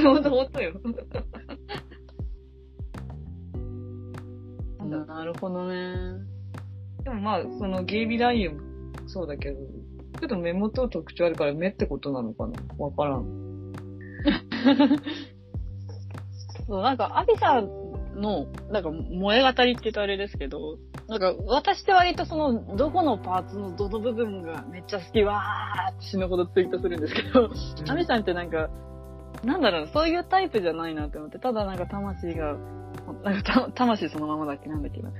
[0.00, 0.72] ほんと、ほんとよ。
[5.06, 6.14] なるほどね。
[7.04, 8.62] でもまあ、そのゲイビラインも
[9.06, 12.52] そうだけど、ちょっと目元特徴あるから目ってことなのかな？
[12.78, 13.72] わからん。
[16.66, 17.68] そう、なんか、アビさん
[18.20, 20.78] の、なんか、萌え語りって言うとあれですけど、
[21.08, 27.50] なんか、私って割とその、どこのパーツのどの部分がめっちゃ好き、わーって死ぬほどツイートするんですけど、
[27.88, 28.70] アビさんってなんか、
[29.44, 32.56] なんだろう、そういうタイプじゃないなって思って、ただなんか魂が、
[33.22, 35.10] なんかた魂そのままだっけなんだっけな。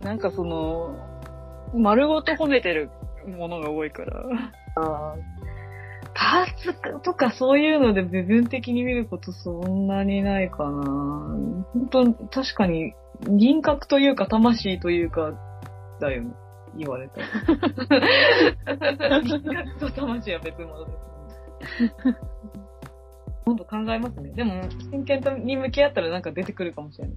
[0.00, 0.96] なんかその、
[1.74, 2.90] 丸ごと褒めてる
[3.26, 4.22] ものが多いから。
[4.76, 5.14] あ
[6.14, 10.84] パーツとかそういうので部分的に見ることそんなにないかな。
[11.72, 12.92] 本当確かに
[13.28, 15.32] 輪郭というか魂というか、
[16.00, 16.34] だよね。
[16.76, 17.20] 言われた
[19.08, 19.20] ら。
[19.20, 20.98] 輪郭と魂は別物です。
[23.44, 24.30] 今度考えますね。
[24.30, 27.16] でも、真剣に向き合ったらなんか出てくるかもしれない。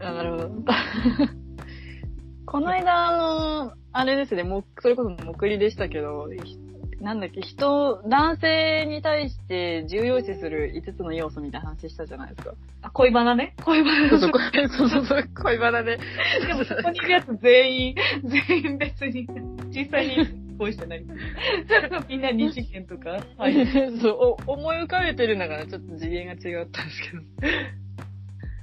[0.00, 0.50] あ、なるほど。
[2.46, 6.58] この間、あの、あれですね、もう、それこそ目りでしたけど、ひ
[7.00, 12.54] なんだっけ、人、男性に対して重要視する5つの要素みたいな話したじゃないですか。
[12.82, 13.54] あ、恋バナね？
[13.64, 14.30] 恋バナそうそう、
[14.68, 15.98] そうそうそう、恋バナで。
[16.46, 17.94] でもそこにいるやつ全員、
[18.48, 19.28] 全員別に、
[19.70, 21.04] 実際に恋してない。
[22.08, 23.20] みんな二次元とか？
[23.36, 23.54] はい。
[24.02, 27.22] そう、お思い浮かべてるのがちょっと次元が違ったんですけど。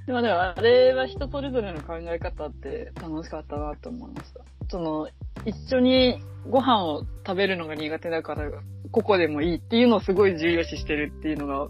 [0.06, 4.40] でもでもあれは人それぞれの考え方って楽しかったなと思いました。
[4.68, 5.08] その、
[5.44, 8.50] 一緒にご飯を食べるのが苦手だから、
[8.90, 11.68] ここでもいいっていうのをすごい重要視してるっていうのが、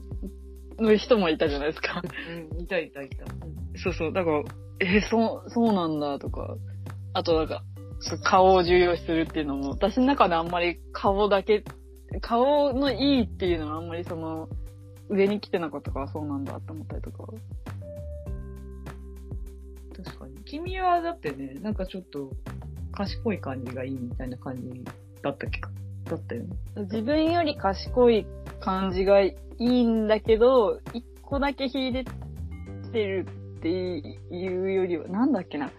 [0.79, 2.03] の人もいたじゃないですか。
[2.53, 3.25] うん、いたいたいた。
[3.83, 4.13] そうそう。
[4.13, 4.43] だから、
[4.81, 6.57] えーそう、そうなんだとか。
[7.15, 7.63] あとなんか、
[8.23, 11.65] 顔を重要視するっていうのも、私の中であんまり顔だけ、
[12.21, 14.49] 顔のいいっていうのはあんまりその、
[15.09, 17.25] 上に来てなかったからそうなんだって思ったりとか。
[20.05, 20.35] 確かに。
[20.45, 22.31] 君はだってね、なんかちょっと
[22.97, 24.85] 賢い感じがいいみたいな感じ
[25.23, 25.71] だったっけか。
[26.07, 26.49] だったよね。
[26.77, 28.27] 自分より賢い
[28.61, 32.05] 感じがいいんだけど、一個だけ秀で
[32.97, 33.27] てる
[33.59, 35.71] っていうよりは、なんだっけな。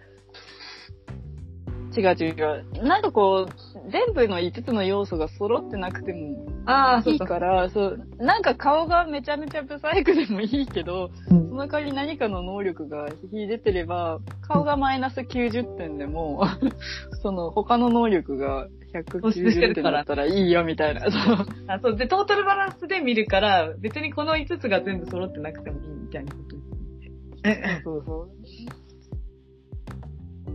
[1.98, 2.84] 違う違う。
[2.84, 16.44] なんかこう、全部の5つの要素が揃ってなくてもああ、いいから、そう、なんか顔がめちゃめちゃブサイクでもいいけど、うんその代わり何かの能力が秀でてれば、顔がマイナス90点でも、
[17.24, 21.02] その他の能力が190点だったらいいよみたいな。
[21.10, 21.96] そうあそう。
[21.96, 27.82] で、トータルバランスで見るから、別にこの5つが全部揃ってなくてもいいみたいなことですね。
[27.84, 28.30] そうそう。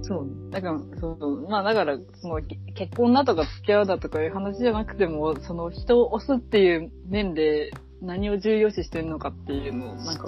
[0.03, 0.51] そうね。
[0.51, 1.49] だから、そう。
[1.49, 7.71] まあだから、その、け結婚だとか付き合うだとかいう話じゃなくても、その人を押すっていう面で
[8.01, 10.27] 何を重要視してるのかっていうのを、なんか、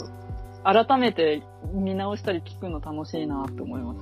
[0.65, 1.43] 改めて
[1.75, 4.01] 見直したり聞くの楽しいなって思います。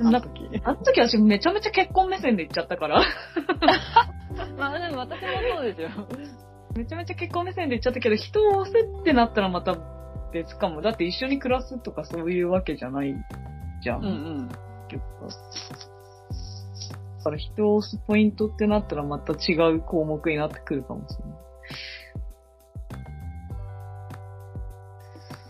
[0.00, 0.48] あなの時。
[0.64, 3.02] あの時私めちゃめちゃ結婚目線で言っちゃったから。
[4.58, 5.88] まあでも私もそうですよ。
[6.74, 9.76] めちゃめちゃ結婚目線で言っちゃったけど、人を押すってなったらまた
[10.32, 10.80] 別かも。
[10.80, 13.14] だって一緒に暮らすとかそういうわけじゃない
[13.82, 14.00] じゃん。
[14.00, 14.48] うんうん。
[14.90, 15.28] 結構
[17.18, 21.40] だから人を押すポイントってなったらまた違う項目になってくるかもしれない。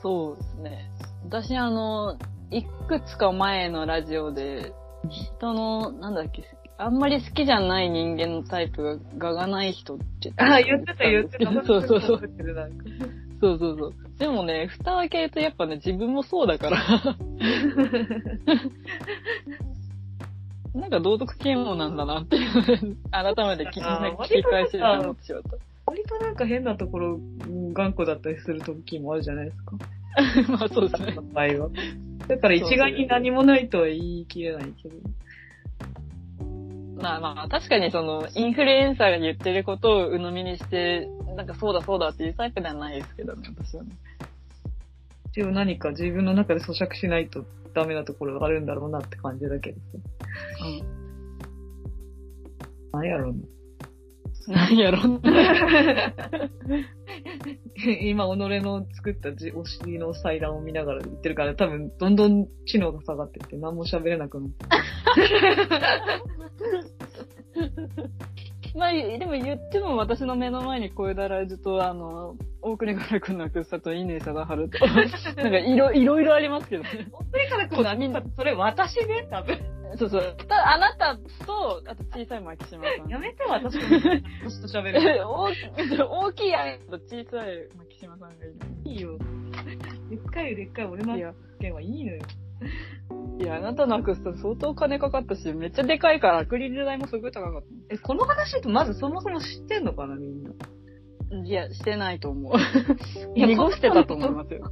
[0.02, 0.90] そうですね。
[1.24, 2.16] 私あの、
[2.50, 4.72] いくつか前のラジオで、
[5.08, 6.42] 人の、なんだっけ、
[6.78, 8.82] あんまり好きじゃない人間のタイプ
[9.18, 10.32] が、ががない人って。
[10.38, 11.52] ああ、言ってた言ってた。
[11.64, 12.20] そうそうそう。
[13.40, 13.94] そうそうそう。
[14.18, 16.78] でもね、蓋開けるとやっぱね、自分もそうだから。
[20.74, 25.42] なんか道徳嫌悪なんだなっていう改めて聞き返してて思ってしまっ
[25.86, 29.76] 割となんか変なところ、うん頑固だったりする時もあるじゃないですか。
[30.46, 30.50] た。
[30.52, 31.16] まあそうですね。
[31.32, 31.70] 場合は。
[32.28, 34.94] だから一概に何もないとは言い切れないけど。
[37.00, 43.90] まあまあ、確かにその、インフルエンサーが言ってることを鵜呑みにして、なんかそうだそうだっていうタイプではないですけどね、私はね。
[45.32, 49.82] 一応何か自分の中で咀嚼しないとダメなところがあるんだろうなって感じだけどさ。
[52.92, 53.34] 何やろう
[54.48, 54.98] 何やろ
[58.02, 64.56] 今、己の作ったじお尻の祭壇を見ながら言ってるから、多分、どんどん知能が下がってって、何も喋れなくなって。
[68.76, 74.86] まあ、でも言っても私の目の前に小枝ライズと、あの、大国からくんのくさと乾貞治と、
[75.42, 77.08] なんかいろ、いろいろありますけどね。
[77.10, 79.58] 本当にからくんのみんな、それ私ね、多分。
[79.96, 80.36] そうそう。
[80.46, 83.08] たあなたと、あと小さい牧島さん。
[83.08, 83.84] やめて、私と、
[84.44, 85.00] 私と喋る。
[85.26, 88.54] 大 き大きいあと小さい牧島さんがいる。
[88.84, 89.18] いいよ。
[90.08, 91.16] でっかいでっかい俺の
[91.58, 92.22] 件はいいのよ。
[93.38, 100.50] いや、あなたのアクスタ相当金かかったし、めっちゃでかいからアクリル代もすごい高かっえ、この話ってまずそもそも知ってんのかな、みんな？
[100.52, 100.68] た。
[101.44, 102.52] いや、してないと思う。
[103.38, 104.70] いや濁してたと思いますよ。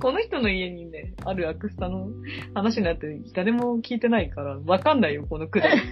[0.00, 2.08] この人の家にね、あるアクスタの
[2.54, 5.80] 話になって誰も聞いてないから、わかんないよ、このくだり。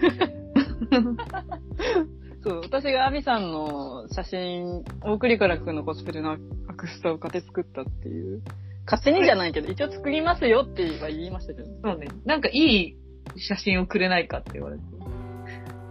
[2.44, 6.38] そう、私がアミさんの写真、大栗からくんのコスプレのア
[6.74, 8.42] クスタを買って作ったっていう。
[8.86, 11.68] 勝手にじゃないけど、一応作りますよっては言いましたけど。
[11.82, 12.08] そうね。
[12.24, 12.96] なんかいい
[13.36, 14.82] 写真をくれないかって言われて。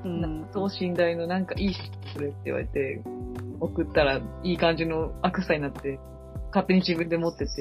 [0.06, 0.48] うん。
[0.54, 3.02] 等身大のなんかいい写真くれって言われて、
[3.60, 6.00] 送ったらいい感じのアクになって、
[6.48, 7.52] 勝手に自分で持ってて、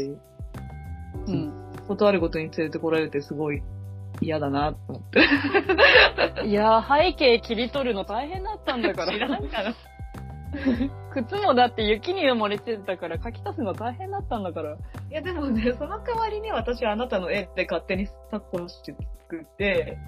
[1.27, 1.53] うん。
[1.89, 3.63] 断るごとに連れてこられてすごい
[4.21, 6.47] 嫌だなと思って。
[6.47, 9.41] いやー、背景切り取るの大変だったんだか 知らら。
[9.41, 9.75] んから。
[11.13, 14.73] 靴もだって雪に埋もれてたから書き足すの大変だったんだから。
[14.75, 14.77] い
[15.11, 19.99] やでもね、その代わりに私はあなたの絵で勝手にサコッシュ作って、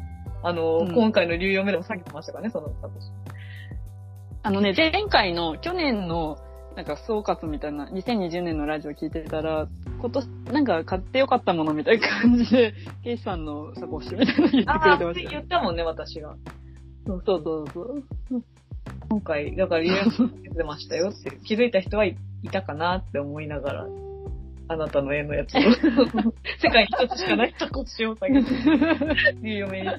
[0.43, 3.11] あの、うん今回の流用目でも下げてましたからね、そのサコッシ
[4.43, 6.39] あのね、前回の、去年の、
[6.77, 9.67] なんか総括みたいな、2020年のラジオ聞いてたら、
[9.99, 16.37] 今年、なんか買ってよかったものみたいな感じで、 ケイシさんのサコッシュみたいなの言ってくああ、れてましたよ言ったもんね、私が。
[17.07, 18.05] そうそうそうそう。
[19.09, 23.87] 今回、だから流用目出ましたよって、気づいた人はいいたかなって思いながら、
[24.69, 25.61] あなたの絵のやつを、
[26.61, 28.51] 世界に一つしかないサコッシュを下げて、
[29.43, 29.89] 流用目に。
[29.89, 29.95] ちょ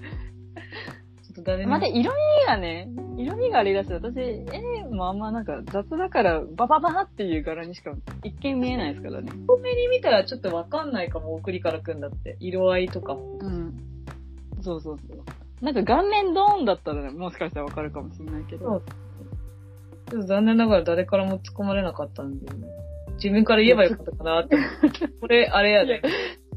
[1.31, 1.71] っと誰も。
[1.71, 7.93] まで、色味がね、色味がありだし、私、絵もあんまなんか雑だから、ババババっていう柄にしか
[8.23, 9.31] 一見見えないですからね。
[9.47, 12.35] 遠目に見たらちょっとわかんないかも、送りからくんだって。
[12.39, 13.39] 色合いとかも。
[13.39, 13.73] うん。
[14.61, 15.23] そうそうそう。
[15.61, 18.81] なんか顔面ドーンだったら、ね、もしかしたらわかるかもしれないけど。
[20.09, 22.45] ちょっと残念ながら誰からも突っ込まれなかったんで、
[23.15, 25.07] 自分から言えばよかったかなって思って。
[25.19, 26.01] これ、あれやで。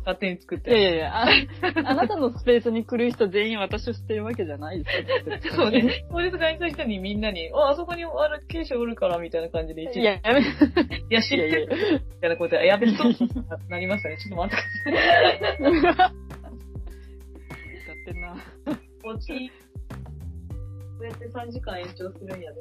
[0.00, 0.70] 勝手に作って。
[0.70, 1.26] いやいやいや、あ
[1.84, 4.84] あなたのスペースに来る人全員私を知ってるわけじゃないで
[5.42, 5.54] すよ。
[5.64, 6.06] そうね。
[6.10, 10.46] 法律外にした人にみんなに、あ、あそこにある刑事おるから、みたいな感じで一いや、やめ、いい
[11.10, 13.12] や、知っやいやてるみたいなことで、やべ、そう
[13.68, 14.16] なりましたね。
[14.16, 16.39] ちょっと待ってください。
[21.00, 22.60] うやって3時間延長するんやで。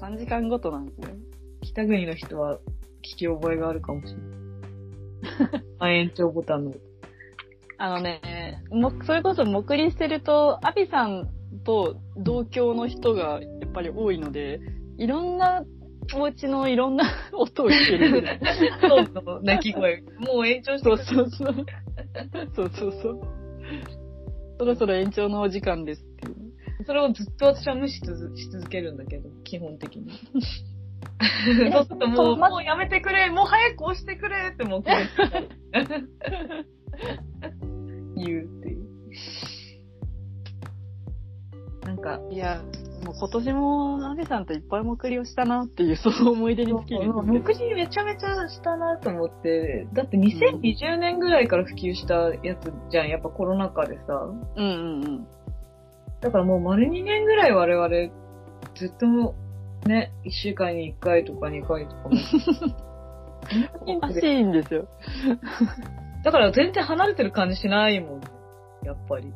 [0.00, 1.14] 3時間ごとなんですね。
[1.62, 2.58] 北国の人は
[3.02, 4.20] 聞き覚えがあるかもしれ
[5.78, 5.96] ない。
[5.96, 6.74] 延長ボタンの。
[7.78, 11.28] あのね、もそれこそ目りしてると、アビさん
[11.64, 14.60] と同郷の人がやっぱり多いので、
[14.98, 15.64] いろんな
[16.14, 18.38] お家のいろんな 音を聞ける。
[18.80, 20.02] そうの鳴き声。
[20.18, 21.66] もう延長してそうくそうそう。
[22.54, 23.20] そうそうそう。
[24.58, 26.36] そろそろ延長のお時間ですっていう。
[26.84, 28.00] それをずっと私は無視し
[28.50, 30.10] 続けるんだけど、基本的に。
[31.72, 34.82] そうするともう、もうやめてくれ、もう早く押してくれってもう、
[38.16, 38.82] 言うっていう。
[41.84, 42.62] なんか、いや、
[43.04, 47.12] もう今年もアビさんといっぱい目りをしたなっていう、その思い出に尽きる。
[47.12, 52.14] 目次めちゃめちゃしたなと思って、だって2020年ぐらいから普及した
[52.44, 54.14] やつじゃん、やっぱコロナ禍でさ。
[54.56, 55.26] うんうんうん。
[56.20, 57.88] だからもう丸2年ぐらい我々、
[58.76, 59.06] ずっと
[59.88, 62.10] ね、1週間に1回とか2回とかも。
[63.96, 64.86] おかしいんですよ。
[66.24, 68.20] だから全然離れてる感じしないもん、
[68.84, 69.32] やっぱり。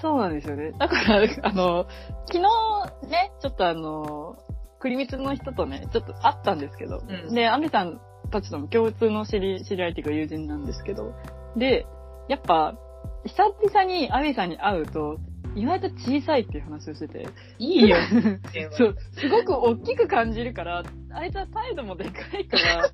[0.00, 0.72] そうなんですよね。
[0.78, 1.86] だから、あの、
[2.26, 4.36] 昨日ね、ちょっとあの、
[4.80, 8.00] 栗光の人とね、ちょっと会ったんですけど、うんで、アミさん
[8.30, 11.14] たちとも共通の知り、知り合いっていうか友人なんですけど、
[11.56, 11.86] で、
[12.28, 12.76] やっぱ、
[13.24, 15.18] 久々にアミさんに会うと、
[15.56, 17.28] 意外と小さいっていう話をしてて、
[17.58, 17.96] いいよ。
[18.72, 20.82] そう、すごく大きく感じるから、
[21.12, 22.90] あいつは態度もでかいから、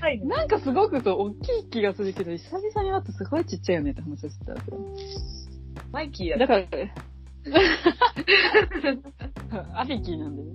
[0.00, 0.20] はい。
[0.24, 4.78] なんかすごくそう、大きい気がするけど、久々に会ってすごいちっちゃいよねって話をしてたんですよ。
[5.92, 6.66] マイキーやだから、
[9.74, 10.52] アビキーなんでね。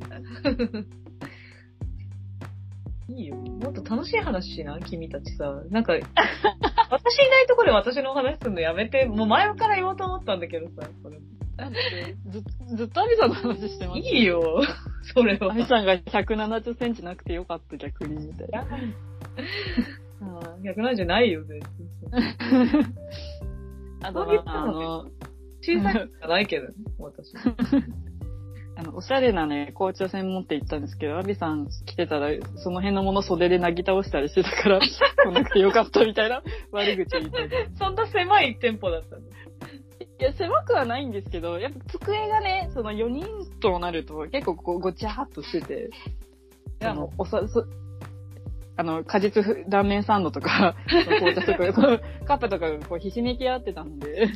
[3.16, 3.36] いいよ。
[3.36, 5.64] もっと楽しい話しな、君たちさ。
[5.70, 11.20] なんか、 私いないところで私の話するのやめて、もう前から言おうと思ったんだけどさ、それ。
[11.62, 12.44] だってず
[12.76, 14.00] ずっとアビさんの話してます。
[14.00, 14.62] いいよ、
[15.14, 15.54] それは。
[15.54, 18.66] アビさんが170センチなくてよかった逆にみたいな。
[20.22, 21.70] あー170ないよ、全然。
[24.04, 25.06] あとそういうこは、あの、
[25.62, 27.34] 小さいじゃないけどね、 私。
[28.76, 37.70] あの、おしゃれなね、紅茶専門店行ったんですけど、アビさん来てたら、その辺のもの袖でなぎ倒したりしてたから、来なくてよかったみたいな悪口を言ってて。
[37.78, 39.22] そんな狭い店舗だったの？
[40.22, 43.26] いや、狭くはないんですけど、やっぱ机がね、その4人
[43.60, 45.90] となると結構こうごちゃーっとしてて、
[46.82, 47.66] あの、おさ、そ
[48.78, 54.30] あの、果実ふ断面サンドとか、紅茶とか、カップとかがこうひしめき合ってたので、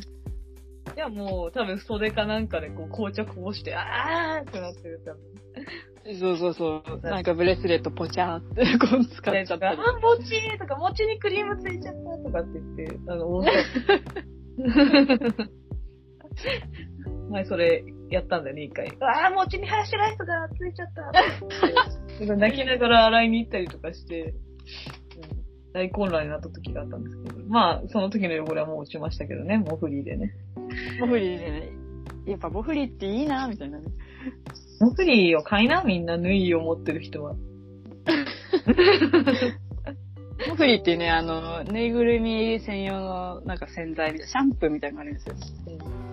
[0.96, 6.18] いや、もう、多分袖かなんかでこう紅茶こぼして、あーってなってる多分。
[6.18, 9.78] そうそうそう、なんかブレスレットポチャーってこう使っちゃったり。
[9.78, 13.46] あ、餅とか、餅にクリームついちゃったとかって言って、あの、大
[17.30, 18.86] 前それやったんだよね、一回。
[19.00, 20.88] ああ、餅にハヤシライスがついちゃっ
[22.18, 22.36] た。
[22.36, 24.34] 泣きながら洗いに行ったりとかして、
[25.30, 25.46] うん
[25.76, 27.48] 大混乱になった時があったんですけど。
[27.48, 30.32] まあ、その時の汚れはもう落ちましたけどね、もうフリーでね。
[31.00, 31.68] ボフリーでね、
[32.26, 33.84] やっぱボフリーっていいな、みたいなね。
[34.80, 37.34] モフリーを買いな、みんな縫いを持ってる人は。
[40.48, 45.34] ボフリーってね、あの、ぬいぐるみ専用のなんか洗剤みたいな、シャンプーみたいなのがあるんですよ。
[45.62, 46.05] それを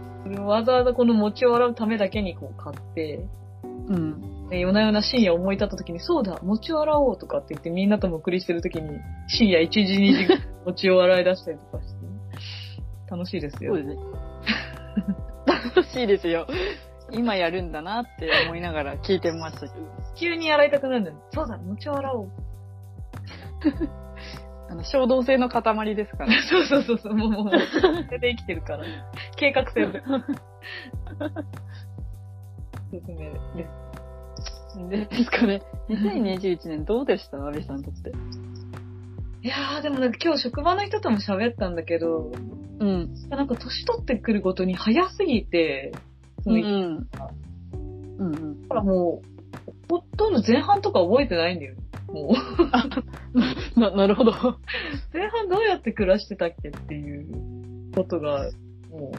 [0.45, 3.27] わざわざこの餅を洗うためだけにこう買って、
[3.63, 4.49] うん。
[4.49, 12.03] で夜な夜な深夜思い立った時に、そうだ、餅を洗おうとかって言ってみんなとも送りしてる時に、深夜1時2時餅を洗い出したりとかして、
[13.09, 13.83] 楽しいですよそう。
[13.83, 14.01] ですね。
[15.75, 16.47] 楽しいですよ。
[17.11, 19.73] 今やるんだなって思いながら聞いてましたけど。
[20.15, 21.17] 急に洗いたくなるんだよ。
[21.31, 22.29] そうだ、餅を洗おう。
[24.73, 26.33] あの、衝動性の塊ですから。
[26.49, 28.83] そうそうそうそう、もう、もう、それで生きてるから。
[29.37, 30.01] 計画性で。
[32.91, 35.09] おすすめです。
[35.19, 35.61] ですかね。
[35.89, 37.37] 2021年どうでした？
[37.45, 38.11] アビさんにとって。
[39.43, 42.31] いやー、でもなんか今日職場の人とも喋ったんだけど、
[42.79, 43.13] うん。
[43.29, 45.91] なんか年取ってくるごとに早すぎて、
[46.43, 47.07] その、うん。
[47.11, 47.29] だ
[48.17, 48.67] うんうん。
[48.67, 49.21] からも
[49.67, 51.75] う、ほとんど前半とか覚えてないんだよ。
[52.13, 52.35] も
[53.75, 54.31] う、な、 なるほど。
[55.11, 58.51] 前半どうやって暮らしてたっけっていうことが、
[58.91, 59.11] も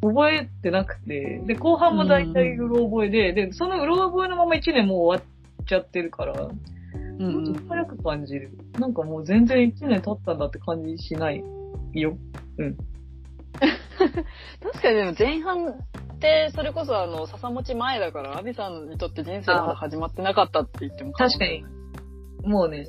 [0.00, 5.26] う、覚えてなくて、で、後半も大体うろ覚えで、で、そのうろ覚えのまま1年もう終わ
[5.62, 6.50] っちゃってるから、うん
[7.16, 8.50] うんもっと早く感じる。
[8.78, 11.44] なんかもう全然1年経ったんだって感じしない
[11.92, 12.16] よ。
[13.58, 21.64] 確かにでも前半って、それこそあの、笹持ち前だから、アビさんにとって人生がまだ始まってなかったって言っても確かに。
[22.44, 22.86] もうね、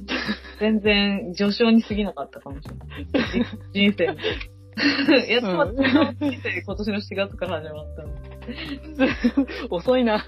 [0.59, 3.07] 全然序章に過ぎなかったかもしれない。
[3.73, 4.17] 人生に。
[5.31, 8.09] やっと私の人生今年の4月から始まったの。
[9.69, 10.25] 遅いな。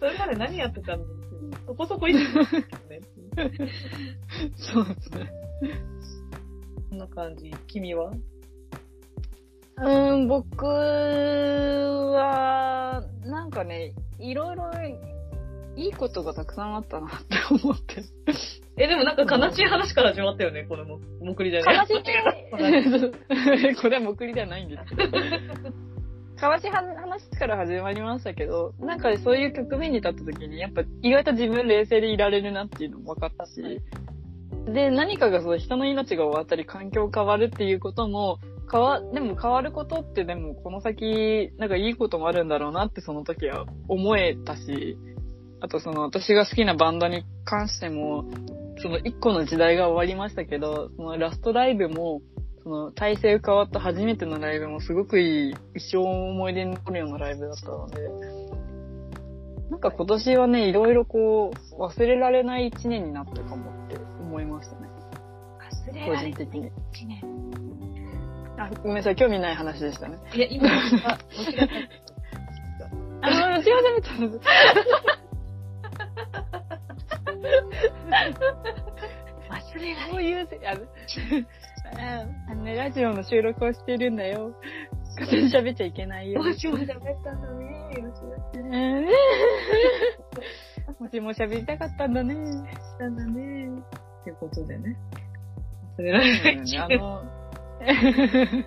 [0.00, 1.16] それまで何やってたんですよ。
[1.66, 3.00] そこそこいいですね。
[4.56, 5.30] そうですね。
[6.90, 7.54] こんな感じ。
[7.68, 8.10] 君は？
[8.10, 10.66] うーん、僕
[12.12, 14.70] は、なんかね、いろいろ
[15.76, 18.02] いいことがたくさんあったなって思って。
[18.76, 21.74] え、でもなんか悲しい話から始まったよね、このも、もくりだよね。
[21.74, 21.90] 悲し
[23.72, 25.18] い これは目りではないんですけど。
[26.42, 33.62] 悲しい話から始まりましたけど、なんかそういう局面に立った時に、やっぱ意外と自分冷静でいられるなっていうのも分かったし、
[34.66, 38.38] で、何かがそう人の命が終わったり環境変わるっていうことも、
[38.70, 44.96] 変わ、でも変わることってでもこの先、なんかいいこともあるんだろうなってその時は思えたし、
[45.62, 48.24] あとその私が好きなバンドに関しても、
[48.82, 52.20] その一個の時代が終わりましたけど、そのラストライブも、
[52.64, 57.96] その体制変わった初めてのライブもすごくいい、一生思い出に残るようなライブだったので、
[59.70, 64.88] なんか今年はね、いろいろこう、忘れられない一年になったかもって思いましたね。
[65.86, 66.72] 忘れ個人的に。
[68.58, 70.18] あ、ごめんなさい、興味ない話でしたね。
[70.34, 70.68] いや、今、
[73.22, 73.62] あ、間違
[73.98, 74.44] えたんです。
[79.50, 80.80] 忘れらそういう、あの、
[81.98, 84.54] ああのね、ラジオの収録をしてるんだよ。
[85.20, 86.42] 勝手に喋っちゃいけないよ。
[86.42, 86.88] もしも喋っ
[87.22, 87.68] たんだね。
[88.54, 89.06] うん
[90.98, 92.34] もしも喋りたかったんだね。
[92.34, 93.68] したんだね。
[93.68, 94.96] ってことでね。
[95.98, 96.98] 忘れられない一あ年。
[96.98, 97.22] の、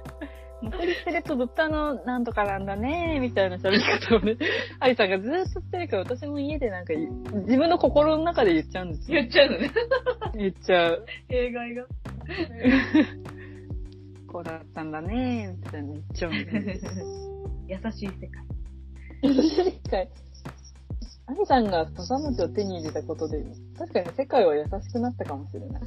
[0.62, 4.38] もう一人してるとずっとあの、なんとかなんだね、みたいな喋り方をね、
[4.80, 9.20] アリさんがずーっとしてるから、私も家でなんか自分の心の中で言っちゃうんですよ。
[9.20, 9.72] 言っちゃうのね。
[10.36, 11.06] 言っちゃう。
[11.28, 11.86] 弊害が。
[14.28, 16.80] こうだったんだね、みたいな言っちゃうんで。
[17.68, 18.44] 優しい世界。
[19.24, 20.10] 世界。
[21.28, 23.44] アミさんが笹餅を手に入れたことで、
[23.78, 25.82] 確かに世界は優しくなったかもしれない。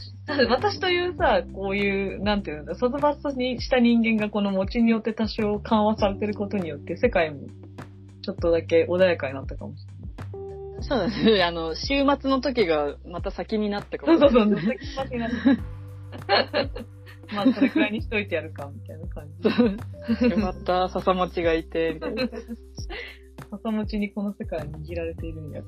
[0.49, 7.47] 私というさ、こういう、なんていうんだ、卒抜にした人間がこの餅によって多少緩和されてることによって、世界も
[8.23, 9.87] ちょっとだけ穏やかになったかもし
[10.81, 11.43] そうですね。
[11.43, 14.31] あの、週末の時がまた先になったかれない。
[14.31, 14.79] もしれそうそうそう、ない。
[14.79, 15.37] ずっと気持ちになって。
[17.35, 19.27] まあ、それくらいにしといてやるか、みたいな感
[20.31, 20.37] じ。
[20.37, 22.29] また笹餅がいて、みたいな。
[23.51, 25.67] 朝持ちにこの世界は握られているんやで。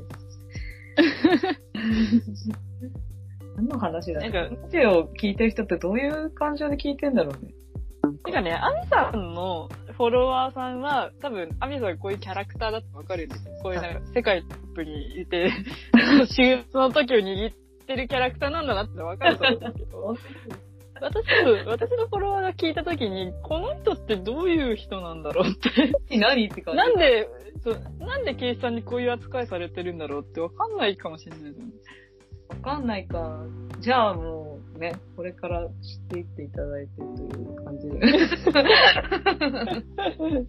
[3.57, 7.53] 何の話だなんかラジオ聞いてる人ってどういう感情で聞いてんだろうね。
[8.25, 13.55] てかね、アミさんのフォロワーさんは、多分、アミさんがこういうキャラクターだってわかるんですよ。
[13.63, 15.51] こういうなんか、世界トップにいて、
[16.31, 17.55] 週その時を握っ
[17.87, 20.17] てるキャラクターなんだなってわかると思うんですけど、
[21.01, 25.70] 私の、私のフォロワーが聞いた時に、この人ってどういう人なんだろうって、
[26.18, 26.78] 何って感じ。
[26.78, 27.28] なんで、
[27.62, 31.72] そう、なんでケイシさんにこういう扱いされてるんだろうってわかんないかもしれないですよね。
[32.48, 33.44] わかんないか。
[33.81, 35.72] じゃあもうね、これから知っ
[36.09, 37.06] ていっていただいてとい
[37.43, 38.01] う感じで。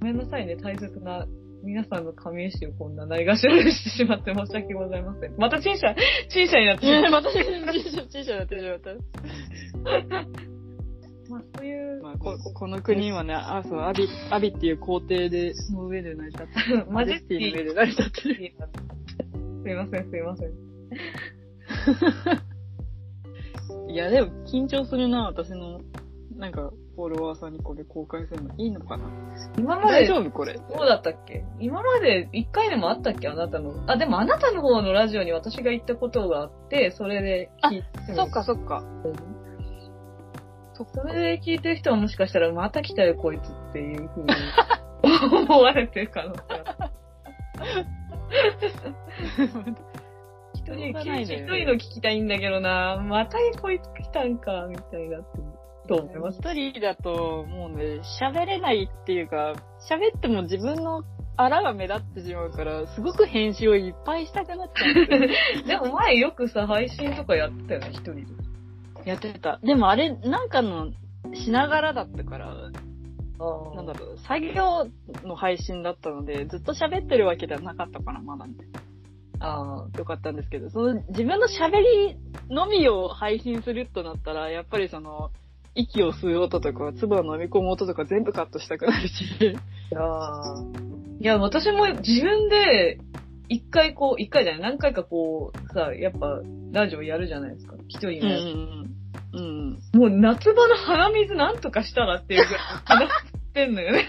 [0.00, 1.26] ごめんなさいね、大切な
[1.64, 5.34] 皆さんの神絵師をこんなないがしろにしてしまって申し訳ございません。
[5.40, 5.96] また陳謝、
[6.28, 8.90] 陳謝になってしまっ また、小さになってしまった。
[8.90, 10.26] た。
[11.30, 16.86] まあそういう、まあ、ここの国はね、あ、そう、アビ、アビっていう皇帝で、その上で成り立ってる。
[16.90, 18.34] マジェスティの上で成り立ってる。
[19.62, 20.52] すいません、すいません。
[23.90, 25.80] いや、でも緊張するな、私の、
[26.36, 29.04] なんか、フォロワーさんにこれ公開するのいいのかな？
[29.58, 30.54] 今まで、大丈夫これ？
[30.54, 31.44] どうだったっけ？
[31.58, 33.28] 今まで一回でもあったっけ？
[33.28, 33.72] あなたの。
[33.90, 38.82] あ、でもあなたの方のラジオに私が行ったことがあって、それで聞いてもそっかそっか。
[40.92, 44.32] それで聞いてる人はもしかしたら、また来たよ、こいつっていうふうに
[45.48, 46.64] 思われてる可能性ある。
[50.54, 55.44] 一 人、一ね人の聞きたいんだけどな、またこいつ来たんか、みたいになってる
[55.86, 56.38] と思います。
[56.40, 59.54] 一人だと、もうね、喋れないっていうか、
[59.90, 61.04] 喋っても自分の
[61.36, 68.24] あらが目立ってしまうから、すごく編集をいっぱいしたくなっちゃうんで も前よくさ、配信とかやってたよね、一人で。
[69.04, 69.58] やってた。
[69.62, 70.92] でもあれ、なんかの、
[71.34, 72.70] しながらだったから、
[73.40, 74.86] あなんだろう、作業
[75.24, 78.54] の配信だったので、ずっと喋ってるわけではなかったかな、まだね。
[79.40, 82.16] あよかったんですけど、その自分の喋り
[82.48, 85.30] のみを配信するとなったら、やっぱりその、
[85.74, 89.24] 息を吸う音とか、唾を飲み込む音とか全部カットしたくなるし。
[89.24, 89.44] い
[89.90, 92.98] やーいや、私も自分で
[93.48, 96.40] 一回こう、一回じゃない、何回かこう、さ、やっぱ、
[96.72, 97.74] ラジオやるじゃないですか。
[97.88, 98.42] 一人のやつ。
[98.42, 98.94] うん。
[99.32, 99.70] うん。
[99.94, 103.08] もう夏場の鼻水なんとかしたらっていうぐらい鼻っ
[103.52, 104.06] てんのよね。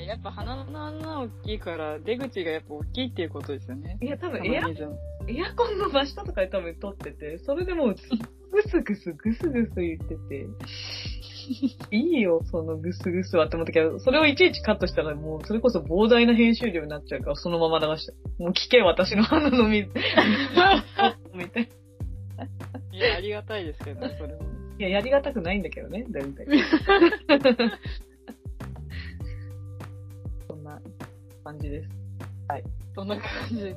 [0.00, 3.98] えやっぱ鼻の穴大きいから出口がやっぱ大きいっていうことですよね。
[4.00, 7.94] いや、多分エアエアコンの真下とかで多分撮ってて、それでもう、
[8.50, 10.46] ぐすぐすぐすぐす言ってて、
[11.96, 18.12] いいよ、そのぐすぐすはって思ったけど、それをいちいちカットしたらもう、それこそ膨大な編集量になっちゃうから、そのまま流した。
[18.38, 19.90] もう聞け、私の鼻の水。
[21.34, 21.68] みたい
[22.36, 22.46] な。
[22.92, 24.48] いや、ありがたいですけどね、それもね。
[24.78, 26.46] いや、やりがたくないんだけどね、大体。
[31.40, 31.88] 感じです。
[32.94, 33.56] そんな感じ？
[33.56, 33.76] で。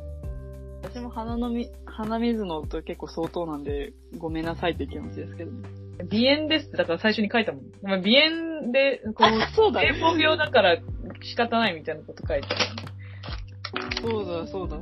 [0.82, 5.70] 私も鼻のみ、鼻水の音結構相当なんで、ごめんなさいって気持ちですけどね。
[6.12, 7.62] 鼻炎ですって、だから最初に書いたもん。
[7.82, 8.30] まあ、鼻
[8.62, 10.78] 炎で、こう、そうだ冷房病だから
[11.22, 14.02] 仕方ないみたいなこと書いてある。
[14.02, 14.78] そうだ、そうだ。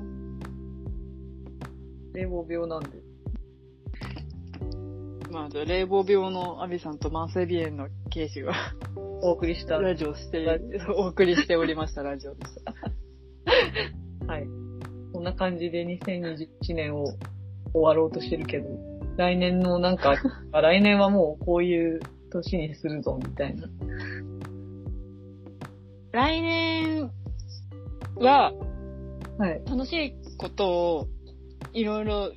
[2.13, 2.89] 冷房病なんで。
[5.31, 8.53] まあ、じゃあ、冷房病のアビさんと慢性鼻炎のケースが、
[9.21, 9.77] お送りした。
[9.77, 10.59] ラジオして、
[10.97, 12.73] お送りしておりましたラジオでした。
[14.27, 14.47] はい。
[15.13, 17.05] こんな感じで2021年を
[17.73, 18.67] 終わろうとしてるけど、
[19.15, 20.15] 来年のなんか、
[20.51, 23.69] あ来年はもうこういう年にするぞ、みたいな。
[26.11, 27.09] 来年
[28.15, 28.51] は、
[29.37, 29.61] はい。
[29.65, 31.07] 楽しいことを
[31.71, 32.31] いろいろ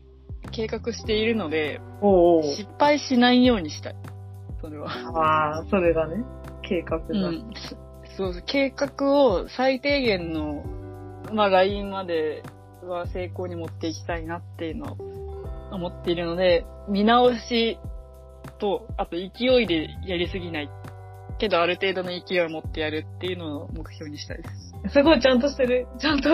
[0.52, 3.96] 計画しているので、おうおう失敗しないようにしたい。
[4.60, 4.90] それは。
[4.90, 6.24] ああ、それがね、
[6.62, 7.04] 計画だ。
[7.10, 7.52] うん。
[8.16, 10.64] そう計画を最低限の、
[11.32, 12.42] まあ、LINE まで
[12.84, 14.96] は成功に持っていきたいなっていうのを
[15.72, 17.78] 思っているので、見直し
[18.58, 20.70] と、あと勢いでやりすぎない。
[21.38, 24.48] けど、ある程度の勢いを持ってやるっていうのを目標にしたいで
[24.88, 24.92] す。
[24.92, 25.86] すごいちゃんとしてる。
[25.98, 26.28] ちゃんと、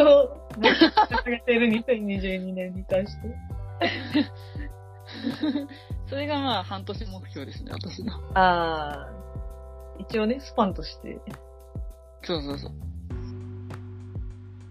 [0.58, 3.28] 掲げてる 2022年に対して。
[6.08, 8.12] それがまあ、半年目標ですね、私の。
[8.34, 9.10] ああ、
[9.98, 11.18] 一応ね、スパンとして。
[12.22, 12.72] そうそうそう。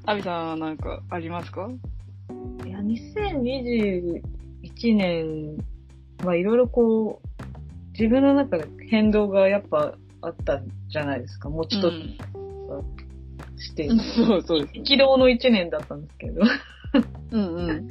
[0.06, 1.69] アビさんはなんかありますか？
[2.65, 4.22] いや、2021
[4.95, 5.57] 年
[6.23, 7.27] はいろいろこう、
[7.94, 11.49] 自分の中で変動がやっぱあったじゃないですか。
[11.49, 11.91] もうちょっと
[13.57, 13.88] して。
[13.88, 14.80] うん、そうそうですね。
[14.81, 16.41] 激動の1年だったんですけど。
[17.32, 17.90] うんうん。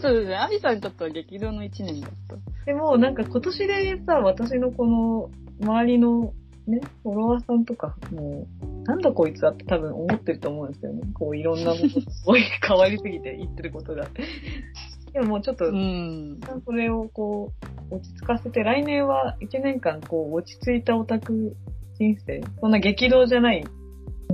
[0.00, 0.36] そうですね。
[0.36, 2.36] アビさんにとっては激動の一年だった。
[2.64, 5.30] でもなんか今年でさ、私のこの
[5.60, 6.32] 周りの
[6.66, 11.02] ね、フォロワーさんとか、もう、なんだこいつだって多分思ってると思うんですよね。
[11.14, 14.08] こういろんなものすごい変わりすぎて言ってることが。
[15.12, 16.38] でももうちょっと、ん。
[16.64, 17.52] それをこ
[17.90, 21.56] う、落ち着かせて、来年は1年間こう、落ち着いたオタク
[21.98, 23.64] 人生、そんな激動じゃない、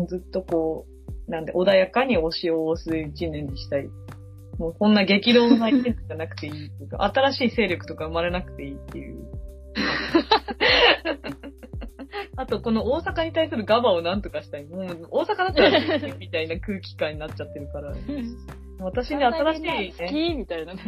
[0.07, 0.98] ずっとこう、
[1.29, 3.89] なんで穏やかに推しを押す1年にしたい。
[4.59, 9.19] もうこんな激動な1年じゃなくていいっていうか、新しい勢力とか生まれなくていいっていう。
[12.37, 14.65] あと、この大阪に対するガバをなんとかしたい。
[14.65, 17.95] もう、大阪だったらみたいな空気感になっちゃってるから。
[18.81, 20.83] 私に新しい、ね、好きみたいなね。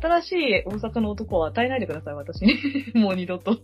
[0.00, 2.54] 新しい大阪の男を与えないでください、私に。
[3.00, 3.58] もう二度と。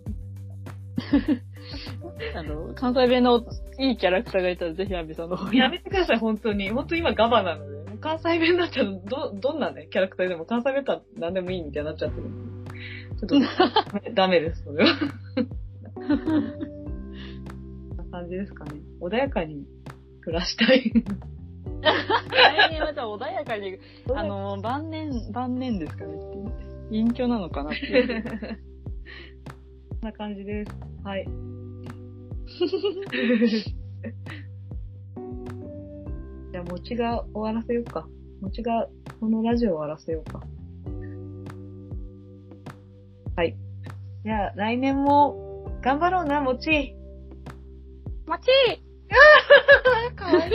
[2.35, 3.45] あの、関西弁の
[3.79, 5.59] いいキャラクターがいたらぜひアビさんの方に。
[5.59, 6.71] やめてください、本当に。
[6.71, 7.77] 本当に今ガバなので。
[7.99, 12.29] 関西弁だったら、ど、どんなね、キャラクターでも関西弁だったら何でもいいみたいになっちゃってる。
[13.19, 13.43] ちょっ
[14.07, 14.95] と、ダメです、それは。
[15.95, 18.81] こんな感じですかね。
[19.01, 19.67] 穏やかに
[20.23, 20.93] 暮らしたい。
[21.83, 23.79] 来年はじゃあ穏やかに、
[24.15, 26.53] あの、晩年、晩年ですかねっていう。
[26.91, 28.59] 隠居なのかなっていう。
[30.07, 30.71] こんな感じです。
[31.03, 31.27] はい。
[36.53, 38.07] じゃあ、餅が終わらせようか。
[38.41, 38.87] 餅が
[39.19, 40.41] このラジオ終わらせようか。
[43.35, 43.57] はい。
[44.25, 46.95] じゃあ、来年も頑張ろうな、餅。
[48.29, 48.47] もち
[50.15, 50.53] かわいい。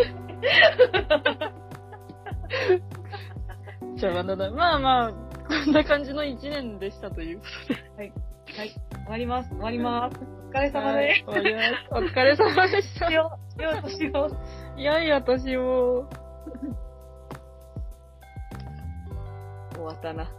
[4.00, 7.82] じゃあ、まだまあまあ、こんな感じの一年でしたということで。
[7.98, 8.31] はい。
[8.52, 8.76] 終
[9.08, 9.50] わります。
[9.50, 10.20] 終わります。
[10.20, 10.24] お
[10.54, 11.24] 疲れ様はいです。
[11.26, 13.08] 終わりますお疲れ様でした。
[13.08, 14.30] しよようとしよ
[14.78, 14.80] う。
[14.80, 16.08] いやいや、私も。
[19.74, 20.30] 終わったな。